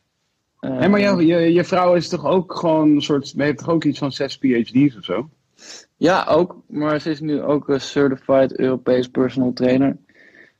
Uh, 0.61 0.78
nee, 0.78 0.89
maar 0.89 0.99
je, 0.99 1.25
je, 1.25 1.53
je, 1.53 1.63
vrouw 1.63 1.95
is 1.95 2.09
toch 2.09 2.25
ook 2.25 2.55
gewoon 2.55 2.95
een 2.95 3.01
soort, 3.01 3.34
heeft 3.38 3.57
toch 3.57 3.69
ook 3.69 3.84
iets 3.84 3.99
van 3.99 4.11
zes 4.11 4.38
PhD's 4.38 4.97
of 4.97 5.03
zo? 5.03 5.30
Ja, 5.97 6.25
ook. 6.30 6.61
Maar 6.67 7.01
ze 7.01 7.09
is 7.09 7.19
nu 7.19 7.41
ook 7.41 7.69
een 7.69 7.82
certified 7.82 8.59
Europees 8.59 9.07
personal 9.09 9.53
trainer. 9.53 9.97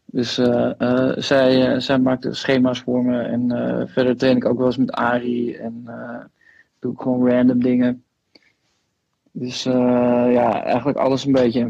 Dus 0.06 0.40
uh, 0.40 0.72
uh, 0.80 1.12
zij, 1.16 1.74
uh, 1.74 1.80
zij 1.80 2.00
maakt 2.00 2.28
schema's 2.30 2.82
voor 2.82 3.04
me. 3.04 3.22
En 3.22 3.50
verder 3.90 4.18
train 4.18 4.38
ik 4.38 4.46
ook 4.46 4.58
wel 4.58 4.68
eens 4.68 4.78
met 4.78 4.92
Ari. 4.92 5.56
En 5.56 5.86
doe 6.80 6.92
ik 6.92 7.02
gewoon 7.02 7.30
random 7.30 7.64
dingen. 7.64 8.02
Dus 9.40 9.64
ja, 9.64 10.64
eigenlijk 10.64 10.98
alles 10.98 11.26
een 11.26 11.32
beetje. 11.32 11.68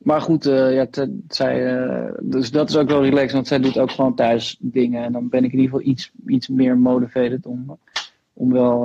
Maar 0.00 0.20
goed, 0.20 0.44
ja, 0.44 0.86
zij, 1.28 1.84
dus 2.20 2.50
dat 2.50 2.68
is 2.68 2.76
ook 2.76 2.88
wel 2.88 3.04
relaxed. 3.04 3.32
Want 3.32 3.46
zij 3.46 3.58
doet 3.58 3.78
ook 3.78 3.90
gewoon 3.90 4.14
thuis 4.14 4.56
dingen. 4.60 5.04
En 5.04 5.12
dan 5.12 5.28
ben 5.28 5.44
ik 5.44 5.52
in 5.52 5.58
ieder 5.58 5.70
geval 5.70 5.92
iets, 5.92 6.12
iets 6.26 6.48
meer 6.48 6.78
motivated 6.78 7.46
om, 7.46 7.78
om 8.32 8.52
wel, 8.52 8.82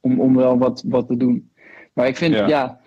om, 0.00 0.20
om 0.20 0.36
wel 0.36 0.58
wat, 0.58 0.84
wat 0.86 1.06
te 1.06 1.16
doen. 1.16 1.50
Maar 1.92 2.06
ik 2.06 2.16
vind, 2.16 2.34
ja, 2.34 2.48
ja 2.48 2.80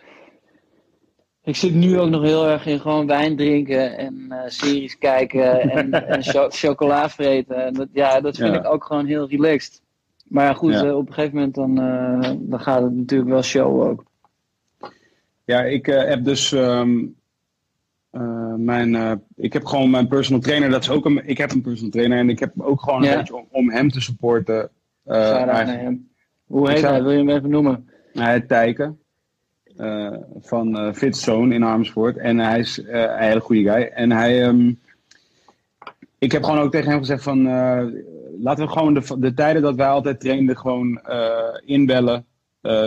ik 1.49 1.55
zit 1.55 1.73
nu 1.73 1.99
ook 1.99 2.09
nog 2.09 2.21
heel 2.21 2.47
erg 2.47 2.65
in 2.65 2.79
gewoon 2.79 3.07
wijn 3.07 3.35
drinken 3.35 3.97
en 3.97 4.25
uh, 4.29 4.41
series 4.45 4.97
kijken 4.97 5.61
en, 5.61 6.07
en 6.07 6.23
cho 6.23 6.49
chocola 6.61 7.09
vreten. 7.09 7.65
En 7.65 7.73
dat, 7.73 7.87
ja, 7.93 8.21
dat 8.21 8.37
vind 8.37 8.55
ik 8.55 8.65
ook 8.65 8.85
gewoon 8.85 9.05
heel 9.05 9.29
relaxed. 9.29 9.81
Maar 10.29 10.45
ja, 10.45 10.53
goed, 10.53 10.73
uh, 10.73 10.95
op 10.95 11.07
een 11.07 11.13
gegeven 11.13 11.35
moment 11.35 11.55
dan, 11.55 11.79
uh, 11.79 12.31
dan 12.39 12.59
gaat 12.59 12.81
het 12.81 12.95
natuurlijk 12.95 13.29
wel 13.29 13.41
show 13.41 13.81
ook. 13.81 14.03
Ja, 15.43 15.61
ik 15.61 15.85
heb 15.85 16.23
dus 16.23 16.51
um, 16.51 17.15
mijn, 18.57 19.21
ik 19.35 19.53
heb 19.53 19.65
gewoon 19.65 19.89
mijn 19.89 20.07
personal 20.07 20.41
trainer. 20.41 20.69
Dat 20.69 20.81
is 20.81 20.89
ook 20.89 21.05
een, 21.05 21.27
ik 21.27 21.37
heb 21.37 21.51
een 21.51 21.61
personal 21.61 21.91
trainer 21.91 22.17
en 22.17 22.29
ik 22.29 22.39
heb 22.39 22.51
ook 22.57 22.81
gewoon 22.81 23.03
een 23.03 23.17
beetje 23.17 23.35
om, 23.35 23.47
om, 23.51 23.69
hem 23.69 23.89
te 23.89 24.01
supporten. 24.01 24.69
hem. 25.77 26.09
Hoe 26.45 26.69
heet 26.69 26.81
hij? 26.81 27.03
Wil 27.03 27.11
je 27.11 27.17
hem 27.17 27.29
even 27.29 27.49
noemen? 27.49 27.89
Hij 28.13 28.41
Tijken. 28.41 28.99
Uh, 29.77 30.15
van 30.41 30.79
uh, 30.79 30.93
Fitzone 30.93 31.55
in 31.55 31.65
Amersfoort. 31.65 32.17
En 32.17 32.37
hij 32.37 32.59
is 32.59 32.79
uh, 32.79 33.01
een 33.01 33.17
hele 33.17 33.39
goede 33.39 33.71
guy. 33.71 33.83
En 33.83 34.11
hij. 34.11 34.45
Um, 34.45 34.79
ik 36.17 36.31
heb 36.31 36.43
gewoon 36.43 36.59
ook 36.59 36.71
tegen 36.71 36.89
hem 36.89 36.99
gezegd 36.99 37.23
van. 37.23 37.47
Laten 38.41 38.65
we 38.65 38.71
gewoon 38.71 38.93
de, 38.93 39.19
de 39.19 39.33
tijden 39.33 39.61
dat 39.61 39.75
wij 39.75 39.87
altijd 39.87 40.19
trainden 40.19 40.57
gewoon 40.57 41.01
inbellen. 41.65 42.25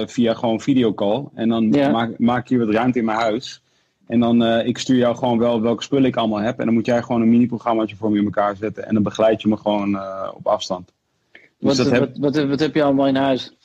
via 0.07 0.35
gewoon 0.35 0.61
videocall. 0.61 1.25
En 1.35 1.49
dan 1.49 1.73
ja. 1.73 1.91
maak, 1.91 2.19
maak 2.19 2.49
je 2.49 2.59
wat 2.59 2.75
ruimte 2.75 2.99
in 2.99 3.05
mijn 3.05 3.19
huis. 3.19 3.63
En 4.07 4.21
dan, 4.21 4.43
ik 4.43 4.79
stuur 4.79 4.97
jou 4.97 5.17
gewoon 5.17 5.39
wel 5.39 5.61
welke 5.61 5.83
spullen 5.83 6.09
ik 6.09 6.17
allemaal 6.17 6.41
heb. 6.41 6.59
En 6.59 6.65
dan 6.65 6.75
moet 6.75 6.87
jij 6.87 7.03
gewoon 7.03 7.21
een 7.23 7.31
mini-programmaatje 7.31 7.97
voor 7.97 8.11
me 8.11 8.19
in 8.19 8.25
elkaar 8.25 8.57
zetten. 8.57 8.87
En 8.87 8.95
dan 8.95 9.03
begeleid 9.03 9.43
je 9.43 9.49
me 9.49 9.57
gewoon 9.57 9.99
op 10.35 10.47
afstand. 10.47 10.93
Dus 11.33 11.41
wat, 11.59 11.77
dat 11.77 11.89
wat, 11.89 11.99
heb... 11.99 12.17
wat, 12.17 12.49
wat, 12.49 12.61
heb 12.61 12.75
je 12.75 12.83
allemaal 12.83 13.07
in 13.07 13.17
huis? 13.17 13.57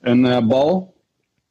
Een 0.00 0.46
bal, 0.48 0.92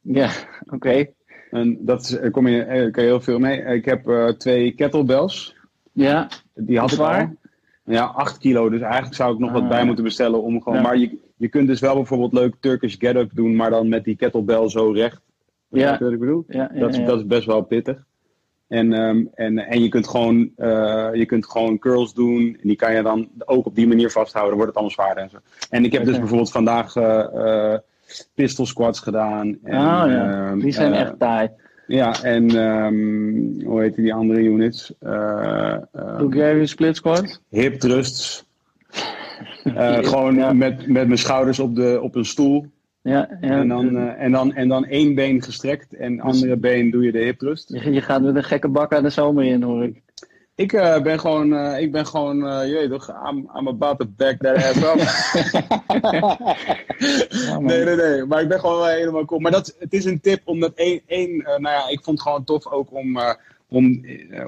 ja, 0.02 0.30
oké. 0.74 1.06
En 1.50 1.78
dat 1.80 2.00
is, 2.00 2.30
kom 2.30 2.48
je, 2.48 2.62
eh, 2.62 2.92
kan 2.92 3.02
je 3.02 3.08
heel 3.08 3.20
veel 3.20 3.38
mee. 3.38 3.62
Ik 3.62 3.84
heb 3.84 4.08
uh, 4.08 4.28
twee 4.28 4.72
kettlebells. 4.72 5.54
Ja. 5.92 6.28
Die 6.54 6.78
had 6.78 6.92
ik 6.92 6.98
al. 6.98 7.36
Ja, 7.84 8.04
8 8.04 8.38
kilo. 8.38 8.68
Dus 8.70 8.80
eigenlijk 8.80 9.14
zou 9.14 9.32
ik 9.32 9.38
nog 9.38 9.52
wat 9.52 9.68
bij 9.68 9.80
ah. 9.80 9.86
moeten 9.86 10.04
bestellen. 10.04 10.42
Om 10.42 10.62
gewoon, 10.62 10.82
Maar 10.82 10.96
je, 10.96 11.18
je 11.36 11.48
kunt 11.48 11.68
dus 11.68 11.80
wel 11.80 11.94
bijvoorbeeld 11.94 12.32
leuk 12.32 12.54
Turkish 12.60 12.96
get-up 12.98 13.30
doen, 13.34 13.56
maar 13.56 13.70
dan 13.70 13.88
met 13.88 14.04
die 14.04 14.16
kettlebell 14.16 14.68
zo 14.68 14.90
recht. 14.90 15.20
Ja. 15.68 15.98
Wat 15.98 16.12
ik 16.12 16.18
bedoel? 16.18 16.44
Ja, 16.48 16.70
ja, 16.74 16.80
dat, 16.80 17.06
dat 17.06 17.18
is 17.18 17.26
best 17.26 17.46
wel 17.46 17.62
pittig. 17.62 18.04
En, 18.68 18.92
um, 18.92 19.30
en, 19.34 19.58
en 19.58 19.82
je, 19.82 19.88
kunt 19.88 20.08
gewoon, 20.08 20.50
uh, 20.56 21.08
je 21.12 21.26
kunt 21.26 21.46
gewoon 21.46 21.78
curls 21.78 22.14
doen. 22.14 22.56
En 22.60 22.68
die 22.68 22.76
kan 22.76 22.94
je 22.94 23.02
dan 23.02 23.28
ook 23.38 23.66
op 23.66 23.74
die 23.74 23.86
manier 23.86 24.10
vasthouden. 24.10 24.56
Dan 24.56 24.64
wordt 24.64 24.78
het 24.78 24.96
allemaal 24.96 25.14
zwaarder 25.14 25.22
en 25.22 25.30
zo. 25.30 25.66
En 25.70 25.84
ik 25.84 25.92
heb 25.92 26.04
dus 26.04 26.18
bijvoorbeeld 26.18 26.50
vandaag 26.50 26.96
uh, 26.96 27.76
pistol 28.34 28.66
squats 28.66 29.00
gedaan. 29.00 29.58
En, 29.62 29.76
oh, 29.76 30.04
ja. 30.06 30.30
Ehm, 30.30 30.58
die 30.58 30.72
zijn 30.72 30.92
echt 30.92 31.18
taai. 31.18 31.50
Ja, 31.92 32.22
en 32.22 32.56
um, 32.56 33.62
hoe 33.64 33.80
heet 33.80 33.94
die 33.94 34.14
andere 34.14 34.40
units? 34.40 34.92
Uh, 35.02 35.76
Bulgarian 36.18 36.66
split 36.66 36.96
squat? 36.96 37.40
Hip 37.48 37.80
thrusts. 37.80 38.44
Uh, 39.64 39.98
gewoon 39.98 40.34
ja. 40.34 40.52
met, 40.52 40.86
met 40.86 41.06
mijn 41.06 41.18
schouders 41.18 41.58
op, 41.58 41.76
de, 41.76 41.98
op 42.02 42.14
een 42.14 42.24
stoel. 42.24 42.66
Ja, 43.02 43.28
ja. 43.40 43.48
En, 43.48 43.68
dan, 43.68 43.96
uh, 43.96 44.22
en, 44.22 44.32
dan, 44.32 44.54
en 44.54 44.68
dan 44.68 44.84
één 44.84 45.14
been 45.14 45.42
gestrekt 45.42 45.92
en 45.92 46.20
andere 46.20 46.56
been 46.56 46.90
doe 46.90 47.04
je 47.04 47.12
de 47.12 47.18
hip 47.18 47.38
thrust. 47.38 47.68
Je, 47.68 47.92
je 47.92 48.00
gaat 48.00 48.22
met 48.22 48.36
een 48.36 48.44
gekke 48.44 48.68
bak 48.68 48.94
aan 48.94 49.02
de 49.02 49.10
zomer 49.10 49.44
in, 49.44 49.62
hoor 49.62 49.84
ik. 49.84 50.02
Ik 50.54 50.72
uh, 50.72 51.02
ben 51.02 51.20
gewoon, 51.20 51.52
uh, 51.52 51.80
ik 51.80 51.92
ben 51.92 52.06
gewoon, 52.06 52.36
uh, 52.36 52.66
je 52.66 52.72
weet 52.72 52.90
toch, 52.90 53.08
I'm, 53.30 53.50
I'm 53.56 53.68
about 53.68 53.98
to 53.98 54.06
back 54.16 54.36
that 54.36 54.56
ass 54.56 54.76
up. 54.76 54.96
nee, 57.60 57.84
nee, 57.84 57.96
nee, 57.96 58.24
maar 58.24 58.42
ik 58.42 58.48
ben 58.48 58.60
gewoon 58.60 58.88
helemaal 58.88 59.24
cool. 59.24 59.40
Maar 59.40 59.50
dat, 59.50 59.76
het 59.78 59.92
is 59.92 60.04
een 60.04 60.20
tip, 60.20 60.40
omdat 60.44 60.72
één, 60.74 61.00
één 61.06 61.36
nou 61.36 61.62
ja, 61.62 61.88
ik 61.88 62.00
vond 62.02 62.18
het 62.18 62.28
gewoon 62.28 62.44
tof 62.44 62.66
ook 62.66 62.94
om, 62.94 63.18
om, 63.68 64.04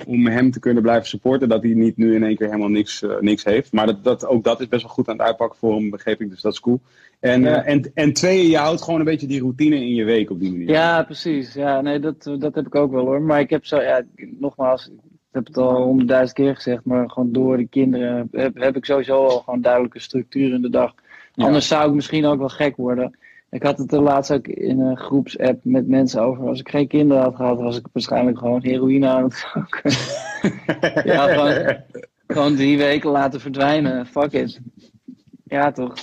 om 0.07 0.27
hem 0.27 0.51
te 0.51 0.61
kunnen 0.61 0.83
blijven 0.83 1.09
supporten. 1.09 1.49
Dat 1.49 1.63
hij 1.63 1.75
niet 1.75 1.97
nu 1.97 2.15
in 2.15 2.25
één 2.25 2.37
keer 2.37 2.47
helemaal 2.47 2.69
niks, 2.69 3.05
niks 3.21 3.45
heeft. 3.45 3.73
Maar 3.73 3.87
dat, 3.87 4.05
dat, 4.05 4.27
ook 4.27 4.45
dat 4.45 4.61
is 4.61 4.69
best 4.69 4.83
wel 4.83 4.93
goed 4.93 5.09
aan 5.09 5.19
het 5.19 5.27
uitpakken 5.27 5.59
voor 5.59 5.75
hem, 5.75 5.91
begreep 5.91 6.21
ik. 6.21 6.31
Dus 6.31 6.41
dat 6.41 6.53
is 6.53 6.61
cool. 6.61 6.81
En, 7.21 7.43
ja. 7.43 7.65
en, 7.65 7.91
en 7.95 8.13
twee, 8.13 8.49
je 8.49 8.57
houdt 8.57 8.83
gewoon 8.83 8.99
een 8.99 9.07
beetje 9.07 9.27
die 9.27 9.41
routine 9.41 9.77
in 9.77 9.95
je 9.95 10.05
week 10.05 10.31
op 10.31 10.41
die 10.41 10.51
manier. 10.51 10.69
Ja, 10.69 11.03
precies. 11.03 11.55
Ja, 11.55 11.81
nee, 11.81 11.99
dat, 11.99 12.23
dat 12.23 12.55
heb 12.55 12.67
ik 12.67 12.75
ook 12.75 12.93
wel 12.93 13.05
hoor. 13.05 13.23
Maar 13.23 13.41
ik 13.41 13.51
heb 13.51 13.65
zo, 13.67 13.81
ja, 13.81 14.03
nogmaals, 14.17 14.91
heb 15.35 15.47
het 15.47 15.57
al 15.57 15.83
honderdduizend 15.83 16.39
keer 16.39 16.55
gezegd, 16.55 16.85
maar 16.85 17.11
gewoon 17.11 17.33
door 17.33 17.57
de 17.57 17.67
kinderen 17.67 18.29
heb, 18.33 18.55
heb 18.55 18.77
ik 18.77 18.85
sowieso 18.85 19.27
al 19.27 19.39
gewoon 19.39 19.61
duidelijke 19.61 20.01
structuur 20.01 20.53
in 20.53 20.63
de 20.63 20.71
dag. 20.71 20.95
Ja. 21.33 21.45
Anders 21.45 21.69
zou 21.69 21.89
ik 21.89 21.95
misschien 21.95 22.27
ook 22.27 22.39
wel 22.39 22.49
gek 22.49 22.77
worden. 22.77 23.19
Ik 23.51 23.63
had 23.63 23.79
het 23.79 23.93
er 23.93 24.01
laatst 24.01 24.33
ook 24.33 24.47
in 24.47 24.81
een 24.81 24.97
groepsapp 24.97 25.61
met 25.63 25.89
mensen 25.89 26.23
over. 26.23 26.49
Als 26.49 26.61
ik 26.61 26.69
geen 26.69 26.89
kinderen 26.89 27.23
had 27.23 27.37
gehad, 27.37 27.61
was 27.61 27.77
ik 27.77 27.87
waarschijnlijk 27.93 28.39
gewoon 28.39 28.63
heroïne 28.63 29.07
aan 29.07 29.23
het 29.23 29.47
roken. 29.53 29.91
ja, 31.13 31.27
gewoon, 31.27 31.77
gewoon 32.27 32.57
drie 32.57 32.79
weken 32.79 33.11
laten 33.11 33.41
verdwijnen. 33.41 34.07
Fuck 34.07 34.33
it. 34.33 34.61
Ja, 35.45 35.73
toch. 35.73 35.95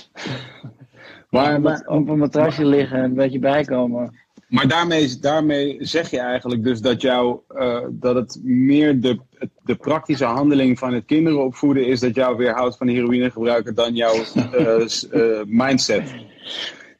Maar, 1.30 1.60
maar, 1.60 1.82
op 1.86 2.08
een 2.08 2.18
matrasje 2.18 2.64
liggen 2.64 2.98
en 2.98 3.04
een 3.04 3.14
beetje 3.14 3.38
bijkomen. 3.38 4.18
Maar 4.52 4.68
daarmee, 4.68 5.18
daarmee 5.20 5.76
zeg 5.78 6.10
je 6.10 6.18
eigenlijk 6.18 6.64
dus 6.64 6.80
dat, 6.80 7.00
jou, 7.00 7.38
uh, 7.54 7.80
dat 7.90 8.14
het 8.14 8.40
meer 8.42 9.00
de, 9.00 9.18
de 9.62 9.74
praktische 9.74 10.24
handeling 10.24 10.78
van 10.78 10.92
het 10.92 11.04
kinderen 11.04 11.44
opvoeden 11.44 11.86
is 11.86 12.00
dat 12.00 12.14
jou 12.14 12.36
weerhoudt 12.36 12.76
van 12.76 12.88
heroïne 12.88 13.30
gebruiken 13.30 13.74
dan 13.74 13.94
jouw 13.94 14.14
uh, 14.34 14.86
uh, 15.12 15.40
mindset. 15.46 16.14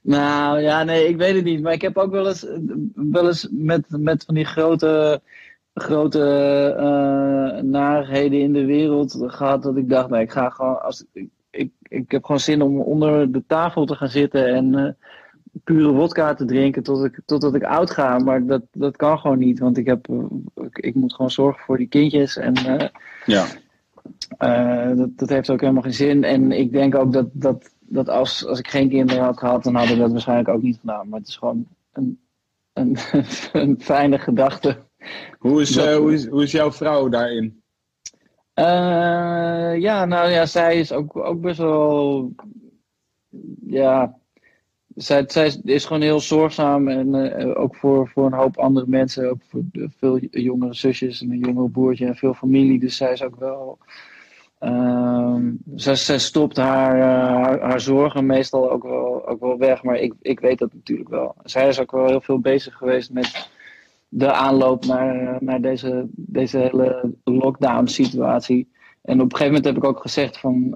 Nou 0.01 0.61
ja, 0.61 0.85
nee, 0.85 1.09
ik 1.09 1.17
weet 1.17 1.35
het 1.35 1.45
niet. 1.45 1.63
Maar 1.63 1.73
ik 1.73 1.83
heb 1.83 1.97
ook 1.97 2.11
wel 2.11 2.27
eens, 2.27 2.47
wel 2.95 3.27
eens 3.27 3.49
met, 3.51 3.85
met 3.89 4.25
van 4.25 4.35
die 4.35 4.45
grote, 4.45 5.21
grote 5.75 6.19
narigheden 7.63 8.41
in 8.41 8.53
de 8.53 8.65
wereld 8.65 9.23
gehad 9.27 9.63
dat 9.63 9.77
ik 9.77 9.89
dacht, 9.89 10.09
nou, 10.09 10.23
ik 10.23 10.33
ga 10.33 10.51
gewoon, 10.51 10.83
als, 10.83 11.05
ik, 11.13 11.29
ik, 11.51 11.71
ik 11.83 12.11
heb 12.11 12.25
gewoon 12.25 12.41
zin 12.41 12.63
om 12.63 12.81
onder 12.81 13.33
de 13.33 13.43
tafel 13.47 13.87
te 13.87 13.95
gaan 13.95 14.09
zitten 14.09 14.47
en 14.55 14.97
pure 15.65 15.93
wodka 15.93 16.35
te 16.35 16.45
drinken 16.45 16.83
tot 16.83 17.05
ik, 17.05 17.21
totdat 17.25 17.55
ik 17.55 17.63
oud 17.63 17.91
ga. 17.91 18.19
Maar 18.19 18.47
dat, 18.47 18.63
dat 18.73 18.97
kan 18.97 19.19
gewoon 19.19 19.39
niet, 19.39 19.59
want 19.59 19.77
ik, 19.77 19.87
heb, 19.87 20.09
ik, 20.55 20.79
ik 20.79 20.95
moet 20.95 21.15
gewoon 21.15 21.31
zorgen 21.31 21.65
voor 21.65 21.77
die 21.77 21.89
kindjes. 21.89 22.37
En 22.37 22.55
uh, 22.67 22.89
ja. 23.27 23.47
Uh, 24.39 24.97
dat, 24.97 25.19
dat 25.19 25.29
heeft 25.29 25.51
ook 25.51 25.61
helemaal 25.61 25.83
geen 25.83 25.95
zin. 25.95 26.25
En 26.25 26.53
ik 26.53 26.73
denk 26.73 26.95
ook 26.95 27.13
dat, 27.13 27.27
dat, 27.33 27.75
dat 27.81 28.09
als, 28.09 28.47
als 28.47 28.59
ik 28.59 28.69
geen 28.69 28.89
kinderen 28.89 29.25
had 29.25 29.39
gehad, 29.39 29.63
dan 29.65 29.75
had 29.75 29.89
ik 29.89 29.99
dat 29.99 30.13
waarschijnlijk 30.13 30.49
ook 30.49 30.63
niet 30.63 30.79
gedaan. 30.81 31.09
Maar 31.09 31.19
het 31.19 31.29
is 31.29 31.37
gewoon 31.37 31.67
een, 31.93 32.21
een, 32.73 32.97
een 33.63 33.81
fijne 33.81 34.19
gedachte. 34.19 34.79
Hoe 35.39 35.61
is, 35.61 35.71
dat, 35.71 35.87
uh, 35.87 35.97
hoe, 35.97 36.13
is, 36.13 36.27
hoe 36.27 36.43
is 36.43 36.51
jouw 36.51 36.73
vrouw 36.73 37.09
daarin? 37.09 37.61
ja, 39.81 40.05
nou 40.05 40.31
ja, 40.31 40.47
zij 40.47 40.79
is 40.79 40.93
ook, 40.93 41.17
ook 41.17 41.41
best 41.41 41.59
wel. 41.59 42.33
Ja, 43.67 44.19
zij, 44.95 45.25
zij 45.27 45.61
is 45.65 45.85
gewoon 45.85 46.03
heel 46.03 46.21
zorgzaam 46.21 46.89
en 46.89 47.15
uh, 47.15 47.61
ook 47.61 47.77
voor, 47.77 48.09
voor 48.09 48.27
een 48.27 48.33
hoop 48.33 48.59
andere 48.59 48.87
mensen. 48.89 49.31
Ook 49.31 49.41
voor 49.49 49.63
veel 49.99 50.19
jongere 50.19 50.75
zusjes 50.75 51.23
en 51.23 51.31
een 51.31 51.39
jongere 51.39 51.69
broertje 51.69 52.07
en 52.07 52.17
veel 52.17 52.35
familie. 52.35 52.81
Dus 52.81 52.97
zij 52.97 53.13
is 53.13 53.23
ook 53.23 53.37
wel. 53.39 53.79
Uh, 54.61 55.37
zij, 55.75 55.95
zij 55.95 56.19
stopt 56.19 56.57
haar, 56.57 56.97
uh, 56.97 57.03
haar, 57.03 57.61
haar, 57.61 57.81
zorgen 57.81 58.27
meestal 58.27 58.71
ook 58.71 58.83
wel, 58.83 59.29
ook 59.29 59.41
wel 59.41 59.59
weg. 59.59 59.83
Maar 59.83 59.97
ik, 59.97 60.15
ik 60.21 60.41
weet 60.41 60.59
dat 60.59 60.75
natuurlijk 60.75 61.09
wel. 61.09 61.35
Zij 61.43 61.69
is 61.69 61.81
ook 61.81 61.91
wel 61.91 62.07
heel 62.07 62.21
veel 62.21 62.39
bezig 62.39 62.75
geweest 62.75 63.13
met 63.13 63.51
de 64.09 64.33
aanloop 64.33 64.85
naar, 64.85 65.37
naar 65.41 65.61
deze, 65.61 66.07
deze 66.13 66.59
hele 66.59 67.15
lockdown-situatie. 67.25 68.69
En 69.03 69.21
op 69.21 69.33
een 69.33 69.37
gegeven 69.37 69.47
moment 69.47 69.65
heb 69.65 69.77
ik 69.77 69.85
ook 69.85 70.01
gezegd 70.01 70.39
van 70.39 70.75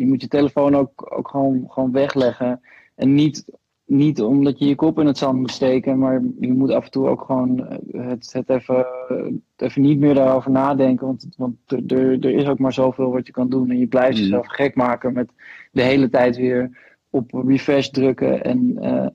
je 0.00 0.06
moet 0.06 0.20
je 0.20 0.28
telefoon 0.28 0.76
ook, 0.76 1.16
ook 1.16 1.28
gewoon, 1.28 1.64
gewoon 1.68 1.92
wegleggen. 1.92 2.60
En 2.94 3.14
niet, 3.14 3.44
niet 3.84 4.22
omdat 4.22 4.58
je 4.58 4.66
je 4.66 4.74
kop 4.74 4.98
in 4.98 5.06
het 5.06 5.18
zand 5.18 5.38
moet 5.38 5.50
steken, 5.50 5.98
maar 5.98 6.22
je 6.40 6.52
moet 6.52 6.70
af 6.70 6.84
en 6.84 6.90
toe 6.90 7.08
ook 7.08 7.22
gewoon 7.22 7.66
het, 7.92 8.32
het 8.32 8.48
even, 8.50 8.86
even 9.56 9.82
niet 9.82 9.98
meer 9.98 10.14
daarover 10.14 10.50
nadenken. 10.50 11.06
Want, 11.06 11.28
want 11.36 11.56
er, 11.66 12.24
er 12.24 12.34
is 12.34 12.46
ook 12.46 12.58
maar 12.58 12.72
zoveel 12.72 13.10
wat 13.10 13.26
je 13.26 13.32
kan 13.32 13.48
doen. 13.48 13.70
En 13.70 13.78
je 13.78 13.86
blijft 13.86 14.16
mm. 14.16 14.22
jezelf 14.22 14.46
gek 14.46 14.74
maken 14.74 15.12
met 15.12 15.30
de 15.72 15.82
hele 15.82 16.10
tijd 16.10 16.36
weer 16.36 16.78
op 17.10 17.30
refresh 17.32 17.88
drukken 17.88 18.44
en 18.44 18.76
uh, 18.82 19.06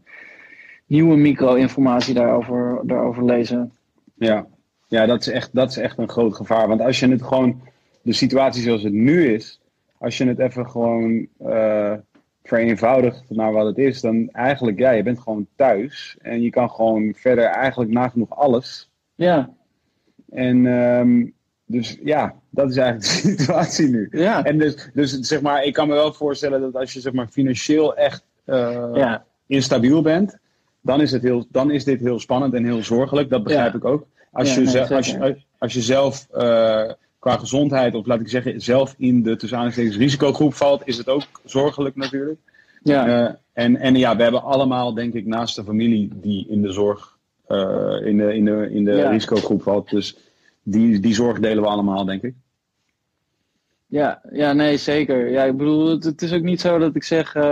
nieuwe 0.86 1.16
micro-informatie 1.16 2.14
daarover, 2.14 2.82
daarover 2.84 3.26
lezen. 3.26 3.72
Ja, 4.16 4.48
Ja, 4.88 5.06
dat 5.06 5.20
is, 5.20 5.28
echt, 5.28 5.50
dat 5.54 5.70
is 5.70 5.78
echt 5.78 5.98
een 5.98 6.10
groot 6.10 6.36
gevaar. 6.36 6.68
Want 6.68 6.82
als 6.82 7.00
je 7.00 7.08
het 7.08 7.24
gewoon, 7.24 7.62
de 8.02 8.14
situatie 8.14 8.64
zoals 8.64 8.84
het 8.84 8.94
nu 8.94 9.34
is, 9.34 9.60
als 10.06 10.18
je 10.18 10.28
het 10.28 10.40
even 10.40 10.70
gewoon 10.70 11.28
uh, 11.42 11.94
vereenvoudigt 12.44 13.24
naar 13.30 13.52
wat 13.52 13.66
het 13.66 13.78
is, 13.78 14.02
dan 14.02 14.30
eigenlijk, 14.32 14.80
ja, 14.80 14.92
je 14.92 15.04
bent 15.04 15.20
gewoon 15.20 15.48
thuis 15.56 16.18
en 16.22 16.42
je 16.42 16.50
kan 16.50 16.70
gewoon 16.70 17.14
verder 17.16 17.44
eigenlijk 17.44 17.92
nagenoeg 17.92 18.38
alles. 18.38 18.92
Ja. 19.16 19.50
En 20.30 20.66
um, 20.66 21.34
dus 21.66 21.98
ja, 22.04 22.36
dat 22.50 22.70
is 22.70 22.78
eigenlijk 22.78 23.08
de 23.12 23.30
situatie 23.30 23.88
nu. 23.88 24.08
Ja. 24.12 24.44
En 24.44 24.58
dus, 24.58 24.90
dus 24.94 25.20
zeg 25.20 25.42
maar, 25.42 25.64
ik 25.64 25.74
kan 25.74 25.88
me 25.88 25.94
wel 25.94 26.14
voorstellen 26.14 26.62
dat 26.62 26.76
als 26.76 26.94
je 26.94 27.00
zeg 27.00 27.14
maar 27.14 27.28
financieel 27.28 27.96
echt 27.96 28.24
uh, 28.46 28.90
ja. 28.94 29.26
instabiel 29.48 30.02
bent, 30.02 30.38
dan 30.82 31.02
is, 31.02 31.12
het 31.12 31.24
heel, 31.24 31.46
dan 31.50 31.72
is 31.72 31.84
dit 31.84 32.00
heel 32.00 32.20
spannend 32.20 32.54
en 32.54 32.66
heel 32.66 32.84
zorgelijk. 32.84 33.30
Dat 33.30 33.44
begrijp 33.44 33.72
Ja. 33.72 33.78
ik 33.78 33.86
ook. 33.86 34.08
Als, 34.32 34.56
je, 34.56 34.62
nee, 34.62 34.96
als, 34.96 35.12
je, 35.12 35.38
als 35.58 35.74
je 35.74 35.82
zelf 35.82 36.28
eh, 36.32 36.92
qua 37.26 37.38
gezondheid, 37.38 37.96
of 37.96 38.06
laat 38.06 38.20
ik 38.20 38.28
zeggen, 38.28 38.62
zelf 38.62 38.96
in 38.98 39.24
de 39.24 39.36
tussen 39.36 39.70
risicogroep 39.72 40.54
valt, 40.54 40.82
is 40.86 40.98
het 40.98 41.10
ook 41.10 41.24
zorgelijk 41.44 41.96
natuurlijk. 41.96 42.40
Ja. 42.84 43.08
Eh, 43.08 43.34
en, 43.54 43.78
en 43.78 43.96
ja, 43.96 44.16
we 44.16 44.24
hebben 44.24 44.44
allemaal, 44.44 44.94
denk 44.94 45.14
ik, 45.14 45.26
naast 45.26 45.56
de 45.56 45.64
familie 45.64 46.10
die 46.14 46.48
in 46.50 46.62
de 46.62 46.72
zorg, 46.72 47.18
eh, 47.48 47.96
in 48.04 48.18
de, 48.18 48.36
in 48.36 48.46
de, 48.46 48.70
in 48.72 48.84
de 48.84 48.92
Ja. 48.92 49.10
risicogroep 49.10 49.62
valt. 49.64 49.90
Dus 49.90 50.18
die, 50.64 51.00
die 51.00 51.14
zorg 51.14 51.40
delen 51.40 51.64
we 51.64 51.70
allemaal, 51.70 52.06
denk 52.06 52.22
ik. 52.24 52.34
Ja, 53.86 54.22
ja, 54.32 54.54
nee, 54.54 54.78
zeker. 54.78 55.30
Ja, 55.30 55.44
ik 55.44 55.58
bedoel, 55.58 55.88
het, 55.88 56.04
het 56.04 56.22
is 56.22 56.34
ook 56.34 56.42
niet 56.44 56.62
zo 56.62 56.78
dat 56.78 56.96
ik 56.96 57.04
zeg 57.04 57.36
eh, 57.36 57.44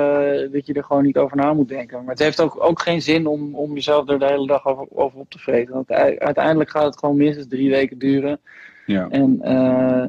dat 0.51 0.65
je 0.65 0.74
er 0.74 0.84
gewoon 0.84 1.03
niet 1.03 1.17
over 1.17 1.38
na 1.38 1.53
moet 1.53 1.67
denken. 1.67 1.99
Maar 1.99 2.13
het 2.13 2.24
heeft 2.24 2.41
ook, 2.41 2.63
ook 2.63 2.82
geen 2.82 3.01
zin 3.01 3.28
om, 3.28 3.55
om 3.55 3.74
jezelf 3.74 4.09
er 4.09 4.19
de 4.19 4.26
hele 4.26 4.47
dag 4.47 4.65
over, 4.65 4.86
over 4.89 5.19
op 5.19 5.30
te 5.30 5.39
vreten. 5.39 5.74
Want 5.74 5.91
uiteindelijk 5.91 6.69
gaat 6.69 6.86
het 6.86 6.99
gewoon 6.99 7.17
minstens 7.17 7.47
drie 7.47 7.69
weken 7.69 7.97
duren. 7.97 8.39
Ja. 8.86 9.07
En, 9.09 9.41
eh, 9.41 10.03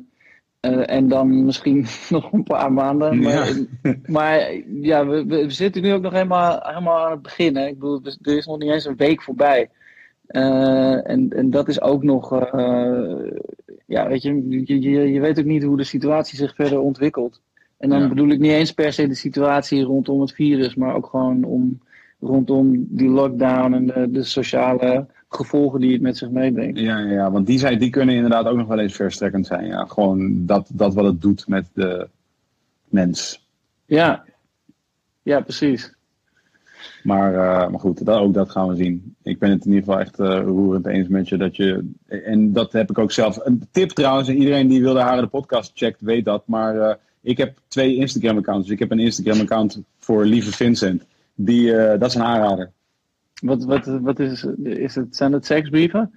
eh, 0.60 0.90
en 0.96 1.08
dan 1.08 1.44
misschien 1.44 1.86
nog 2.10 2.32
een 2.32 2.42
paar 2.42 2.72
maanden. 2.72 3.22
Maar, 3.22 3.48
maar 4.06 4.52
ja, 4.80 5.06
we, 5.06 5.26
we 5.26 5.50
zitten 5.50 5.82
nu 5.82 5.92
ook 5.92 6.02
nog 6.02 6.12
helemaal, 6.12 6.60
helemaal 6.62 7.04
aan 7.04 7.10
het 7.10 7.22
begin. 7.22 7.56
Hè. 7.56 7.66
Ik 7.66 7.78
bedoel, 7.78 8.00
er 8.22 8.36
is 8.36 8.46
nog 8.46 8.58
niet 8.58 8.70
eens 8.70 8.84
een 8.86 8.96
week 8.96 9.22
voorbij. 9.22 9.70
Eh, 10.26 11.10
en, 11.10 11.30
en 11.30 11.50
dat 11.50 11.68
is 11.68 11.80
ook 11.80 12.02
nog, 12.02 12.30
ja, 13.86 14.08
weet 14.08 14.22
je, 14.22 14.48
je, 14.48 14.80
je, 14.80 15.12
je 15.12 15.20
weet 15.20 15.38
ook 15.38 15.44
niet 15.44 15.62
hoe 15.64 15.76
de 15.76 15.84
situatie 15.84 16.38
zich 16.38 16.54
verder 16.54 16.80
ontwikkelt. 16.80 17.40
En 17.78 17.88
dan 17.88 18.00
Ja. 18.00 18.08
bedoel 18.08 18.28
ik 18.28 18.38
niet 18.38 18.50
eens 18.50 18.72
per 18.72 18.92
se 18.92 19.08
de 19.08 19.14
situatie 19.14 19.82
rondom 19.82 20.20
het 20.20 20.32
virus, 20.32 20.74
maar 20.74 20.94
ook 20.94 21.06
gewoon 21.06 21.44
om, 21.44 21.80
rondom 22.20 22.86
die 22.88 23.08
lockdown 23.08 23.72
en 23.72 23.86
de, 23.86 24.10
de 24.10 24.22
sociale 24.22 25.06
gevolgen 25.36 25.80
die 25.80 25.92
het 25.92 26.00
met 26.00 26.16
zich 26.16 26.30
meebrengt. 26.30 26.78
Ja, 26.78 26.98
ja, 26.98 27.12
ja, 27.12 27.30
want 27.30 27.46
die, 27.46 27.58
zijn, 27.58 27.78
die 27.78 27.90
kunnen 27.90 28.14
inderdaad 28.14 28.46
ook 28.46 28.56
nog 28.56 28.68
wel 28.68 28.78
eens 28.78 28.94
verstrekkend 28.94 29.46
zijn. 29.46 29.66
Ja. 29.66 29.84
Gewoon 29.84 30.46
dat, 30.46 30.68
dat 30.72 30.94
wat 30.94 31.04
het 31.04 31.20
doet 31.20 31.48
met 31.48 31.66
de 31.72 32.08
mens. 32.88 33.46
Ja, 33.86 34.24
ja 35.22 35.40
precies. 35.40 35.94
Maar, 37.02 37.34
eh, 37.34 37.70
maar 37.70 37.80
goed, 37.80 38.04
dat, 38.04 38.18
ook 38.18 38.34
dat 38.34 38.50
gaan 38.50 38.68
we 38.68 38.76
zien. 38.76 39.16
Ik 39.22 39.38
ben 39.38 39.50
het 39.50 39.64
in 39.64 39.72
ieder 39.72 39.84
geval 39.84 40.00
echt 40.00 40.18
eh, 40.18 40.40
roerend 40.44 40.86
eens 40.86 41.08
met 41.08 41.28
je. 41.28 41.36
Dat 41.36 41.56
je 41.56 41.90
en 42.06 42.52
dat 42.52 42.72
heb 42.72 42.90
ik 42.90 42.98
ook 42.98 43.12
zelf. 43.12 43.38
Een 43.42 43.68
tip 43.70 43.90
trouwens, 43.90 44.28
en 44.28 44.36
iedereen 44.36 44.68
die 44.68 44.82
Wilde 44.82 45.00
Haren 45.00 45.22
de 45.22 45.28
podcast 45.28 45.72
checkt, 45.74 46.00
weet 46.00 46.24
dat. 46.24 46.42
Maar 46.46 46.76
eh, 46.76 46.94
ik 47.20 47.36
heb 47.36 47.58
twee 47.68 47.96
Instagram-accounts. 47.96 48.64
Dus 48.64 48.74
ik 48.74 48.78
heb 48.78 48.90
een 48.90 48.98
Instagram-account 48.98 49.80
voor 49.98 50.24
Lieve 50.24 50.52
Vincent. 50.52 51.04
Die, 51.34 51.72
dat 51.72 52.02
is 52.02 52.14
een 52.14 52.22
aanrader. 52.22 52.70
Wat, 53.44 53.64
wat, 53.64 53.84
wat 53.86 54.18
is, 54.18 54.46
is 54.62 54.94
het? 54.94 55.16
Zijn 55.16 55.32
het 55.32 55.46
seksbrieven? 55.46 56.14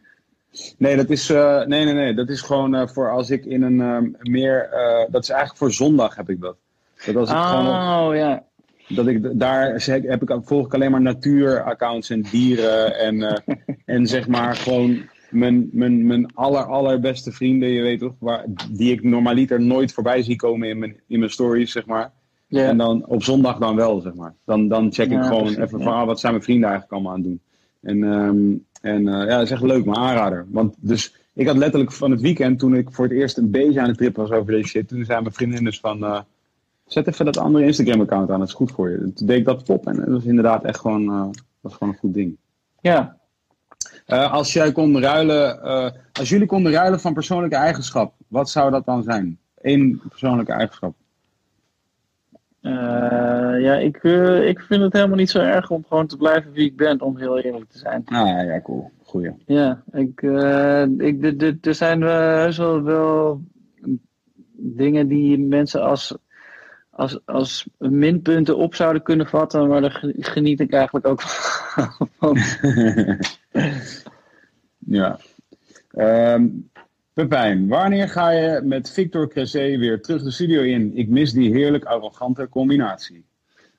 Nee, 0.78 0.96
dat 0.96 1.10
is, 1.10 1.30
eh, 1.30 1.66
nee, 1.66 1.86
nee, 1.86 1.94
nee. 1.94 2.14
Dat 2.14 2.30
is 2.30 2.42
gewoon 2.42 2.76
eh, 2.76 2.88
voor 2.88 3.12
als 3.12 3.30
ik 3.30 3.46
in 3.46 3.62
een 3.62 3.82
eh, 3.82 4.22
meer. 4.32 4.70
eh, 4.72 5.12
dat 5.12 5.24
is 5.24 5.30
eigenlijk 5.30 5.60
voor 5.60 5.74
zondag 5.74 6.16
heb 6.16 6.30
ik 6.30 6.42
dat. 6.42 6.56
Dat 7.06 7.16
als 7.16 7.30
ik 7.30 7.36
gewoon 7.38 7.68
op- 7.68 8.10
Oh 8.10 8.16
ja. 8.16 8.44
dat 8.88 9.08
ik 9.08 9.40
daar 9.40 9.84
heb 9.88 10.22
ik, 10.22 10.38
volg 10.44 10.66
ik 10.66 10.74
alleen 10.74 10.92
maar 10.92 11.02
natuuraccounts 11.02 12.10
en 12.10 12.22
dieren 12.22 13.00
en, 13.00 13.44
en 13.86 14.08
zeg 14.08 14.28
maar 14.28 14.56
gewoon 14.56 15.00
mijn, 15.30 15.70
mijn, 15.72 16.06
mijn 16.08 16.34
aller, 16.36 16.64
allerbeste 16.64 17.32
vrienden, 17.32 17.70
je 17.70 17.82
weet 17.82 18.00
toch, 18.00 18.14
waar, 18.20 18.46
die 18.72 18.92
ik 18.92 19.04
normaliter 19.04 19.62
nooit 19.62 19.94
voorbij 19.94 20.24
zie 20.24 20.36
komen 20.36 20.70
in 20.70 20.80
mijn, 20.80 21.00
in 21.08 21.20
mijn 21.20 21.32
stories, 21.32 21.72
zeg 21.72 21.86
maar. 21.86 22.12
Ja. 22.48 22.68
En 22.68 22.78
dan 22.78 23.06
op 23.06 23.24
zondag 23.24 23.58
dan 23.58 23.76
wel, 23.76 24.02
zeg 24.02 24.14
maar. 24.14 24.34
Dan, 24.46 24.68
dan 24.68 24.94
check 24.94 25.06
ik 25.06 25.12
Ja, 25.12 25.24
gewoon 25.24 25.42
precies, 25.42 25.58
even 25.58 25.82
van, 25.82 25.94
ah, 25.94 26.06
wat 26.06 26.20
zijn 26.20 26.32
mijn 26.32 26.44
vrienden 26.44 26.70
eigenlijk 26.70 26.94
allemaal 26.94 27.14
aan 27.14 27.22
het 27.22 27.28
doen. 27.28 27.42
En, 27.82 28.04
ehm, 28.04 28.56
en 28.82 29.08
eh, 29.08 29.28
ja, 29.28 29.38
dat 29.38 29.42
is 29.42 29.52
echt 29.52 29.62
leuk, 29.62 29.86
mijn 29.86 29.98
aanrader. 29.98 30.46
Want 30.50 30.76
dus, 30.80 31.16
ik 31.34 31.48
had 31.48 31.58
letterlijk 31.58 31.92
van 31.92 32.12
het 32.12 32.22
weekend, 32.22 32.60
toen 32.60 32.76
ik 32.76 32.92
voor 32.92 33.06
het 33.06 33.14
eerst 33.14 33.38
een 33.38 33.52
beetje 33.52 33.82
aan 33.82 33.88
het 33.88 33.98
trip 33.98 34.16
was 34.16 34.32
over 34.32 34.52
deze 34.52 34.68
shit, 34.68 34.88
toen 34.88 35.06
zei 35.06 35.22
mijn 35.22 35.34
vriendin 35.34 35.64
dus 35.64 35.80
van, 35.80 36.06
eh, 36.06 36.20
zet 36.86 37.08
even 37.08 37.26
dat 37.26 37.38
andere 37.38 37.66
Instagram-account 37.66 38.30
aan, 38.30 38.40
dat 38.40 38.48
is 38.48 38.54
goed 38.54 38.72
voor 38.72 38.90
je. 38.90 39.14
Toen 39.14 39.28
deed 39.28 39.38
ik 39.38 39.46
dat 39.46 39.66
top 39.66 39.88
en 39.88 39.96
dat 39.96 40.08
was 40.08 40.26
inderdaad 40.26 40.64
echt 40.64 40.80
gewoon, 40.80 41.12
eh, 41.12 41.22
dat 41.22 41.44
was 41.62 41.74
gewoon 41.74 41.94
een 41.94 42.00
goed 42.00 42.14
ding. 42.14 42.38
ja. 42.82 43.18
Eh, 44.06 44.34
als 44.34 44.54
jij 44.54 44.72
kon 44.72 45.02
ruilen, 45.02 45.64
eh, 45.64 45.90
als 46.14 46.30
jullie 46.30 46.48
konden 46.48 46.72
ruilen 46.72 47.00
van 47.00 47.14
persoonlijke 47.14 47.56
eigenschap, 47.56 48.14
wat 48.28 48.50
zou 48.50 48.72
dat 48.72 48.86
dan 48.86 49.04
zijn? 49.04 49.40
Eén 49.62 50.02
persoonlijke 50.10 50.52
eigenschap. 50.52 50.96
Eh, 52.68 53.62
ja, 53.62 53.76
ik, 53.76 53.98
eh, 54.04 54.48
ik 54.48 54.60
vind 54.62 54.82
het 54.82 54.94
helemaal 54.94 55.18
niet 55.18 55.30
zo 55.30 55.40
erg 55.40 55.70
om 55.70 55.86
gewoon 55.88 56.08
te 56.08 56.18
blijven 56.18 56.52
wie 56.52 56.66
ik 56.66 56.76
ben, 56.78 57.02
om 57.02 57.18
heel 57.18 57.40
eerlijk 57.40 57.70
te 57.70 57.78
zijn. 57.78 58.02
Ah 58.06 58.46
ja, 58.46 58.62
cool. 58.62 58.92
Goeie. 59.04 59.32
Ja, 59.46 59.84
ik, 59.92 60.22
eh, 60.22 60.82
ik, 60.98 61.22
de, 61.22 61.36
de, 61.36 61.58
er 61.62 61.76
zijn 61.76 62.02
heus 62.02 62.58
wel, 62.58 62.82
wel 62.84 63.42
dingen 64.52 65.08
die 65.08 65.40
mensen 65.40 65.82
als, 65.82 66.18
als, 66.90 67.20
als 67.26 67.68
minpunten 67.78 68.58
op 68.58 68.76
zouden 68.76 69.02
kunnen 69.02 69.28
vatten, 69.28 69.68
maar 69.68 69.82
daar 69.82 69.92
ge- 69.92 70.16
geniet 70.18 70.60
ik 70.60 70.74
eigenlijk 70.74 71.08
ook 71.08 71.22
van. 71.22 72.38
Ja. 74.90 75.20
Ehm 75.92 76.46
Pepijn, 77.18 77.68
wanneer 77.68 78.10
ga 78.10 78.30
je 78.30 78.62
met 78.64 78.92
Victor 78.92 79.30
Cressé 79.30 79.78
weer 79.78 80.02
terug 80.02 80.24
de 80.24 80.32
studio 80.32 80.62
in? 80.62 80.92
Ik 80.96 81.10
mis 81.10 81.32
die 81.32 81.52
heerlijk 81.52 81.86
arrogante 81.86 82.50
combinatie. 82.50 83.26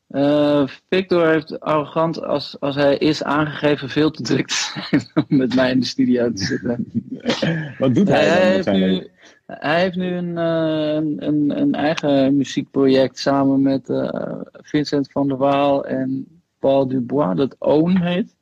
Eh, 0.08 0.66
Victor 0.88 1.28
heeft 1.28 1.60
arrogant, 1.60 2.22
als, 2.22 2.60
als 2.60 2.74
hij 2.74 2.96
is 2.96 3.22
aangegeven, 3.22 3.88
veel 3.88 4.10
te 4.10 4.22
druk 4.22 4.46
te 4.46 4.54
zijn 4.54 5.06
om 5.28 5.36
met 5.36 5.54
mij 5.54 5.70
in 5.70 5.80
de 5.80 5.86
studio 5.86 6.32
te 6.32 6.44
zitten. 6.44 6.86
Wat 7.78 7.94
doet 7.94 8.08
hij, 8.08 8.24
Hij, 8.24 8.28
dan 8.28 8.44
met 8.44 8.52
heeft 8.52 8.64
zijn 8.64 8.80
nu, 8.80 9.08
hij 9.46 9.80
heeft 9.80 9.96
nu 9.96 10.12
een, 10.14 10.38
eh, 10.38 10.94
een, 10.94 11.16
een, 11.18 11.60
een 11.60 11.74
eigen 11.74 12.36
muziekproject 12.36 13.18
samen 13.18 13.62
met 13.62 13.90
eh, 13.90 14.40
Vincent 14.52 15.10
van 15.12 15.28
der 15.28 15.36
Waal 15.36 15.84
en 15.84 16.26
Paul 16.58 16.88
Dubois, 16.88 17.36
dat 17.36 17.56
Own 17.58 17.96
heet. 17.96 18.36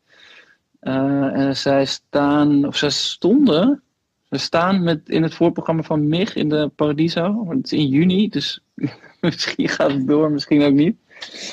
En 0.81 1.57
zij 1.57 1.85
staan, 1.85 2.67
of 2.67 2.77
zij 2.77 2.91
stonden, 2.91 3.83
ze 4.31 4.39
staan 4.39 4.83
met, 4.83 5.09
in 5.09 5.23
het 5.23 5.35
voorprogramma 5.35 5.83
van 5.83 6.09
MIG 6.09 6.35
in 6.35 6.49
de 6.49 6.71
Paradiso. 6.77 7.47
Het 7.49 7.65
is 7.65 7.73
in 7.73 7.87
juni, 7.89 8.29
dus 8.29 8.61
misschien 9.21 9.69
gaat 9.69 9.91
het 9.93 10.07
door, 10.07 10.31
misschien 10.31 10.63
ook 10.63 10.73
niet. 10.75 10.97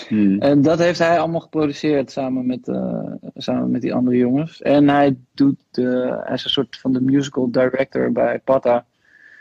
Hmm. 0.08 0.40
En 0.42 0.62
dat 0.62 0.80
heeft 0.80 1.00
hij 1.00 1.20
allemaal 1.20 1.40
geproduceerd 1.40 2.12
samen 2.12 2.46
met, 2.46 2.68
eh, 2.68 3.04
samen 3.36 3.72
met 3.72 3.82
die 3.82 3.94
andere 3.94 4.18
jongens. 4.18 4.62
En 4.62 4.90
hij, 4.90 5.16
doet, 5.34 5.60
hij 5.72 6.34
is 6.34 6.44
een 6.44 6.50
soort 6.50 6.78
van 6.80 6.94
de 6.94 7.02
musical 7.02 7.52
director 7.52 8.12
bij 8.12 8.40
Pata. 8.44 8.86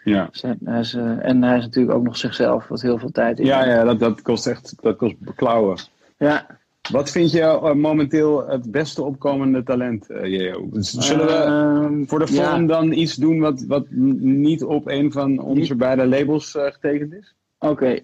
Ja, 0.05 0.29
Dus 0.33 0.43
hij- 0.43 0.57
hij 0.65 0.81
is, 0.81 0.95
eh, 0.95 1.25
en 1.29 1.43
hij 1.43 1.57
is 1.59 1.65
natuurlijk 1.65 1.97
ook 1.97 2.03
nog 2.05 2.17
zichzelf, 2.17 2.69
wat 2.69 2.81
heel 2.83 2.99
veel 2.99 3.11
tijd 3.11 3.39
in. 3.39 3.47
ja, 3.47 3.65
ja 3.67 3.85
dat, 3.85 3.99
dat 4.01 4.23
kost 4.23 4.47
echt 4.47 4.75
dat 4.83 4.97
kost 4.97 5.15
klauwen. 5.37 5.77
ja. 6.19 6.47
Wat 6.91 7.11
vind 7.11 7.31
je 7.31 7.41
eh, 7.41 7.73
momenteel 7.73 8.47
het 8.49 8.71
beste 8.71 9.03
opkomende 9.03 9.63
talent, 9.63 10.11
eh 10.11 10.27
Jeo? 10.27 10.69
Dus 10.71 10.91
Zullen 10.91 11.27
we 11.27 11.33
Ehm, 11.33 12.05
voor 12.05 12.19
de 12.27 12.33
ja. 12.33 12.51
vorm 12.51 12.67
dan 12.67 12.93
iets 12.93 13.15
doen 13.15 13.39
wat, 13.41 13.65
wat 13.69 13.87
niet 13.91 14.65
op 14.65 14.87
een 14.89 15.13
van 15.13 15.39
onze 15.39 15.75
beide 15.75 16.07
labels 16.07 16.55
eh, 16.57 16.65
getekend 16.73 17.13
is? 17.13 17.35
Oké. 17.59 17.99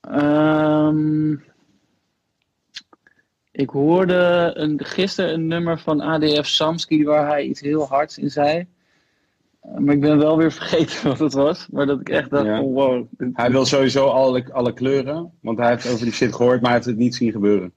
Ehm, 0.00 1.32
ik 3.50 3.70
hoorde 3.70 4.50
een, 4.54 4.84
gisteren 4.84 5.34
een 5.34 5.46
nummer 5.46 5.78
van 5.78 6.00
ADF 6.00 6.46
Samsky 6.46 7.04
waar 7.04 7.26
hij 7.26 7.44
iets 7.44 7.60
heel 7.60 7.86
hards 7.86 8.18
in 8.18 8.30
zei. 8.30 8.66
Maar 9.78 9.94
ik 9.94 10.00
ben 10.00 10.18
wel 10.18 10.36
weer 10.36 10.52
vergeten 10.60 11.08
wat 11.08 11.18
het 11.18 11.32
was. 11.32 11.66
Maar 11.70 11.86
dat 11.86 12.00
ik 12.00 12.08
echt 12.08 12.30
dacht 12.30 12.46
Ja. 12.46 12.56
van 12.56 12.72
wow. 12.72 13.06
Hij 13.32 13.50
wil 13.50 13.64
sowieso 13.64 14.06
alle, 14.06 14.52
alle 14.52 14.72
kleuren, 14.72 15.32
want 15.40 15.58
hij 15.58 15.68
heeft 15.70 15.90
over 15.92 16.04
die 16.04 16.12
shit 16.14 16.34
gehoord, 16.34 16.60
maar 16.60 16.70
hij 16.70 16.74
heeft 16.78 16.86
het 16.90 16.96
niet 16.98 17.14
zien 17.14 17.32
gebeuren. 17.32 17.72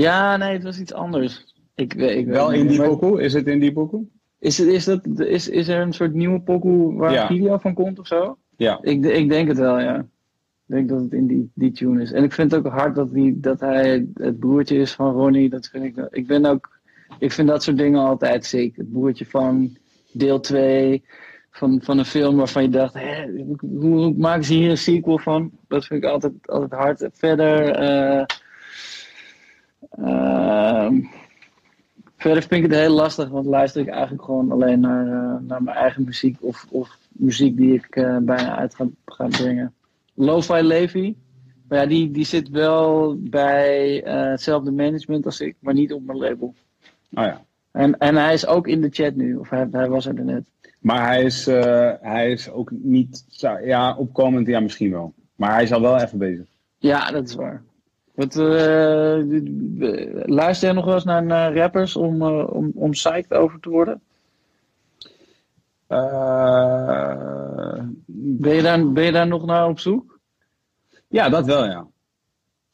Ja, 0.00 0.36
nee, 0.36 0.52
het 0.52 0.62
was 0.62 0.78
iets 0.80 0.92
anders. 0.92 1.54
Ik, 1.74 1.94
ik, 1.94 1.98
weet 1.98 2.26
Wel 2.26 2.52
in 2.52 2.66
die 2.66 2.82
pokoe? 2.82 3.22
Is 3.22 3.32
het 3.32 3.46
in 3.46 3.60
die 3.60 3.72
pokoe? 3.72 4.04
Is, 4.38 4.58
het, 4.58 4.68
is, 4.68 4.84
dat, 4.84 5.06
is, 5.18 5.48
is 5.48 5.68
er 5.68 5.80
een 5.80 5.92
soort 5.92 6.14
nieuwe 6.14 6.40
pokoe 6.40 6.94
waar 6.94 7.12
Ja. 7.12 7.26
video 7.26 7.58
van 7.58 7.74
komt 7.74 7.98
of 7.98 8.06
zo? 8.06 8.36
Ja. 8.56 8.78
Ik, 8.82 9.04
ik 9.04 9.28
denk 9.28 9.48
het 9.48 9.58
wel, 9.58 9.80
ja. 9.80 9.98
Ik 9.98 10.74
denk 10.74 10.88
dat 10.88 11.00
het 11.00 11.12
in 11.12 11.26
die, 11.26 11.50
die 11.54 11.72
tune 11.72 12.02
is. 12.02 12.12
En 12.12 12.24
ik 12.24 12.32
vind 12.32 12.50
het 12.50 12.66
ook 12.66 12.72
hard 12.72 12.94
dat, 12.94 13.12
die, 13.12 13.40
dat 13.40 13.60
hij 13.60 14.06
het 14.14 14.38
broertje 14.38 14.76
is 14.76 14.92
van 14.92 15.12
Ronnie. 15.12 15.48
Dat 15.48 15.66
vind 15.66 15.84
ik, 15.84 16.08
ik 16.10 16.26
ben 16.26 16.44
ook, 16.46 16.78
ik 17.18 17.32
vind 17.32 17.48
dat 17.48 17.62
soort 17.62 17.78
dingen 17.78 18.00
altijd 18.00 18.44
sick. 18.44 18.76
Het 18.76 18.92
broertje 18.92 19.26
van 19.26 19.76
deel 20.12 20.40
2 20.40 21.04
van, 21.50 21.80
van 21.82 21.98
een 21.98 22.04
film 22.04 22.36
waarvan 22.36 22.62
je 22.62 22.68
dacht, 22.68 22.94
hoe, 22.94 23.56
hoe 23.60 24.14
maken 24.16 24.44
ze 24.44 24.54
hier 24.54 24.70
een 24.70 24.78
sequel 24.78 25.18
van? 25.18 25.50
Dat 25.68 25.84
vind 25.86 26.04
ik 26.04 26.10
altijd, 26.10 26.32
altijd 26.42 26.80
hard. 26.80 27.08
Verder, 27.12 27.70
eh, 27.70 28.24
ehm, 29.90 31.00
verder 32.16 32.42
vind 32.42 32.64
ik 32.64 32.70
het 32.70 32.80
heel 32.80 32.94
lastig, 32.94 33.28
want 33.28 33.46
luister 33.46 33.80
ik 33.80 33.88
eigenlijk 33.88 34.24
gewoon 34.24 34.52
alleen 34.52 34.80
naar, 34.80 35.06
eh, 35.06 35.40
naar 35.40 35.62
mijn 35.62 35.76
eigen 35.76 36.04
muziek 36.04 36.36
of, 36.40 36.66
of 36.70 36.98
muziek 37.08 37.56
die 37.56 37.74
ik 37.74 37.96
eh, 37.96 38.16
bijna 38.16 38.56
uit 38.56 38.74
ga, 38.74 38.86
ga 39.04 39.26
brengen. 39.26 39.74
Lo-Fi 40.14 40.62
Levi, 40.62 41.16
maar 41.68 41.78
ja, 41.78 41.86
die, 41.86 42.10
die 42.10 42.24
zit 42.24 42.48
wel 42.48 43.16
bij 43.20 44.02
eh, 44.02 44.30
hetzelfde 44.30 44.70
management 44.70 45.24
als 45.24 45.40
ik, 45.40 45.56
maar 45.60 45.74
niet 45.74 45.92
op 45.92 46.04
mijn 46.04 46.18
label. 46.18 46.54
Oh 47.14 47.24
ja. 47.24 47.44
En, 47.70 47.98
en 47.98 48.16
hij 48.16 48.32
is 48.32 48.46
ook 48.46 48.66
in 48.66 48.80
de 48.80 48.88
chat 48.90 49.14
nu, 49.14 49.36
of 49.36 49.50
hij, 49.50 49.68
hij 49.70 49.88
was 49.88 50.06
er 50.06 50.24
net. 50.24 50.50
Maar 50.78 51.06
hij 51.06 51.22
is, 51.22 51.44
hij 52.00 52.30
is 52.30 52.50
ook 52.50 52.70
niet, 52.70 53.24
ja, 53.64 53.96
opkomend, 53.96 54.46
ja, 54.46 54.60
misschien 54.60 54.90
wel. 54.90 55.12
Maar 55.36 55.52
hij 55.52 55.62
is 55.62 55.72
al 55.72 55.80
wel 55.80 56.00
even 56.00 56.18
bezig. 56.18 56.46
Ja, 56.78 57.10
dat 57.10 57.28
is 57.28 57.34
waar. 57.34 57.62
Wat, 58.18 58.36
eh, 58.36 59.20
luister 60.26 60.66
jij 60.66 60.72
nog 60.72 60.84
wel 60.84 60.94
eens 60.94 61.04
naar, 61.04 61.24
naar 61.24 61.54
rappers 61.54 61.96
om, 61.96 62.22
eh, 62.22 62.52
om, 62.52 62.70
om 62.74 62.90
psyched 62.90 63.34
over 63.34 63.60
te 63.60 63.68
worden? 63.68 64.00
Eh, 65.86 67.82
Ben 68.06 68.54
je, 68.54 68.62
daar, 68.62 68.92
ben 68.92 69.04
je 69.04 69.12
daar 69.12 69.26
nog 69.26 69.46
naar 69.46 69.68
op 69.68 69.78
zoek? 69.78 70.20
ja, 71.08 71.28
dat 71.28 71.46
wel, 71.46 71.64
ja. 71.64 71.86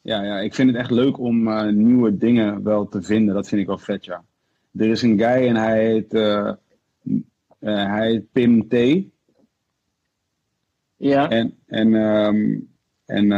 Ja, 0.01 0.23
ja, 0.23 0.39
ik 0.39 0.53
vind 0.53 0.69
het 0.69 0.77
echt 0.77 0.91
leuk 0.91 1.19
om 1.19 1.65
nieuwe 1.75 2.17
dingen 2.17 2.63
wel 2.63 2.87
te 2.87 3.01
vinden. 3.01 3.35
Dat 3.35 3.47
vind 3.47 3.61
ik 3.61 3.67
wel 3.67 3.77
vet, 3.77 4.05
ja. 4.05 4.23
Er 4.77 4.89
is 4.89 5.01
een 5.01 5.17
guy 5.17 5.47
en 5.47 5.55
hij 5.55 5.85
heet, 5.85 6.11
hij 7.59 8.07
heet 8.07 8.31
Pim 8.31 8.67
T. 8.67 8.75
Ja. 10.95 11.29
En, 11.29 11.57
en, 11.65 11.95
ehm, 11.95 12.59
en 13.05 13.31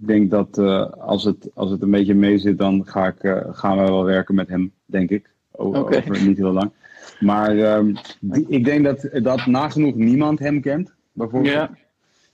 ik 0.00 0.06
denk 0.06 0.30
dat 0.30 0.58
eh, 0.58 0.90
als, 0.90 1.24
het, 1.24 1.50
als 1.54 1.70
het 1.70 1.82
een 1.82 1.90
beetje 1.90 2.14
mee 2.14 2.38
zit, 2.38 2.58
dan 2.58 2.86
ga 2.86 3.06
ik, 3.06 3.18
eh, 3.18 3.40
gaan 3.50 3.76
we 3.78 3.82
wel 3.82 4.04
werken 4.04 4.34
met 4.34 4.48
hem, 4.48 4.72
denk 4.86 5.10
ik. 5.10 5.30
Over 5.50 6.26
niet 6.26 6.36
heel 6.36 6.52
lang. 6.52 6.70
Maar 7.20 7.58
ehm, 7.58 7.94
die- 8.20 8.46
ik 8.48 8.64
denk 8.64 8.84
dat, 8.84 9.08
dat 9.22 9.46
nagenoeg 9.46 9.94
niemand 9.94 10.38
hem 10.38 10.60
kent, 10.60 10.94
bijvoorbeeld. 11.12 11.52
Ja. 11.54 11.70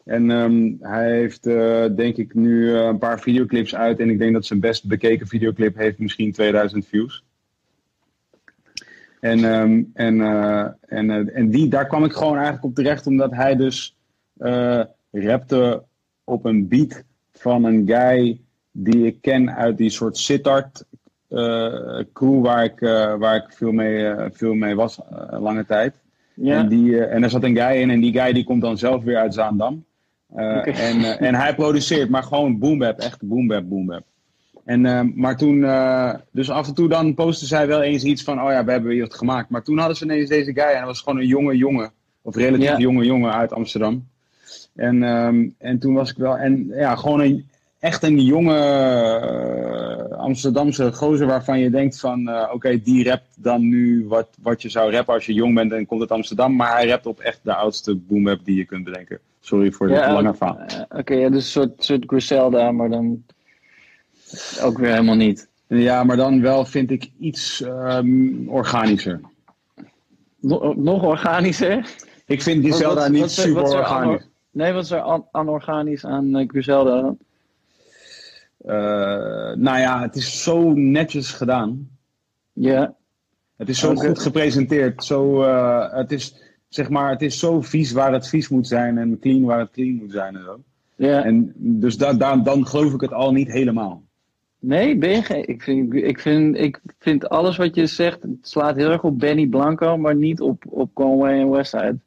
En 0.05 0.31
ehm, 0.31 0.73
hij 0.81 1.11
heeft, 1.11 1.47
eh, 1.47 1.85
denk 1.97 2.17
ik, 2.17 2.35
nu 2.35 2.71
een 2.71 2.99
paar 2.99 3.21
videoclips 3.21 3.75
uit. 3.75 3.99
En 3.99 4.11
ik 4.11 4.19
denk 4.19 4.33
dat 4.33 4.47
zijn 4.47 4.61
best 4.61 4.89
bekeken 4.89 5.27
videoclip 5.27 5.77
heeft 5.77 5.99
misschien 5.99 6.33
2000 6.33 6.87
views. 6.87 7.25
En, 9.21 9.45
ehm, 9.45 9.83
en, 9.95 10.21
en, 10.81 11.35
en 11.35 11.51
die, 11.51 11.69
daar 11.69 11.87
kwam 11.87 12.05
ik 12.05 12.13
gewoon 12.13 12.35
eigenlijk 12.35 12.65
op 12.65 12.75
terecht, 12.75 13.07
omdat 13.07 13.33
hij 13.33 13.57
dus 13.57 13.97
rapte 15.11 15.83
op 16.25 16.45
een 16.45 16.69
beat 16.69 17.05
van 17.39 17.65
een 17.65 17.83
guy 17.87 18.41
die 18.73 19.07
ik 19.07 19.17
ken 19.21 19.55
uit 19.57 19.77
die 19.77 19.91
soort 19.91 20.17
Sittard 20.17 20.85
eh, 21.29 21.99
crew 22.13 22.45
waar 22.45 22.65
ik, 22.65 22.81
eh, 22.81 23.15
waar 23.15 23.37
ik 23.37 23.45
veel, 23.49 23.73
mee, 23.73 24.07
eh, 24.07 24.27
veel 24.33 24.55
mee 24.55 24.75
was, 24.75 24.99
lange 25.31 25.67
tijd. 25.67 25.95
Ja. 26.35 26.59
En, 26.59 26.69
die, 26.69 27.05
en 27.05 27.23
er 27.23 27.31
zat 27.31 27.45
een 27.45 27.57
guy 27.57 27.81
in 27.81 27.91
en 27.91 28.01
die 28.01 28.13
guy 28.13 28.33
die 28.33 28.45
komt 28.45 28.63
dan 28.63 28.79
zelf 28.79 29.05
weer 29.05 29.17
uit 29.17 29.35
Zaandam. 29.35 29.85
En, 30.35 31.19
en 31.19 31.35
hij 31.35 31.55
produceert, 31.55 32.09
maar 32.09 32.23
gewoon 32.23 32.59
boombap, 32.59 32.99
echt 32.99 33.23
boombap, 33.23 33.69
boombap. 33.69 34.03
En, 34.65 35.13
maar 35.15 35.37
toen, 35.37 35.61
dus 36.31 36.51
af 36.51 36.69
en 36.69 36.75
toe 36.75 36.89
dan 36.89 37.15
postte 37.15 37.47
zij 37.47 37.67
wel 37.67 37.83
eens 37.83 38.05
iets 38.05 38.23
van, 38.23 38.43
oh 38.43 38.51
ja, 38.51 38.65
we 38.65 38.71
hebben 38.71 38.91
weer 38.91 39.01
wat 39.01 39.15
gemaakt. 39.15 39.51
Maar 39.51 39.63
toen 39.63 39.79
hadden 39.79 39.97
ze 39.97 40.05
ineens 40.05 40.29
deze 40.29 40.53
guy 40.53 40.65
en 40.65 40.79
dat 40.79 40.87
was 40.87 41.01
gewoon 41.01 41.19
een 41.19 41.27
jonge 41.27 41.57
jongen, 41.57 41.93
of 42.23 42.37
relatief 42.37 42.69
Ja. 42.69 42.79
jonge 42.79 43.05
jongen 43.05 43.33
uit 43.33 43.53
Amsterdam. 43.53 44.07
En, 44.77 45.03
ehm, 45.03 45.49
en 45.59 45.79
toen 45.79 45.95
was 45.95 46.11
ik 46.11 46.17
wel, 46.17 46.37
en 46.37 46.67
ja, 46.69 46.95
gewoon 46.97 47.21
een, 47.21 47.49
echt 47.79 48.03
een 48.03 48.21
jonge 48.21 48.57
eh, 48.59 50.19
Amsterdamse 50.19 50.93
gozer 50.93 51.27
waarvan 51.27 51.59
je 51.59 51.71
denkt 51.71 52.01
van, 52.01 52.29
eh, 52.29 52.51
oké, 52.53 52.83
die 52.83 53.05
rapt 53.09 53.29
dan 53.37 53.69
nu 53.69 54.05
wat, 54.09 54.29
wat 54.43 54.63
je 54.63 54.69
zou 54.69 54.91
rappen 54.93 55.15
als 55.15 55.27
je 55.27 55.33
jong 55.33 55.55
bent 55.55 55.73
en 55.73 55.87
komt 55.87 56.01
uit 56.01 56.11
Amsterdam. 56.11 56.57
Maar 56.57 56.73
hij 56.73 56.89
rapt 56.89 57.07
op 57.07 57.21
echt 57.21 57.41
de 57.43 57.55
oudste 57.55 57.95
boombap 57.95 58.45
die 58.45 58.57
je 58.57 58.65
kunt 58.65 58.85
bedenken. 58.85 59.19
Sorry 59.41 59.71
voor 59.73 59.91
Ja, 59.91 60.13
lange 60.13 60.29
ook- 60.29 60.37
verhaal. 60.37 60.59
eh, 60.59 60.99
Oké, 60.99 61.15
ja, 61.15 61.29
dus 61.29 61.45
een 61.45 61.51
soort, 61.63 61.85
soort 61.85 62.05
Griselda, 62.07 62.73
maar 62.73 62.89
dan 62.91 63.25
ook 64.63 64.79
weer 64.79 64.91
helemaal 64.91 65.15
niet. 65.17 65.49
Ja, 65.67 66.05
maar 66.05 66.17
dan 66.17 66.41
wel 66.41 66.65
vind 66.65 66.91
ik 66.91 67.11
iets 67.19 67.63
ehm, 67.63 68.49
organischer. 68.49 69.21
No- 70.41 70.75
nog 70.77 71.03
organischer? 71.05 71.87
Ik 72.27 72.43
vind 72.43 72.69
Wat- 72.69 72.83
wat- 72.95 73.09
niet 73.11 73.21
wat 73.21 73.31
er- 73.37 73.43
super 73.43 73.63
er 73.63 73.69
organisch. 73.79 74.23
Nee, 74.57 74.73
wat 74.73 74.85
is 74.85 74.91
er 74.91 75.01
an- 75.01 75.29
anorganisch 75.31 76.05
aan 76.05 76.37
eh, 76.37 76.49
Griselda 76.49 77.01
dan? 77.01 77.19
Eh, 78.59 79.57
nou 79.57 79.79
ja, 79.79 80.03
het 80.03 80.17
is 80.17 80.43
zo 80.43 80.73
netjes 80.73 81.31
gedaan. 81.33 81.89
Ja, 82.53 82.95
Het 83.57 83.69
is 83.69 83.79
zo 83.79 83.95
goed 83.95 84.19
gepresenteerd. 84.19 85.05
Zo, 85.05 85.43
eh, 85.43 85.93
het, 85.93 86.13
is, 86.13 86.43
zeg 86.69 86.89
maar, 86.89 87.11
het 87.11 87.23
is 87.23 87.39
zo 87.39 87.61
vies 87.61 87.93
waar 87.93 88.13
het 88.13 88.29
vies 88.29 88.49
moet 88.49 88.67
zijn 88.67 88.99
en 88.99 89.19
clean 89.19 89.43
waar 89.45 89.59
het 89.59 89.71
clean 89.71 89.95
moet 89.95 90.13
zijn 90.13 90.37
en 90.37 90.43
zo. 90.45 90.61
ja. 90.97 91.25
En 91.25 91.53
dus 91.57 91.97
da, 91.99 92.13
da- 92.15 92.37
dan 92.37 92.67
geloof 92.67 92.93
ik 92.95 93.01
het 93.01 93.13
al 93.13 93.33
niet 93.33 93.53
helemaal. 93.53 94.05
Nee, 94.59 94.97
ben 94.99 95.11
je. 95.11 95.43
Ik 95.47 95.63
vind, 95.63 95.95
ik, 95.95 96.21
vind, 96.21 96.57
ik 96.57 96.81
vind 96.99 97.29
alles 97.29 97.57
wat 97.57 97.75
je 97.75 97.87
zegt, 97.87 98.23
het 98.23 98.37
slaat 98.41 98.77
heel 98.77 98.91
erg 98.91 99.03
op 99.05 99.19
Benny 99.19 99.47
Blanco, 99.47 99.97
maar 99.97 100.17
niet 100.17 100.41
op, 100.41 100.65
op 100.69 100.91
Conway 100.95 101.41
en 101.41 101.51
Westside. 101.51 101.99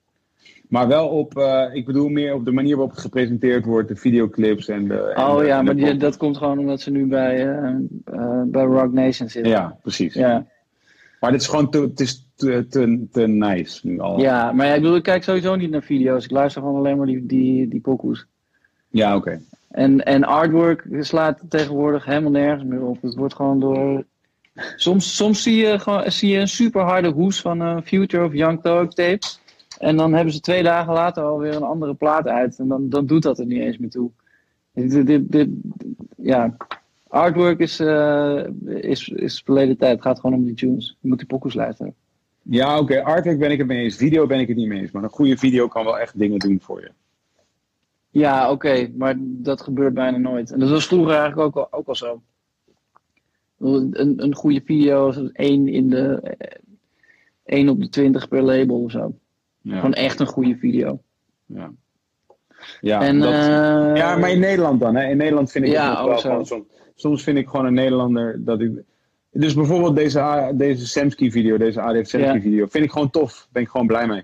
Maar 0.70 0.88
wel 0.88 1.08
op, 1.08 1.38
eh, 1.38 1.64
ik 1.74 1.86
bedoel 1.86 2.10
meer 2.10 2.34
op 2.34 2.46
de 2.46 2.52
manier 2.52 2.76
waarop 2.76 2.92
het 2.92 3.00
gepresenteerd 3.02 3.66
wordt, 3.66 3.88
de 3.88 3.96
videoclips 3.96 4.68
en 4.68 4.88
de. 4.88 4.98
en 4.98 5.24
Oh 5.24 5.38
de- 5.38 5.46
ja, 5.46 5.62
maar 5.62 5.76
die, 5.76 5.96
dat 5.98 6.18
komt 6.18 6.38
gewoon 6.38 6.60
omdat 6.60 6.82
ze 6.82 6.92
nu 6.92 7.06
bij, 7.06 7.48
eh, 7.50 8.42
bij 8.46 8.64
Rock 8.64 8.94
Nation 8.94 9.30
zitten. 9.30 9.52
Ja, 9.52 9.78
precies. 9.82 10.14
Ja. 10.14 10.46
Maar 11.20 11.32
dit 11.32 11.42
is 11.42 11.48
gewoon 11.48 11.70
te, 11.70 11.82
het 11.82 12.00
is 12.00 12.28
te, 12.36 12.66
te, 12.70 13.08
te 13.12 13.28
nice 13.28 13.88
nu 13.88 14.00
al. 14.00 14.20
ja, 14.20 14.52
maar 14.52 14.66
ja, 14.66 14.74
ik 14.74 14.82
bedoel, 14.82 14.96
ik 14.96 15.04
kijk 15.04 15.24
sowieso 15.24 15.56
niet 15.56 15.70
naar 15.72 15.84
video's. 15.84 16.24
Ik 16.24 16.32
luister 16.32 16.62
gewoon 16.62 16.78
alleen 16.78 16.98
maar 16.98 17.06
die, 17.06 17.26
die, 17.26 17.68
die 17.68 17.82
pokoes. 17.82 18.26
Ja, 18.90 19.16
oké. 19.16 19.42
En, 19.70 20.06
en 20.06 20.24
artwork 20.24 20.86
slaat 21.00 21.40
tegenwoordig 21.50 22.06
helemaal 22.06 22.32
nergens 22.32 22.64
meer 22.64 22.82
op. 22.82 23.02
Het 23.02 23.16
wordt 23.16 23.34
gewoon 23.34 23.60
door. 23.60 24.04
Soms, 24.76 25.16
soms 25.16 25.44
zie, 25.44 25.56
je 25.56 25.80
gewoon, 25.80 26.12
zie 26.12 26.30
je 26.30 26.40
een 26.40 26.48
super 26.48 26.82
harde 26.82 27.10
hoes 27.10 27.42
van 27.42 27.60
een 27.60 27.84
Future 27.84 28.26
of 28.26 28.34
Young 28.34 28.62
Thug 28.62 28.88
tape. 28.94 29.20
En 29.80 29.98
dan 29.98 30.14
hebben 30.14 30.34
ze 30.34 30.40
twee 30.40 30.64
dagen 30.64 30.94
later 30.94 31.24
alweer 31.24 31.56
een 31.56 31.64
andere 31.64 31.94
plaat 31.94 32.28
uit. 32.28 32.60
En 32.60 32.68
dan, 32.68 32.90
dan 32.90 33.06
doet 33.06 33.24
dat 33.24 33.40
er 33.40 33.46
niet 33.46 33.62
eens 33.62 33.78
meer 33.78 33.90
toe. 33.90 34.12
Dit, 34.74 35.06
dit, 35.08 35.32
dit- 35.32 35.50
ja. 36.18 36.56
Artwork 37.08 37.60
is, 37.60 37.80
eh, 37.80 38.44
is, 38.66 39.08
is 39.08 39.42
verleden 39.46 39.78
tijd. 39.78 39.92
Het 39.92 40.02
gaat 40.02 40.20
gewoon 40.20 40.36
om 40.36 40.46
die 40.46 40.56
tunes. 40.56 40.98
Je 41.00 41.08
moet 41.08 41.18
die 41.18 41.28
pokoes 41.28 41.54
luisteren. 41.54 41.94
Ja, 42.42 42.80
oké. 42.80 43.04
Artwork 43.04 43.40
ben 43.40 43.52
ik 43.52 43.58
het 43.58 43.68
mee 43.68 43.84
eens. 43.84 43.96
Video 43.96 44.26
ben 44.28 44.40
ik 44.40 44.48
het 44.48 44.58
niet 44.58 44.68
mee 44.68 44.80
eens. 44.82 44.92
Maar 44.92 45.04
een 45.04 45.10
goede 45.10 45.38
video 45.38 45.68
kan 45.68 45.84
wel 45.86 46.00
echt 46.00 46.20
dingen 46.20 46.40
doen 46.40 46.60
voor 46.62 46.82
je. 46.82 46.92
Ja, 48.10 48.52
oké, 48.52 48.90
maar 48.98 49.16
dat 49.20 49.62
gebeurt 49.62 49.94
bijna 49.94 50.18
nooit. 50.18 50.52
En 50.52 50.60
dat 50.60 50.70
was 50.70 50.88
vroeger 50.88 51.14
eigenlijk 51.16 51.40
ook 51.40 51.56
al, 51.56 51.80
ook 51.80 51.88
al 51.88 51.96
zo. 51.96 52.22
Een, 53.60 54.24
een 54.24 54.36
goede 54.36 54.62
video 54.66 55.14
één 55.34 55.68
in 55.68 55.90
de 55.90 56.20
eh, 56.22 56.58
één 57.46 57.70
op 57.70 57.80
de 57.82 57.90
20 57.90 58.28
per 58.28 58.42
label 58.42 58.84
of 58.84 58.92
zo. 58.92 59.14
Ja. 59.62 59.76
Gewoon 59.76 59.93
echt 59.93 60.20
een 60.20 60.26
goede 60.28 60.55
video. 60.57 61.01
Ja, 61.45 61.72
ja, 62.82 63.01
en, 63.01 63.20
dat- 63.20 63.34
eh, 63.34 63.95
ja 63.95 64.18
maar 64.18 64.32
in 64.32 64.39
Nederland 64.39 64.80
dan. 64.80 64.95
Hè? 64.95 65.10
In 65.10 65.18
Nederland 65.18 65.51
vind 65.51 65.66
ik 65.66 65.72
Ja, 65.72 65.95
het 65.97 66.05
wel 66.07 66.20
zo. 66.20 66.30
gewoon 66.30 66.45
soms, 66.45 66.66
soms 66.95 67.24
vind 67.24 67.38
ik 67.38 67.47
gewoon 67.47 67.66
een 67.66 67.74
Nederlander 67.74 68.43
dat 68.45 68.62
ik... 68.62 68.72
Dus 69.32 69.53
bijvoorbeeld 69.53 69.95
deze, 69.95 70.51
deze 70.55 70.88
Semski 70.88 71.32
video, 71.32 71.57
deze 71.57 71.82
ADF 71.82 72.07
Semski 72.10 72.34
Ja. 72.34 72.41
video, 72.41 72.66
vind 72.70 72.84
ik 72.86 72.91
gewoon 72.91 73.10
tof. 73.10 73.47
Ben 73.51 73.62
ik 73.62 73.70
gewoon 73.70 73.88
blij 73.88 74.07
mee. 74.07 74.24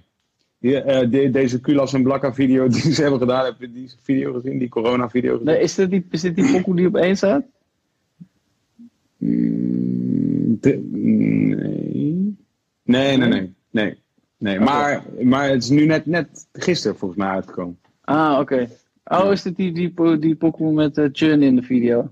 Die, 0.60 0.82
eh, 0.82 1.10
de- 1.12 1.30
deze 1.30 1.60
Kulas 1.62 1.94
en 1.94 2.04
Blakka 2.04 2.34
video 2.34 2.68
die 2.82 2.94
ze 2.94 3.02
hebben 3.02 3.20
gedaan, 3.20 3.46
heb 3.46 3.56
je 3.60 3.72
die 3.72 3.92
video 4.04 4.34
gezien? 4.34 4.58
Die 4.58 4.70
corona 4.70 5.10
video 5.10 5.32
gezien? 5.32 5.46
nee, 5.46 5.60
is, 5.60 5.76
dit 5.76 5.90
die, 5.90 6.06
is 6.12 6.22
dit 6.22 6.36
die 6.36 6.52
pokoe 6.52 6.76
die 6.76 6.88
op 6.88 6.96
één 6.96 7.16
staat? 7.18 7.44
Mm, 9.18 10.58
de- 10.62 10.90
nee. 10.92 12.36
Nee, 12.84 13.18
nee, 13.18 13.28
nee. 13.30 13.54
nee. 13.72 14.04
Nee. 14.46 14.60
Maar, 14.60 15.04
maar 15.24 15.50
het 15.50 15.64
is 15.64 15.70
nu 15.70 15.86
net, 15.86 16.06
net 16.06 16.48
gisteren 16.54 16.98
volgens 16.98 17.20
mij 17.20 17.30
uitgekomen. 17.30 17.80
Ah, 18.02 18.40
oké. 18.40 18.70
Oh, 19.04 19.32
is 19.32 19.42
dit 19.42 19.56
die, 19.56 19.72
die, 19.72 20.18
die 20.20 20.36
pokoe 20.36 20.74
met 20.74 20.98
eh 20.98 21.10
Chun 21.12 21.42
in 21.44 21.56
de 21.56 21.62
video? 21.64 22.12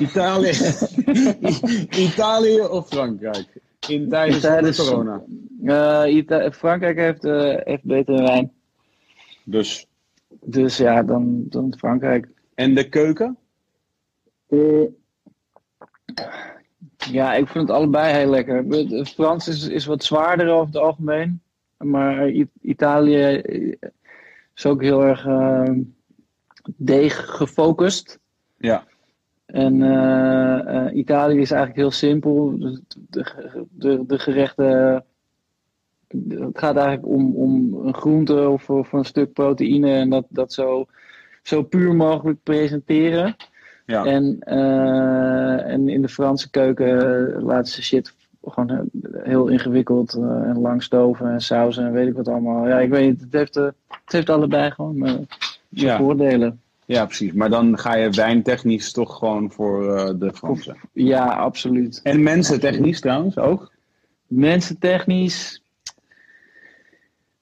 Italië, 0.00 0.52
Italië 2.08 2.60
of 2.60 2.88
Frankrijk? 2.88 3.46
In 3.88 4.08
tijdens 4.08 4.40
Tijdens- 4.40 4.76
de 4.76 4.82
corona. 4.84 5.22
Eh, 5.64 6.14
Ita- 6.14 6.52
Frankrijk 6.52 6.96
heeft, 6.96 7.24
eh 7.24 7.56
heeft 7.64 7.84
betere 7.84 8.22
wijn. 8.22 8.52
Dus. 9.44 9.86
Dus 10.44 10.76
ja, 10.76 11.02
dan, 11.02 11.44
dan 11.48 11.74
Frankrijk. 11.78 12.28
En 12.54 12.74
de 12.74 12.88
keuken? 12.88 13.36
Eh, 14.48 14.82
Ja, 17.10 17.34
ik 17.34 17.48
vind 17.48 17.68
het 17.68 17.76
allebei 17.76 18.14
heel 18.14 18.30
lekker. 18.30 18.64
Het 18.64 19.08
Frans 19.08 19.48
is, 19.48 19.68
is 19.68 19.86
wat 19.86 20.04
zwaarder 20.04 20.48
over 20.48 20.66
het 20.66 20.76
algemeen. 20.76 21.40
Maar 21.76 22.28
I- 22.28 22.48
Italië 22.60 23.42
is 24.54 24.66
ook 24.66 24.82
heel 24.82 25.04
erg 25.04 25.26
uh, 25.26 25.70
deeg 26.76 27.36
gefocust. 27.36 28.18
Ja. 28.56 28.84
En 29.46 29.80
uh, 29.80 30.60
uh, 30.66 30.94
Italië 30.96 31.38
is 31.40 31.50
eigenlijk 31.50 31.80
heel 31.80 31.90
simpel. 31.90 32.58
De, 32.58 32.80
de, 33.10 33.24
de, 33.70 34.06
de 34.06 34.18
gerechten. 34.18 35.04
Het 36.28 36.58
gaat 36.58 36.76
eigenlijk 36.76 37.06
om, 37.06 37.34
om 37.34 37.74
een 37.86 37.94
groente 37.94 38.48
of, 38.48 38.70
of 38.70 38.92
een 38.92 39.04
stuk 39.04 39.32
proteïne 39.32 39.92
en 39.92 40.10
dat, 40.10 40.26
dat 40.28 40.52
zo, 40.52 40.86
zo 41.42 41.62
puur 41.62 41.94
mogelijk 41.94 42.42
presenteren. 42.42 43.36
Ja. 43.92 44.04
En, 44.04 44.38
uh, 44.48 45.72
en 45.72 45.88
in 45.88 46.02
de 46.02 46.08
Franse 46.08 46.50
keuken 46.50 47.42
laten 47.42 47.72
ze 47.72 47.82
shit 47.82 48.14
gewoon 48.44 48.90
heel 49.22 49.48
ingewikkeld 49.48 50.16
uh, 50.16 50.24
en 50.24 50.58
lang 50.60 50.82
stoven 50.82 51.32
en 51.32 51.40
sausen 51.40 51.84
en 51.86 51.92
weet 51.92 52.08
ik 52.08 52.14
wat 52.14 52.28
allemaal. 52.28 52.68
Ja, 52.68 52.78
ik 52.78 52.90
weet 52.90 53.10
niet, 53.10 53.20
het 53.20 53.32
heeft, 53.32 53.56
uh, 53.56 53.64
het 53.88 54.12
heeft 54.12 54.30
allebei 54.30 54.70
gewoon 54.70 55.06
uh, 55.06 55.14
Ja. 55.68 55.98
voordelen. 55.98 56.60
ja, 56.84 57.04
precies. 57.04 57.32
Maar 57.32 57.50
dan 57.50 57.78
ga 57.78 57.94
je 57.94 58.10
wijntechnisch 58.10 58.92
toch 58.92 59.18
gewoon 59.18 59.50
voor 59.50 59.96
eh, 59.96 60.10
de 60.18 60.32
Fransen. 60.34 60.76
Ja, 60.92 61.24
absoluut. 61.26 62.00
En 62.02 62.22
mensen 62.22 62.60
technisch 62.60 63.00
trouwens 63.00 63.38
ook? 63.38 63.72
Mensentechnisch. 64.26 65.61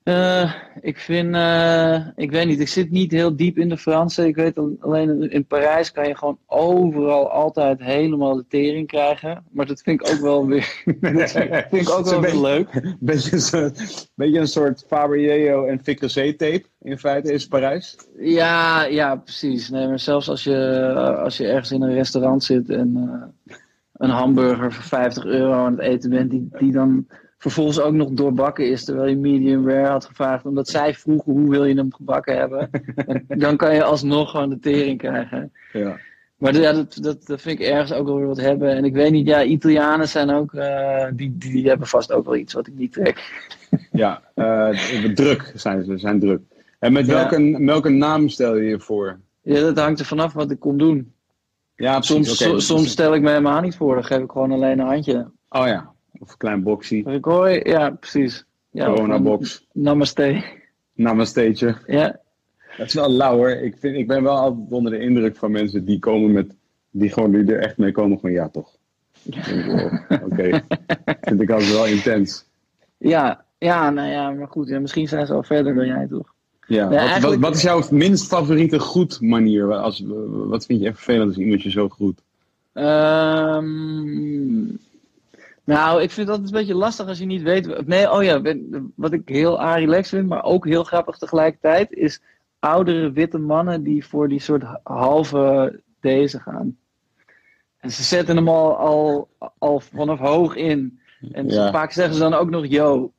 Uh, 0.05 0.53
ik 0.81 0.99
vind, 0.99 1.35
uh, 1.35 2.07
ik 2.17 2.31
weet 2.31 2.47
niet, 2.47 2.61
ik 2.61 2.69
zit 2.69 2.91
niet 2.91 3.13
heel 3.13 3.37
diep 3.37 3.59
in 3.59 3.69
de 3.69 3.77
Franse. 3.77 4.27
Ik 4.27 4.35
weet 4.35 4.59
al- 4.59 4.77
alleen 4.81 5.31
in 5.31 5.47
Parijs 5.47 5.93
kan 5.93 6.09
je 6.09 6.17
gewoon 6.17 6.39
overal 6.47 7.31
altijd 7.31 7.81
helemaal 7.83 8.37
de 8.37 8.45
tering 8.49 8.87
krijgen. 8.87 9.45
Maar 9.51 9.67
dat 9.67 9.83
vind 9.83 10.01
ik 10.01 10.13
ook 10.13 10.21
wel 10.21 10.47
weer, 10.47 10.83
dat 11.01 11.31
vind 11.31 11.73
ik 11.73 11.91
ook 11.91 12.05
wel 12.05 12.21
weer 12.21 12.41
leuk. 12.41 12.69
Beetje 13.01 13.33
een 13.33 13.41
soort, 13.41 14.09
beetje 14.15 14.39
een 14.39 14.49
soort 14.49 14.85
Faber 14.87 15.69
en 15.69 15.81
Ficrocé 15.83 16.33
tape 16.33 16.65
in 16.83 16.99
feite 16.99 17.33
is 17.33 17.47
Parijs. 17.47 17.97
Ja, 18.19 18.85
ja, 18.85 19.17
precies. 19.17 19.71
Nee, 19.71 19.89
maar 19.89 19.99
zelfs 19.99 20.29
als 20.29 20.45
je, 20.45 20.93
als 21.23 21.37
je 21.37 21.47
ergens 21.47 21.71
in 21.71 21.83
een 21.83 21.95
restaurant 21.95 22.45
zit 22.45 22.71
en 22.71 22.95
uh, 22.97 23.57
een 23.93 24.11
hamburger 24.11 24.73
voor 24.73 24.85
50 24.85 25.25
euro 25.25 25.53
aan 25.53 25.73
het 25.73 25.81
eten 25.81 26.11
bent, 26.11 26.31
die, 26.31 26.49
die 26.59 26.73
dan 26.73 27.07
vervolgens 27.41 27.81
ook 27.81 27.93
nog 27.95 28.11
doorbakken 28.11 28.71
is, 28.71 28.85
terwijl 28.85 29.09
je 29.09 29.17
medium 29.17 29.69
rare 29.69 29.89
had 29.89 30.05
gevraagd, 30.05 30.45
omdat 30.45 30.69
zij 30.69 30.95
vroegen 30.95 31.33
hoe 31.33 31.51
wil 31.51 31.65
je 31.65 31.75
hem 31.75 31.93
gebakken 31.93 32.37
hebben, 32.37 32.71
dan 33.45 33.57
kan 33.57 33.75
je 33.75 33.83
alsnog 33.85 34.31
gewoon 34.31 34.49
de 34.49 34.59
tering 34.59 34.99
krijgen. 34.99 35.53
Ja. 35.73 35.97
Maar 36.37 36.57
ja, 36.57 36.73
dat, 36.73 36.99
dat, 37.01 37.27
dat 37.27 37.41
vind 37.41 37.61
ik 37.61 37.67
ergens 37.67 37.93
ook 37.93 38.07
wel 38.07 38.17
weer 38.17 38.27
wat 38.27 38.41
hebben. 38.41 38.77
En 38.77 38.85
ik 38.85 38.93
weet 38.93 39.11
niet, 39.11 39.27
ja, 39.27 39.43
Italianen 39.43 40.09
zijn 40.09 40.31
ook, 40.31 40.53
uh, 40.53 41.07
die, 41.15 41.37
die 41.39 41.69
hebben 41.69 41.87
vast 41.87 42.13
ook 42.13 42.25
wel 42.25 42.37
iets 42.37 42.53
wat 42.53 42.67
ik 42.67 42.75
niet 42.75 42.93
trek. 42.93 43.19
Ja, 43.93 44.23
uh, 44.35 44.69
druk 45.15 45.53
zijn 45.55 45.85
ze, 45.85 45.99
zijn 45.99 46.21
druk. 46.21 46.41
En 46.79 46.93
met 46.93 47.07
Ja. 47.07 47.13
welke, 47.13 47.65
welke 47.65 47.89
naam 47.89 48.29
stel 48.29 48.57
je 48.57 48.69
je 48.69 48.81
voor? 48.81 49.21
Ja, 49.43 49.61
dat 49.61 49.79
hangt 49.79 50.01
er 50.01 50.07
vanaf 50.07 50.33
wat 50.33 50.51
ik 50.51 50.61
kom 50.61 50.79
doen. 50.79 51.13
Ja, 51.77 51.99
precies. 51.99 52.15
Soms, 52.15 52.37
so- 52.39 52.59
soms 52.59 52.91
stel 52.91 53.15
ik 53.15 53.23
me 53.23 53.29
helemaal 53.29 53.61
niet 53.61 53.77
voor, 53.77 53.95
dan 53.95 54.05
geef 54.05 54.19
ik 54.23 54.31
gewoon 54.31 54.53
alleen 54.53 54.79
een 54.79 54.87
handje. 54.87 55.31
Oh 55.49 55.67
ja, 55.67 55.90
of 56.21 56.31
een 56.31 56.37
klein 56.37 56.63
boxie. 56.63 57.19
Hoi, 57.21 57.61
ja, 57.65 57.91
precies. 57.91 58.45
Ja, 58.71 58.89
of 58.89 58.95
Corona 58.95 59.15
een 59.15 59.23
box. 59.23 59.67
Namaste. 59.73 60.43
Namasteetje. 60.93 61.77
Ja, 61.87 62.21
Dat 62.77 62.87
is 62.87 62.95
wel 62.95 63.11
lauw 63.11 63.37
hoor. 63.37 63.51
Ik, 63.51 63.77
vind, 63.79 63.97
ik 63.97 64.07
ben 64.07 64.23
wel 64.23 64.37
altijd 64.37 64.71
onder 64.73 64.93
de 64.93 64.99
indruk 65.01 65.37
van 65.37 65.51
mensen 65.51 65.85
die 65.85 65.99
komen 65.99 66.33
met, 66.33 66.55
die 66.91 67.11
gewoon 67.13 67.31
die 67.31 67.55
er 67.55 67.61
echt 67.61 67.77
mee 67.77 67.93
komen 67.93 68.19
van 68.21 68.33
ja 68.33 68.49
toch. 68.49 68.71
Wow, 69.67 69.93
Oké, 70.31 70.63
vind 71.21 71.41
ik 71.41 71.51
altijd 71.51 71.73
wel 71.73 71.87
intens. 71.87 72.45
ja, 72.99 73.45
ja, 73.59 73.91
nou 73.91 74.09
ja, 74.09 74.31
maar 74.31 74.49
goed, 74.49 74.69
ja, 74.69 74.81
misschien 74.81 75.09
zijn 75.09 75.27
ze 75.27 75.33
al 75.33 75.43
verder 75.43 75.75
dan 75.75 75.87
jij 75.87 76.07
toch? 76.07 76.35
Ja. 76.67 76.89
Nee, 76.89 76.99
wat, 76.99 77.01
wat, 77.01 77.11
eigenlijk- 77.11 77.43
wat 77.43 77.55
is 77.55 77.63
jouw 77.63 77.83
minst 77.91 78.27
favoriete 78.27 78.79
goed 78.79 79.21
manier? 79.21 79.73
Als, 79.75 80.05
wat 80.29 80.67
vind 80.67 80.81
je 80.81 80.87
echt 80.87 80.97
vervelend 80.97 81.29
als 81.29 81.37
iemand 81.39 81.63
je 81.63 81.71
zo 81.71 81.89
groet? 81.89 82.19
Ehm, 82.73 84.65
nou, 85.65 86.03
ik 86.03 86.11
vind 86.11 86.27
dat 86.27 86.39
een 86.39 86.51
beetje 86.51 86.75
lastig 86.75 87.07
als 87.07 87.19
je 87.19 87.27
niet 87.27 87.43
weet. 87.43 87.87
Nee, 87.87 88.11
oh 88.13 88.23
ja, 88.23 88.41
wat 88.95 89.13
ik 89.13 89.29
heel 89.29 89.63
relaxed 89.75 90.09
vind, 90.19 90.29
maar 90.29 90.43
ook 90.45 90.67
heel 90.67 90.85
grappig 90.85 91.17
tegelijkertijd, 91.19 91.93
is 91.93 92.21
oudere 92.59 93.13
witte 93.13 93.39
mannen 93.39 93.83
die 93.83 94.07
voor 94.07 94.29
die 94.29 94.41
soort 94.41 94.63
halve 94.83 95.81
deze 96.01 96.41
gaan. 96.41 96.77
En 97.79 97.91
ze 97.91 98.03
zetten 98.03 98.37
hem 98.37 98.49
al, 98.49 98.77
al, 98.77 99.29
al 99.59 99.81
vanaf 99.81 100.19
hoog 100.19 100.55
in. 100.57 101.01
En 101.33 101.49
Ja. 101.49 101.71
vaak 101.71 101.93
zeggen 101.93 102.15
ze 102.15 102.21
dan 102.21 102.35
ook 102.35 102.51
nog 102.51 102.67
yo. 102.67 103.13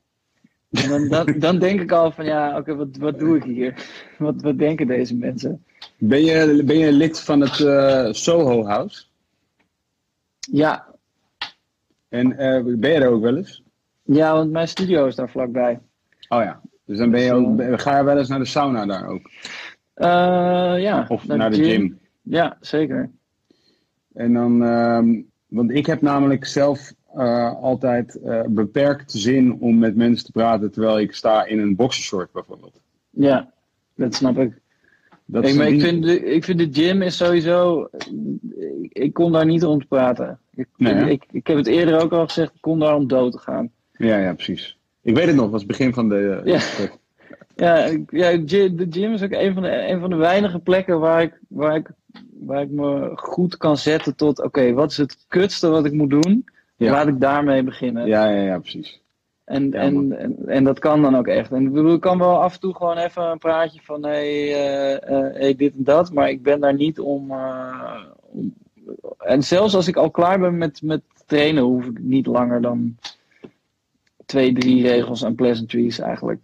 En 0.71 0.89
dan, 0.89 1.07
dan, 1.07 1.39
dan 1.39 1.59
denk 1.59 1.81
ik 1.81 1.91
al 1.91 2.11
van 2.11 2.25
ja, 2.25 2.57
oké, 2.57 2.75
wat, 2.75 2.97
wat 2.99 3.19
doe 3.19 3.35
ik 3.37 3.43
hier? 3.43 3.85
Wat, 4.17 4.41
wat 4.41 4.57
denken 4.57 4.87
deze 4.87 5.15
mensen? 5.15 5.63
Ben 5.97 6.23
je, 6.25 6.63
ben 6.65 6.77
je 6.77 6.91
lid 6.91 7.19
van 7.19 7.41
het 7.41 7.59
eh, 7.59 8.07
Soho 8.11 8.65
House? 8.65 9.03
Ja, 10.39 10.90
En 12.11 12.37
eh, 12.37 12.63
ben 12.63 12.91
je 12.91 12.99
er 12.99 13.09
ook 13.09 13.21
wel 13.21 13.37
eens? 13.37 13.63
ja, 14.03 14.33
want 14.33 14.51
mijn 14.51 14.67
studio 14.67 15.05
is 15.05 15.15
daar 15.15 15.29
vlakbij. 15.29 15.79
Oh 16.29 16.43
ja. 16.43 16.61
Dus 16.85 16.97
dan 16.97 17.11
ben 17.11 17.21
je 17.21 17.33
ook, 17.33 17.55
ben- 17.55 17.79
ga 17.79 17.97
je 17.97 18.03
wel 18.03 18.17
eens 18.17 18.27
naar 18.27 18.39
de 18.39 18.45
sauna 18.45 18.85
daar 18.85 19.07
ook? 19.07 19.29
Eh, 19.93 20.81
ja, 20.81 21.05
Of 21.07 21.27
naar, 21.27 21.51
de 21.51 21.63
gym? 21.63 21.99
Ja, 22.21 22.57
zeker. 22.59 23.11
En 24.13 24.33
dan, 24.33 24.63
ehm, 24.63 25.21
want 25.47 25.71
ik 25.71 25.85
heb 25.85 26.01
namelijk 26.01 26.45
zelf 26.45 26.93
eh, 27.15 27.55
altijd 27.55 28.15
eh, 28.15 28.41
beperkt 28.47 29.11
zin 29.11 29.57
om 29.59 29.79
met 29.79 29.95
mensen 29.95 30.25
te 30.25 30.31
praten 30.31 30.71
terwijl 30.71 30.99
ik 30.99 31.13
sta 31.13 31.45
in 31.45 31.59
een 31.59 31.75
boxershort 31.75 32.31
bijvoorbeeld. 32.31 32.81
Ja, 33.09 33.53
dat 33.95 34.15
snap 34.15 34.37
ik. 34.37 34.61
Dat 35.31 35.53
maar 35.55 35.67
ik, 35.67 35.81
vind 35.81 36.03
de, 36.03 36.23
ik 36.25 36.43
vind 36.43 36.59
de 36.59 36.81
gym 36.81 37.01
is 37.01 37.17
sowieso. 37.17 37.89
Ik, 38.81 38.93
ik 38.93 39.13
kom 39.13 39.31
daar 39.31 39.45
niet 39.45 39.65
om 39.65 39.79
te 39.79 39.85
praten. 39.85 40.39
Ik, 40.55 40.67
Nee, 40.77 41.11
ik, 41.11 41.23
ik 41.31 41.47
heb 41.47 41.57
het 41.57 41.67
eerder 41.67 42.01
ook 42.01 42.11
al 42.11 42.25
gezegd, 42.25 42.51
ik 42.55 42.61
kom 42.61 42.79
daar 42.79 42.95
om 42.95 43.07
dood 43.07 43.31
te 43.31 43.37
gaan. 43.37 43.71
Ja, 43.93 44.17
ja, 44.17 44.33
precies. 44.33 44.77
Ik 45.01 45.15
weet 45.15 45.25
het 45.25 45.35
nog, 45.35 45.43
het 45.43 45.51
was 45.51 45.61
het 45.61 45.69
begin 45.71 45.93
van 45.93 46.09
de. 46.09 46.41
eh, 46.45 46.53
Ja. 47.55 47.85
Ja, 48.09 48.37
de 48.37 48.87
gym 48.89 49.13
is 49.13 49.21
ook 49.23 49.31
een 49.31 49.53
van 49.53 49.63
de, 49.63 49.87
een 49.87 49.99
van 49.99 50.09
de 50.09 50.15
weinige 50.15 50.59
plekken 50.59 50.99
waar 50.99 51.21
ik, 51.21 51.39
waar, 51.47 51.75
ik, 51.75 51.89
waar 52.39 52.61
ik 52.61 52.69
me 52.69 53.11
goed 53.15 53.57
kan 53.57 53.77
zetten 53.77 54.15
tot: 54.15 54.43
oké, 54.43 54.73
wat 54.73 54.91
is 54.91 54.97
het 54.97 55.25
kutste 55.27 55.69
wat 55.69 55.85
ik 55.85 55.91
moet 55.93 56.09
doen? 56.09 56.45
Ja. 56.75 56.91
Laat 56.91 57.07
ik 57.07 57.19
daarmee 57.19 57.63
beginnen. 57.63 58.07
ja, 58.07 58.29
ja, 58.29 58.41
ja, 58.41 58.59
precies. 58.59 59.01
En, 59.51 59.69
Ja, 59.71 59.79
en, 59.79 60.17
en, 60.19 60.47
en 60.47 60.63
dat 60.63 60.79
kan 60.79 61.01
dan 61.01 61.15
ook 61.15 61.27
echt. 61.27 61.51
En 61.51 61.65
ik 61.65 61.71
bedoel, 61.73 61.93
ik 61.93 62.01
kan 62.01 62.17
wel 62.17 62.41
af 62.41 62.53
en 62.53 62.59
toe 62.59 62.75
gewoon 62.75 62.97
even 62.97 63.23
een 63.23 63.37
praatje 63.37 63.79
van 63.83 64.03
hey, 64.03 64.47
hey, 65.33 65.55
dit 65.55 65.73
en 65.77 65.83
dat, 65.83 66.13
maar 66.13 66.29
ik 66.29 66.43
ben 66.43 66.59
daar 66.59 66.73
niet 66.73 66.99
om, 66.99 67.31
eh, 67.31 68.03
om- 68.21 68.53
En 69.17 69.43
zelfs 69.43 69.75
als 69.75 69.87
ik 69.87 69.95
al 69.95 70.11
klaar 70.11 70.39
ben 70.39 70.57
met, 70.57 70.81
met 70.81 71.01
trainen, 71.25 71.63
hoef 71.63 71.85
ik 71.85 71.99
niet 71.99 72.25
langer 72.25 72.61
dan 72.61 72.95
twee, 74.25 74.53
drie 74.53 74.81
regels 74.87 75.25
aan 75.25 75.35
pleasantries 75.35 75.99
eigenlijk. 75.99 76.39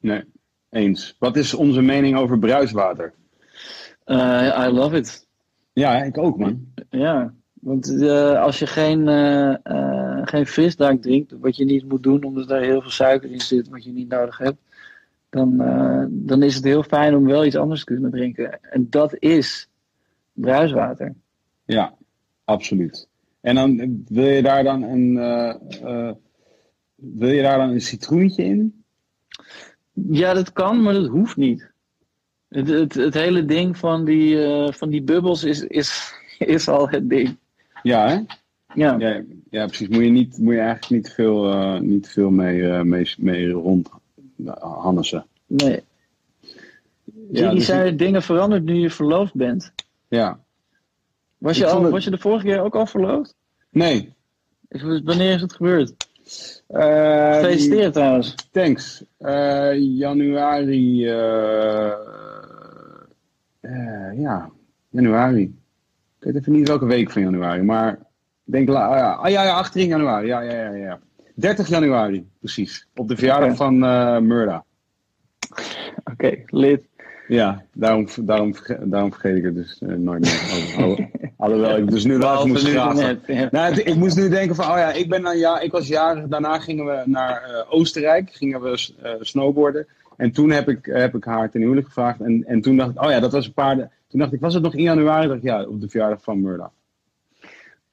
Nee, 0.00 0.24
eens. 0.70 1.16
Wat 1.18 1.36
is 1.36 1.54
onze 1.54 1.80
mening 1.82 2.16
over 2.16 2.38
bruiswater? 2.38 3.12
I 4.10 4.68
love 4.70 4.96
it. 4.96 5.26
Ja, 5.72 6.02
ik 6.02 6.18
ook, 6.18 6.38
man. 6.38 6.66
Ja, 6.90 7.32
want 7.60 8.02
als 8.36 8.58
je 8.58 8.66
geen, 8.66 9.08
geen 10.28 10.46
frisdrank 10.46 11.02
drinkt, 11.02 11.32
wat 11.40 11.56
je 11.56 11.64
niet 11.64 11.88
moet 11.88 12.02
doen 12.02 12.22
omdat 12.24 12.50
er 12.50 12.60
heel 12.60 12.80
veel 12.80 12.90
suiker 12.90 13.30
in 13.30 13.40
zit 13.40 13.68
wat 13.68 13.84
je 13.84 13.92
niet 13.92 14.08
nodig 14.08 14.38
hebt, 14.38 14.58
dan, 15.30 15.60
eh, 15.60 16.04
dan 16.08 16.42
is 16.42 16.54
het 16.54 16.64
heel 16.64 16.82
fijn 16.82 17.16
om 17.16 17.24
wel 17.24 17.44
iets 17.44 17.56
anders 17.56 17.80
te 17.80 17.86
kunnen 17.86 18.10
drinken. 18.10 18.62
En 18.62 18.86
dat 18.90 19.16
is 19.18 19.68
bruiswater. 20.32 21.14
Ja, 21.64 21.94
absoluut. 22.44 23.08
En 23.40 23.54
dan 23.54 23.78
eh, 23.80 23.88
wil 24.06 24.26
je 24.26 24.42
daar 24.42 24.64
dan 24.64 24.82
een. 24.82 25.18
eh, 25.18 26.10
wil 26.94 27.28
je 27.28 27.42
daar 27.42 27.58
dan 27.58 27.70
een 27.70 27.80
citroentje 27.80 28.44
in? 28.44 28.84
Ja, 29.92 30.34
dat 30.34 30.52
kan, 30.52 30.82
maar 30.82 30.94
dat 30.94 31.06
hoeft 31.08 31.36
niet. 31.36 31.70
Het, 32.48 32.68
het, 32.68 32.94
het 32.94 33.14
hele 33.14 33.44
ding 33.44 33.76
van 33.76 34.04
die, 34.04 34.38
van 34.72 34.90
die 34.90 35.02
bubbels 35.02 35.44
is, 35.44 35.60
is, 35.62 36.12
is 36.38 36.68
al 36.68 36.88
het 36.88 37.08
ding. 37.08 37.36
Ja, 37.82 38.08
hè? 38.08 38.22
Ja, 38.76 38.96
Ja, 38.98 39.22
ja 39.50 39.66
precies. 39.66 39.88
Moet 39.88 40.02
je, 40.04 40.10
niet, 40.10 40.38
moet 40.38 40.54
je 40.54 40.60
eigenlijk 40.60 40.90
niet 40.90 41.12
veel, 41.14 41.50
eh, 41.52 41.80
niet 41.80 42.08
veel 42.08 42.30
mee, 42.30 42.68
eh, 42.68 42.80
mee, 42.82 43.14
mee 43.18 43.50
rond 43.50 43.88
hannessen. 44.60 45.26
nee. 45.46 45.82
Ja, 47.32 47.48
die 47.48 47.56
dus 47.58 47.66
zijn 47.66 47.96
dingen 47.96 48.22
veranderd 48.22 48.64
nu 48.64 48.74
je 48.74 48.90
verloofd 48.90 49.34
bent. 49.34 49.72
Ja. 50.08 50.38
Was 51.38 51.56
Ik 51.58 51.64
je, 51.64 51.70
al, 51.70 51.82
het- 51.82 51.90
was 51.92 52.04
je 52.04 52.10
de 52.10 52.18
vorige 52.18 52.44
keer 52.46 52.60
ook 52.60 52.74
al 52.74 52.86
verloofd? 52.86 53.34
Nee. 53.70 54.12
Wanneer 55.04 55.34
is 55.34 55.40
het 55.40 55.52
gebeurd? 55.52 55.94
Eh, 56.66 57.34
Gefeliciteerd 57.34 57.92
trouwens. 57.92 58.34
Thanks. 58.50 59.04
Januari. 59.78 61.00
ja, 64.16 64.50
januari. 64.90 65.42
Ik 66.18 66.24
weet 66.24 66.34
even 66.36 66.52
niet 66.52 66.68
welke 66.68 66.86
week 66.86 67.10
van 67.10 67.22
januari, 67.22 67.62
maar 67.62 67.98
denk, 68.46 68.68
la- 68.68 68.96
ja, 68.96 69.12
ah, 69.12 69.30
ja, 69.30 69.42
ja, 69.44 69.52
18 69.54 69.86
januari. 69.88 70.26
Ja, 70.26 70.40
ja, 70.40 70.52
ja, 70.52 70.72
ja. 70.74 70.98
30 71.34 71.68
januari, 71.68 72.26
precies. 72.40 72.86
Op 72.94 73.08
de 73.08 73.16
verjaardag 73.16 73.56
van 73.56 73.84
eh 73.84 74.18
Murda. 74.18 74.64
Oké, 76.12 76.34
lid. 76.46 76.82
Ja, 77.28 77.62
daarom, 77.72 78.06
daarom, 78.20 78.54
daarom 78.80 79.10
vergeet 79.12 79.36
ik 79.36 79.44
het 79.44 79.54
dus 79.54 79.78
eh, 79.78 79.88
nooit 79.88 80.20
meer. 80.20 80.74
Alho- 80.76 80.82
alho- 80.90 81.10
Alhoewel 81.36 81.76
ik 81.76 81.90
dus 81.90 82.04
nu 82.04 82.18
wel 82.18 82.46
moest 82.46 82.68
graven. 82.68 83.20
ja. 83.26 83.48
Nou, 83.50 83.74
het- 83.74 83.86
ik 83.86 83.94
moest 83.96 84.16
nu 84.16 84.28
denken 84.28 84.54
van, 84.56 84.64
oh 84.70 84.76
ja, 84.76 84.92
ik 84.92 85.08
ben 85.08 85.22
dan, 85.22 85.38
ja, 85.38 85.60
ik 85.60 85.72
was 85.72 85.88
jarig. 85.88 86.26
Daarna 86.26 86.58
gingen 86.58 86.84
we 86.84 87.02
naar 87.04 87.42
eh, 87.42 87.72
Oostenrijk, 87.74 88.30
gingen 88.32 88.60
we 88.62 88.90
snowboarden. 89.20 89.86
En 90.16 90.32
toen 90.32 90.50
heb 90.50 90.68
ik, 90.68 90.78
heb 90.92 91.14
ik 91.14 91.24
haar 91.24 91.50
ten 91.50 91.60
huwelijk 91.60 91.86
gevraagd. 91.86 92.20
En, 92.20 92.44
en 92.46 92.60
toen 92.60 92.76
dacht 92.76 92.90
ik, 92.90 93.02
oh 93.02 93.10
ja, 93.10 93.20
dat 93.20 93.32
was 93.32 93.46
een 93.46 93.52
paar. 93.52 93.76
Toen 94.08 94.20
dacht 94.20 94.32
ik, 94.32 94.40
was 94.40 94.54
het 94.54 94.62
nog 94.62 94.74
in 94.74 94.82
januari? 94.82 95.22
Ik 95.24 95.28
dacht, 95.30 95.42
ja, 95.42 95.62
op 95.64 95.80
de 95.80 95.88
verjaardag 95.88 96.22
van 96.22 96.40
Murda. 96.40 96.70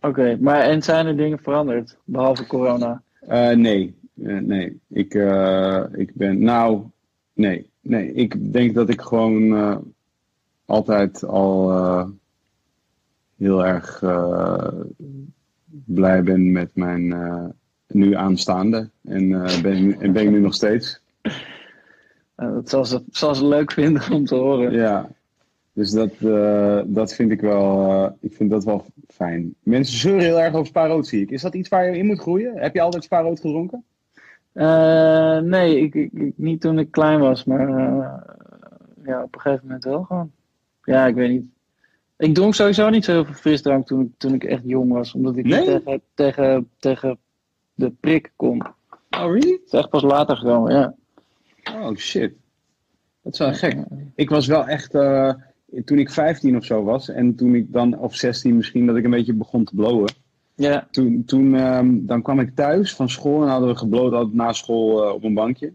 Oké, 0.03 0.37
maar 0.39 0.59
en 0.61 0.81
zijn 0.81 1.05
er 1.05 1.17
dingen 1.17 1.39
veranderd? 1.39 1.97
Behalve 2.03 2.47
corona? 2.47 3.01
Eh, 3.19 3.49
nee, 3.49 3.95
Eh, 4.23 4.37
nee. 4.37 4.79
Ik, 4.89 5.13
eh, 5.13 5.83
ik 5.91 6.13
ben, 6.13 6.43
nou, 6.43 6.83
nee, 7.33 7.69
nee. 7.81 8.13
Ik 8.13 8.53
denk 8.53 8.73
dat 8.73 8.89
ik 8.89 9.01
gewoon 9.01 9.83
altijd 10.65 11.23
al 11.25 11.71
heel 13.37 13.65
erg 13.65 13.99
blij 15.85 16.23
ben 16.23 16.51
met 16.51 16.75
mijn 16.75 17.15
nu 17.87 18.15
aanstaande. 18.15 18.89
En 19.03 19.29
ben, 19.61 19.99
en 19.99 20.11
ben 20.13 20.23
ik 20.23 20.31
nu 20.31 20.39
nog 20.39 20.53
steeds. 20.53 21.01
Eh, 22.35 22.53
dat 22.53 22.69
zal 22.69 22.85
ze, 22.85 23.03
zal 23.11 23.35
ze 23.35 23.45
leuk 23.45 23.71
vinden 23.71 24.11
om 24.11 24.25
te 24.25 24.35
horen. 24.35 24.71
Ja. 24.71 25.09
Dus 25.73 25.91
dat, 25.91 26.11
eh, 26.19 26.81
dat 26.85 27.13
vind 27.13 27.31
ik 27.31 27.41
wel, 27.41 27.89
eh, 27.89 28.11
ik 28.19 28.33
vind 28.35 28.49
dat 28.49 28.63
wel 28.63 28.85
fijn. 29.07 29.55
Mensen 29.63 29.97
zeuren 29.97 30.23
heel 30.23 30.39
erg 30.41 30.53
over 30.53 30.67
spaarrood, 30.67 31.07
zie 31.07 31.21
ik. 31.21 31.31
Is 31.31 31.41
dat 31.41 31.55
iets 31.55 31.69
waar 31.69 31.85
je 31.85 31.97
in 31.97 32.05
moet 32.05 32.19
groeien? 32.19 32.57
Heb 32.57 32.73
je 32.73 32.81
altijd 32.81 33.03
spaarrood 33.03 33.39
gedronken? 33.39 33.83
Eh, 34.53 35.37
nee, 35.39 35.79
ik, 35.79 35.93
ik, 35.95 36.31
niet 36.35 36.61
toen 36.61 36.79
ik 36.79 36.91
klein 36.91 37.19
was, 37.19 37.43
maar 37.43 37.67
ja, 39.05 39.23
op 39.23 39.35
een 39.35 39.41
gegeven 39.41 39.65
moment 39.65 39.83
wel 39.83 40.03
gewoon. 40.03 40.31
Ja, 40.83 41.07
ik 41.07 41.15
weet 41.15 41.29
niet. 41.29 41.45
Ik 42.17 42.33
dronk 42.33 42.53
sowieso 42.55 42.89
niet 42.89 43.05
zo 43.05 43.11
heel 43.11 43.25
veel 43.25 43.33
frisdrank 43.33 43.87
toen 43.87 44.01
ik, 44.01 44.09
toen 44.17 44.33
ik 44.33 44.43
echt 44.43 44.61
jong 44.65 44.91
was, 44.91 45.13
omdat 45.13 45.37
ik 45.37 45.45
Nee? 45.45 45.65
tegen, 45.65 46.01
tegen, 46.13 46.69
tegen 46.79 47.17
de 47.73 47.91
prik 47.99 48.31
kon. 48.35 48.57
Het 49.09 49.21
Oh, 49.21 49.31
really? 49.31 49.59
is 49.65 49.71
echt 49.71 49.89
pas 49.89 50.01
later 50.01 50.37
gekomen, 50.37 50.73
ja. 50.73 50.95
Oh, 51.73 51.95
shit. 51.95 52.33
Dat 53.21 53.33
is 53.33 53.39
wel 53.39 53.53
gek. 53.53 53.77
Ik 54.15 54.29
was 54.29 54.47
wel 54.47 54.67
echt, 54.67 54.93
toen 55.85 55.99
ik 55.99 56.11
15 56.11 56.57
of 56.57 56.65
zo 56.65 56.83
was, 56.83 57.09
en 57.09 57.35
toen 57.35 57.55
ik 57.55 57.73
dan, 57.73 57.99
of 57.99 58.15
16 58.15 58.55
misschien, 58.55 58.85
dat 58.85 58.95
ik 58.95 59.03
een 59.03 59.11
beetje 59.11 59.33
begon 59.33 59.63
te 59.63 59.75
blowen. 59.75 60.13
Ja, 60.55 60.87
Toen, 60.91 61.23
toen 61.25 61.55
ehm, 61.55 62.05
dan 62.05 62.21
kwam 62.21 62.39
ik 62.39 62.55
thuis 62.55 62.95
van 62.95 63.09
school 63.09 63.41
en 63.41 63.47
hadden 63.47 63.69
we 63.69 63.75
gebloot 63.75 64.13
altijd 64.13 64.35
na 64.35 64.53
school 64.53 65.03
eh, 65.03 65.13
op 65.13 65.23
een 65.23 65.33
bankje. 65.33 65.73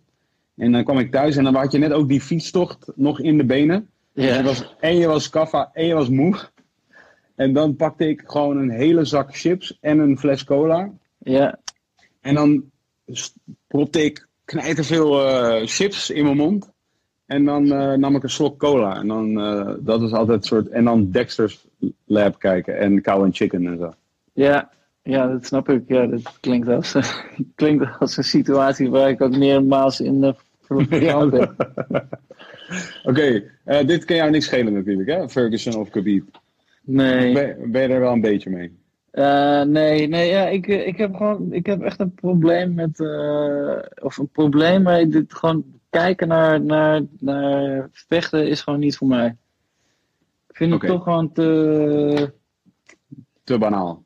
En 0.56 0.72
dan 0.72 0.84
kwam 0.84 0.98
ik 0.98 1.10
thuis 1.10 1.36
en 1.36 1.44
dan 1.44 1.54
had 1.54 1.72
je 1.72 1.78
net 1.78 1.92
ook 1.92 2.08
die 2.08 2.20
fietstocht 2.20 2.92
nog 2.94 3.20
in 3.20 3.36
de 3.38 3.44
benen. 3.44 3.88
Dus 4.12 4.24
je 4.24 4.30
ja. 4.30 4.42
was, 4.42 4.74
en 4.80 4.96
je 4.96 5.06
was 5.06 5.28
kaffa 5.28 5.70
en 5.72 5.86
je 5.86 5.94
was 5.94 6.08
moe. 6.08 6.36
En 7.34 7.52
dan 7.52 7.76
pakte 7.76 8.08
ik 8.08 8.22
gewoon 8.26 8.56
een 8.56 8.70
hele 8.70 9.04
zak 9.04 9.36
chips 9.36 9.78
en 9.80 9.98
een 9.98 10.18
fles 10.18 10.44
cola. 10.44 10.90
ja. 11.18 11.58
En 12.20 12.34
dan 12.34 12.70
propte 13.66 14.04
ik 14.04 14.28
knijterveel 14.44 15.26
eh 15.28 15.66
chips 15.66 16.10
in 16.10 16.24
mijn 16.24 16.36
mond. 16.36 16.70
En 17.28 17.44
dan 17.44 17.72
eh, 17.72 17.92
nam 17.92 18.16
ik 18.16 18.22
een 18.22 18.30
slok 18.30 18.58
cola. 18.58 18.96
En 18.96 19.06
dan, 19.06 19.40
eh, 19.40 19.74
dat 19.78 20.00
was 20.00 20.12
altijd 20.12 20.44
soort... 20.44 20.68
En 20.68 20.84
dan 20.84 21.10
Dexter's 21.10 21.66
Lab 22.04 22.38
kijken 22.38 22.78
en 22.78 23.02
Cow 23.02 23.22
and 23.22 23.36
Chicken 23.36 23.66
en 23.66 23.78
zo. 23.78 23.92
Ja, 24.32 24.70
ja, 25.02 25.26
dat 25.26 25.46
snap 25.46 25.68
ik. 25.68 25.82
Ja, 25.86 26.06
dat 26.06 26.38
klinkt 26.40 26.68
als, 26.68 26.96
klinkt 27.54 27.98
als 27.98 28.16
een 28.16 28.24
situatie 28.24 28.90
waar 28.90 29.08
ik 29.08 29.20
ook 29.20 29.36
meermaals 29.36 30.00
in 30.00 30.20
de 30.20 30.34
ben. 30.88 31.56
Oké, 33.10 33.44
eh, 33.64 33.86
dit 33.86 34.04
kan 34.04 34.16
jou 34.16 34.30
niks 34.30 34.44
schelen 34.44 34.72
natuurlijk, 34.72 35.08
hè? 35.08 35.28
Ferguson 35.28 35.74
of 35.74 35.90
Khabib. 35.90 36.40
Nee. 36.82 37.34
Ben, 37.34 37.70
ben 37.70 37.82
je 37.82 37.88
er 37.88 38.00
wel 38.00 38.12
een 38.12 38.20
beetje 38.20 38.50
mee? 38.50 38.76
Nee, 39.66 40.08
nee, 40.08 40.30
ja, 40.30 40.46
ik, 40.46 40.66
ik 40.66 40.96
heb 40.96 41.14
gewoon, 41.14 41.52
ik 41.52 41.66
heb 41.66 41.82
echt 41.82 42.00
een 42.00 42.14
probleem 42.14 42.74
met, 42.74 43.00
of 44.02 44.18
een 44.18 44.28
probleem, 44.28 44.82
maar 44.82 45.08
dit 45.08 45.34
gewoon 45.34 45.64
kijken 45.90 46.28
naar, 46.28 46.60
naar, 46.60 47.02
naar 47.18 47.88
vechten 47.92 48.48
is 48.48 48.60
gewoon 48.60 48.78
niet 48.78 48.96
voor 48.96 49.08
mij. 49.08 49.36
Ik 50.48 50.56
vind 50.56 50.72
het 50.72 50.90
toch 50.90 51.02
gewoon 51.02 51.32
te, 51.32 52.32
Te 53.44 53.58
banaal. 53.58 54.02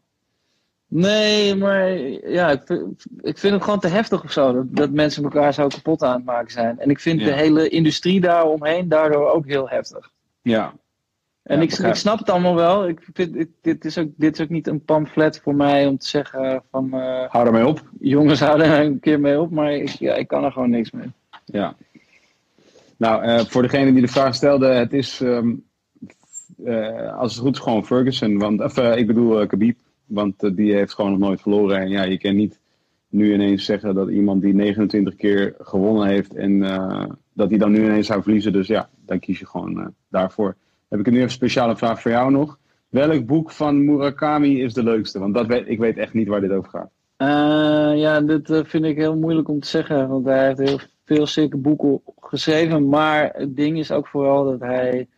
nee, 0.87 1.55
maar 1.55 1.89
ja, 2.31 2.51
ik 2.51 2.63
vind, 2.65 3.05
ik 3.21 3.39
vind 3.39 3.55
het 3.55 3.63
gewoon 3.65 3.81
te 3.81 3.89
heftig 3.89 4.25
of 4.25 4.33
zo, 4.33 4.53
dat, 4.53 4.77
dat 4.77 4.91
mensen 4.91 5.23
elkaar 5.25 5.55
zo 5.55 5.67
kapot 5.67 6.03
aan 6.03 6.15
het 6.17 6.25
maken 6.25 6.51
zijn. 6.53 6.79
En 6.79 6.91
ik 6.91 7.01
vind 7.01 7.21
Ja. 7.21 7.27
de 7.27 7.33
hele 7.33 7.69
industrie 7.69 8.21
daaromheen 8.21 8.89
daardoor 8.89 9.31
ook 9.31 9.47
heel 9.47 9.69
heftig. 9.69 10.11
Ja. 10.43 10.73
En 11.43 11.57
Ja, 11.57 11.63
ik, 11.63 11.73
ik 11.73 11.95
snap 11.95 12.19
het 12.19 12.31
allemaal 12.31 12.55
wel. 12.55 12.89
Ik 12.89 13.09
vind, 13.13 13.37
ik- 13.37 13.51
dit, 13.61 13.85
is 13.85 13.99
ook, 13.99 14.09
dit 14.17 14.35
is 14.39 14.41
ook 14.45 14.49
niet 14.51 14.67
een 14.67 14.85
pamflet 14.85 15.41
voor 15.41 15.55
mij 15.55 15.87
om 15.87 15.99
te 15.99 16.09
zeggen 16.09 16.63
van 16.71 16.93
eh, 16.95 17.29
Hou 17.29 17.47
ermee 17.47 17.67
op. 17.67 17.83
jongens 18.01 18.41
houden 18.41 18.67
er 18.67 18.85
een 18.85 19.01
keer 19.01 19.21
mee 19.21 19.41
op, 19.41 19.51
maar 19.51 19.73
ik, 19.73 19.89
ja, 19.89 20.15
ik 20.15 20.29
kan 20.29 20.45
er 20.45 20.53
gewoon 20.53 20.71
niks 20.71 20.91
mee. 20.91 21.11
Ja. 21.45 21.77
Nou, 22.97 23.23
eh, 23.23 23.39
voor 23.39 23.63
degene 23.63 23.93
die 23.93 24.01
de 24.01 24.09
vraag 24.09 24.35
stelde, 24.35 24.67
het 24.67 24.93
is 24.93 25.21
ehm, 25.21 25.55
eh, 26.65 27.19
als 27.19 27.33
het 27.33 27.43
goed 27.43 27.55
is 27.55 27.63
gewoon 27.63 27.87
Ferguson. 27.87 28.39
Want, 28.39 28.61
eh, 28.61 28.97
ik 28.97 29.07
bedoel 29.07 29.47
Khabib, 29.47 29.79
want 30.07 30.57
die 30.57 30.75
heeft 30.75 30.95
gewoon 30.95 31.11
nog 31.11 31.21
nooit 31.21 31.41
verloren. 31.41 31.77
En 31.77 31.89
ja, 31.89 32.03
je 32.03 32.19
kan 32.19 32.37
niet 32.37 32.61
nu 33.09 33.33
ineens 33.33 33.65
zeggen 33.65 33.95
dat 33.95 34.09
iemand 34.09 34.43
die 34.43 34.55
29 34.55 35.17
keer 35.17 35.55
gewonnen 35.59 36.07
heeft 36.07 36.35
en 36.35 36.61
dat 37.33 37.49
hij 37.49 37.59
dan 37.59 37.73
nu 37.73 37.85
ineens 37.85 38.07
zou 38.07 38.23
verliezen. 38.23 38.53
Dus 38.53 38.67
ja, 38.67 38.89
dan 39.07 39.19
kies 39.19 39.39
je 39.39 39.47
gewoon 39.47 39.95
daarvoor. 40.09 40.57
Heb 40.89 41.01
ik 41.01 41.07
nu 41.07 41.13
even 41.13 41.23
een 41.23 41.31
speciale 41.31 41.77
vraag 41.77 42.01
voor 42.01 42.11
jou 42.11 42.31
nog. 42.31 42.59
Welk 42.89 43.27
boek 43.27 43.51
van 43.51 43.85
Murakami 43.85 44.63
is 44.63 44.75
de 44.75 44.83
leukste? 44.83 45.19
Want 45.19 45.35
dat 45.35 45.47
weet, 45.47 45.69
ik 45.69 45.79
weet 45.79 45.97
echt 45.97 46.15
niet 46.15 46.29
waar 46.29 46.41
dit 46.41 46.51
over 46.51 46.71
gaat. 46.71 46.91
Eh, 47.17 48.01
ja, 48.01 48.21
dit 48.21 48.61
vind 48.65 48.85
ik 48.85 48.97
heel 48.97 49.17
moeilijk 49.17 49.49
om 49.49 49.61
te 49.61 49.69
zeggen, 49.69 50.09
want 50.09 50.25
hij 50.25 50.47
heeft 50.47 50.59
heel 50.59 50.79
veel 51.05 51.27
zeker 51.27 51.61
boeken 51.61 52.01
geschreven. 52.21 52.89
Maar 52.89 53.31
het 53.33 53.57
ding 53.57 53.79
is 53.79 53.91
ook 53.91 54.07
vooral 54.07 54.45
dat 54.45 54.61
hij. 54.61 55.09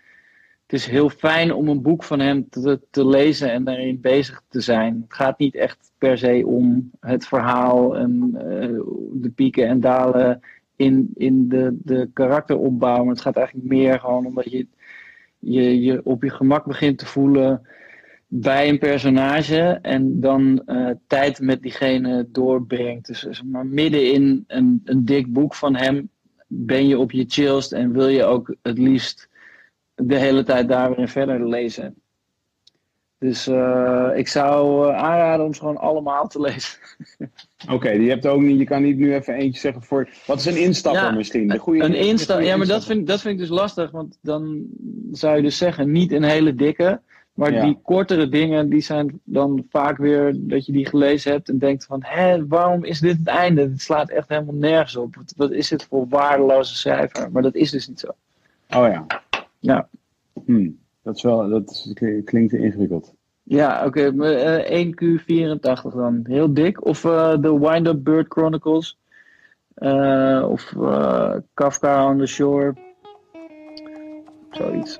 Het 0.62 0.72
is 0.72 0.86
heel 0.86 1.08
fijn 1.08 1.52
om 1.52 1.68
een 1.68 1.82
boek 1.82 2.04
van 2.04 2.20
hem 2.20 2.48
te, 2.48 2.80
te 2.90 3.06
lezen 3.06 3.52
en 3.52 3.64
daarin 3.64 4.00
bezig 4.00 4.42
te 4.48 4.60
zijn. 4.60 5.00
Het 5.02 5.14
gaat 5.14 5.38
niet 5.38 5.54
echt 5.54 5.92
per 5.98 6.18
se 6.18 6.42
om 6.46 6.90
het 7.00 7.26
verhaal 7.26 7.96
en 7.96 8.30
eh, 8.34 8.80
de 9.12 9.30
pieken 9.34 9.66
en 9.68 9.80
dalen 9.80 10.40
in, 10.76 11.10
in 11.14 11.48
de, 11.48 11.78
de 11.82 12.10
karakteropbouw. 12.12 12.98
Maar 13.04 13.12
het 13.12 13.20
gaat 13.20 13.36
eigenlijk 13.36 13.66
meer 13.66 14.00
gewoon 14.00 14.26
omdat 14.26 14.50
je 14.50 14.66
je, 15.38 15.80
je 15.80 16.00
op 16.04 16.22
je 16.22 16.30
gemak 16.30 16.64
begint 16.64 16.98
te 16.98 17.06
voelen 17.06 17.66
bij 18.36 18.68
een 18.68 18.78
personage 18.78 19.78
en 19.82 20.20
dan 20.20 20.62
eh, 20.66 20.90
tijd 21.06 21.40
met 21.40 21.62
diegene 21.62 22.26
doorbrengt. 22.28 23.06
Dus 23.06 23.20
zeg 23.20 23.44
maar, 23.44 23.66
midden 23.66 24.12
in 24.12 24.44
een, 24.46 24.80
een 24.84 25.04
dik 25.04 25.32
boek 25.32 25.54
van 25.54 25.76
hem 25.76 26.08
ben 26.46 26.88
je 26.88 26.98
op 26.98 27.10
je 27.10 27.24
chillst 27.28 27.72
en 27.72 27.92
wil 27.92 28.08
je 28.08 28.24
ook 28.24 28.54
het 28.62 28.78
liefst 28.78 29.28
de 29.94 30.18
hele 30.18 30.42
tijd 30.42 30.68
daar 30.68 30.88
weer 30.88 30.98
in 30.98 31.08
verder 31.08 31.48
lezen. 31.48 31.94
Dus 33.18 33.46
eh, 33.46 34.10
ik 34.14 34.28
zou 34.28 34.88
eh, 34.88 34.96
aanraden 34.96 35.46
om 35.46 35.54
ze 35.54 35.60
gewoon 35.60 35.76
allemaal 35.76 36.28
te 36.28 36.40
lezen. 36.50 36.78
Oké, 37.70 37.98
die 37.98 38.08
hebt 38.08 38.26
ook 38.26 38.40
niet. 38.40 38.58
Je 38.58 38.64
kan 38.64 38.82
niet 38.82 38.96
nu 38.96 39.14
even 39.14 39.34
eentje 39.34 39.60
zeggen 39.60 39.82
voor. 39.82 40.08
Wat 40.26 40.38
is 40.38 40.46
een 40.46 40.56
instapper 40.56 41.02
Ja, 41.02 41.10
misschien? 41.10 41.48
De 41.48 41.58
goede, 41.58 41.82
een 41.82 41.90
de 41.90 41.98
insta 41.98 42.34
goede 42.34 42.48
ja, 42.48 42.56
maar 42.56 42.66
dat 42.66 42.76
instapper. 42.76 42.96
vind, 42.96 43.06
dat 43.06 43.20
vind 43.20 43.34
ik 43.34 43.40
dus 43.40 43.58
lastig, 43.58 43.90
want 43.90 44.18
dan 44.20 44.66
zou 45.12 45.36
je 45.36 45.42
dus 45.42 45.58
zeggen, 45.58 45.92
niet 45.92 46.12
een 46.12 46.22
hele 46.22 46.54
dikke, 46.54 47.00
maar 47.34 47.52
Ja. 47.52 47.64
die 47.64 47.78
kortere 47.82 48.28
dingen, 48.28 48.68
die 48.68 48.80
zijn 48.80 49.20
dan 49.24 49.66
vaak 49.70 49.96
weer 49.96 50.34
dat 50.38 50.66
je 50.66 50.72
die 50.72 50.86
gelezen 50.86 51.32
hebt 51.32 51.48
en 51.48 51.58
denkt 51.58 51.84
van, 51.84 52.00
hé, 52.04 52.46
waarom 52.46 52.84
is 52.84 53.00
dit 53.00 53.18
het 53.18 53.26
einde? 53.26 53.60
Het 53.62 53.80
slaat 53.82 54.10
echt 54.10 54.28
helemaal 54.28 54.54
nergens 54.54 54.96
op. 54.96 55.14
Wat, 55.16 55.34
wat 55.36 55.50
is 55.52 55.68
dit 55.68 55.84
voor 55.84 56.06
waardeloze 56.08 56.74
schrijver? 56.76 57.30
Maar 57.32 57.42
dat 57.42 57.54
is 57.54 57.70
dus 57.70 57.88
niet 57.88 58.00
zo. 58.00 58.08
Oh 58.76 58.88
ja. 58.88 59.06
Ja. 59.58 59.88
Hm, 60.44 60.68
dat 61.02 61.16
is 61.16 61.22
wel. 61.22 61.48
Dat 61.48 61.70
is- 61.70 61.92
klinkt 62.24 62.52
ingewikkeld. 62.52 63.14
Ja, 63.42 63.86
oké, 63.86 64.12
maar, 64.12 64.32
eh, 64.32 64.78
1Q84 64.80 65.94
dan, 65.94 66.20
heel 66.28 66.54
dik. 66.54 66.84
Of 66.84 67.04
eh, 67.04 67.36
de 67.40 67.58
Wind-Up 67.58 68.04
Bird 68.04 68.26
Chronicles. 68.32 68.98
Eh, 69.74 70.46
of 70.48 70.72
Kafka 71.54 72.08
on 72.10 72.18
the 72.18 72.26
Shore. 72.26 72.74
Zoiets. 74.50 74.96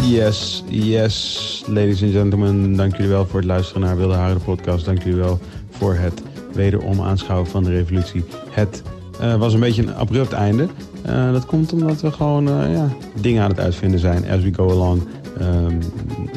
Yes, 0.00 0.62
yes, 0.68 1.64
ladies 1.66 2.02
and 2.02 2.12
gentlemen. 2.12 2.76
Dank 2.76 2.96
jullie 2.96 3.10
wel 3.10 3.26
voor 3.26 3.40
het 3.40 3.48
luisteren 3.48 3.82
naar 3.82 3.96
Wilde 3.96 4.14
Haren 4.14 4.38
de 4.38 4.44
podcast. 4.44 4.84
Dank 4.84 5.02
jullie 5.02 5.18
wel 5.18 5.38
voor 5.70 5.94
het 5.94 6.22
wederom 6.52 7.00
aanschouwen 7.00 7.46
van 7.46 7.64
de 7.64 7.70
revolutie. 7.70 8.24
Het 8.50 8.82
eh, 9.20 9.36
was 9.36 9.54
een 9.54 9.60
beetje 9.60 9.82
een 9.82 9.94
abrupt 9.94 10.32
einde. 10.32 10.68
Eh, 11.02 11.32
dat 11.32 11.46
komt 11.46 11.72
omdat 11.72 12.00
we 12.00 12.12
gewoon 12.12 12.48
eh, 12.48 12.72
ja, 12.72 12.88
dingen 13.20 13.42
aan 13.42 13.50
het 13.50 13.60
uitvinden 13.60 14.00
zijn 14.00 14.30
as 14.30 14.42
we 14.42 14.54
go 14.54 14.70
along. 14.70 15.02
Ehm, 15.38 15.80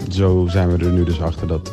zo 0.10 0.48
zijn 0.50 0.78
we 0.78 0.86
er 0.86 0.92
nu 0.92 1.04
dus 1.04 1.22
achter 1.22 1.48
dat 1.48 1.72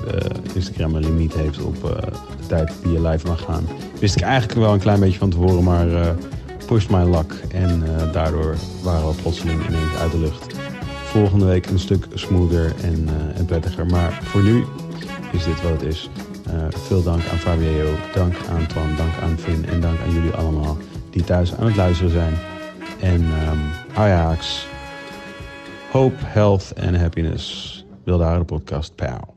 Instagram 0.55 0.95
een 0.95 1.05
limiet 1.05 1.35
heeft 1.35 1.63
op 1.63 1.83
de 1.83 2.47
tijd 2.47 2.73
die 2.83 2.93
je 2.93 3.09
live 3.09 3.27
mag 3.27 3.41
gaan. 3.41 3.65
Wist 4.01 4.17
ik 4.17 4.23
eigenlijk 4.23 4.61
wel 4.61 4.73
een 4.73 4.79
klein 4.79 5.01
beetje 5.01 5.19
van 5.19 5.31
tevoren, 5.31 5.65
maar 5.65 5.87
pushed 6.67 6.91
my 6.91 7.05
luck. 7.05 7.35
En 7.53 7.83
daardoor 8.13 8.55
waren 8.83 9.09
we 9.09 9.15
plotseling 9.23 9.69
ineens 9.69 9.97
uit 10.01 10.11
de 10.11 10.19
lucht. 10.19 10.64
Volgende 11.15 11.45
week 11.45 11.67
een 11.67 11.79
stuk 11.79 12.07
smoother 12.15 12.75
en, 12.83 13.09
en 13.35 13.45
prettiger. 13.45 13.87
Maar 13.87 14.21
voor 14.23 14.43
nu 14.43 14.65
is 15.33 15.45
dit 15.45 15.63
wat 15.63 15.71
het 15.71 15.83
is. 15.83 16.11
veel 16.69 17.03
dank 17.03 17.23
aan 17.31 17.39
Fabio, 17.39 17.87
dank 18.15 18.35
aan 18.51 18.67
Twan, 18.67 18.97
dank 18.97 19.13
aan 19.23 19.39
Finn 19.39 19.65
en 19.65 19.81
dank 19.81 20.01
aan 20.01 20.13
jullie 20.13 20.33
allemaal 20.33 20.77
die 21.11 21.25
thuis 21.25 21.55
aan 21.55 21.67
het 21.67 21.77
luisteren 21.77 22.13
zijn. 22.13 22.35
En 23.01 23.21
um, 23.23 23.61
Ajax, 23.95 24.67
Hope, 25.91 26.17
Health 26.19 26.73
en 26.73 27.01
Happiness. 27.01 27.85
Wilde 28.05 28.39
de 28.39 28.45
podcast. 28.45 28.95
Pow. 28.95 29.34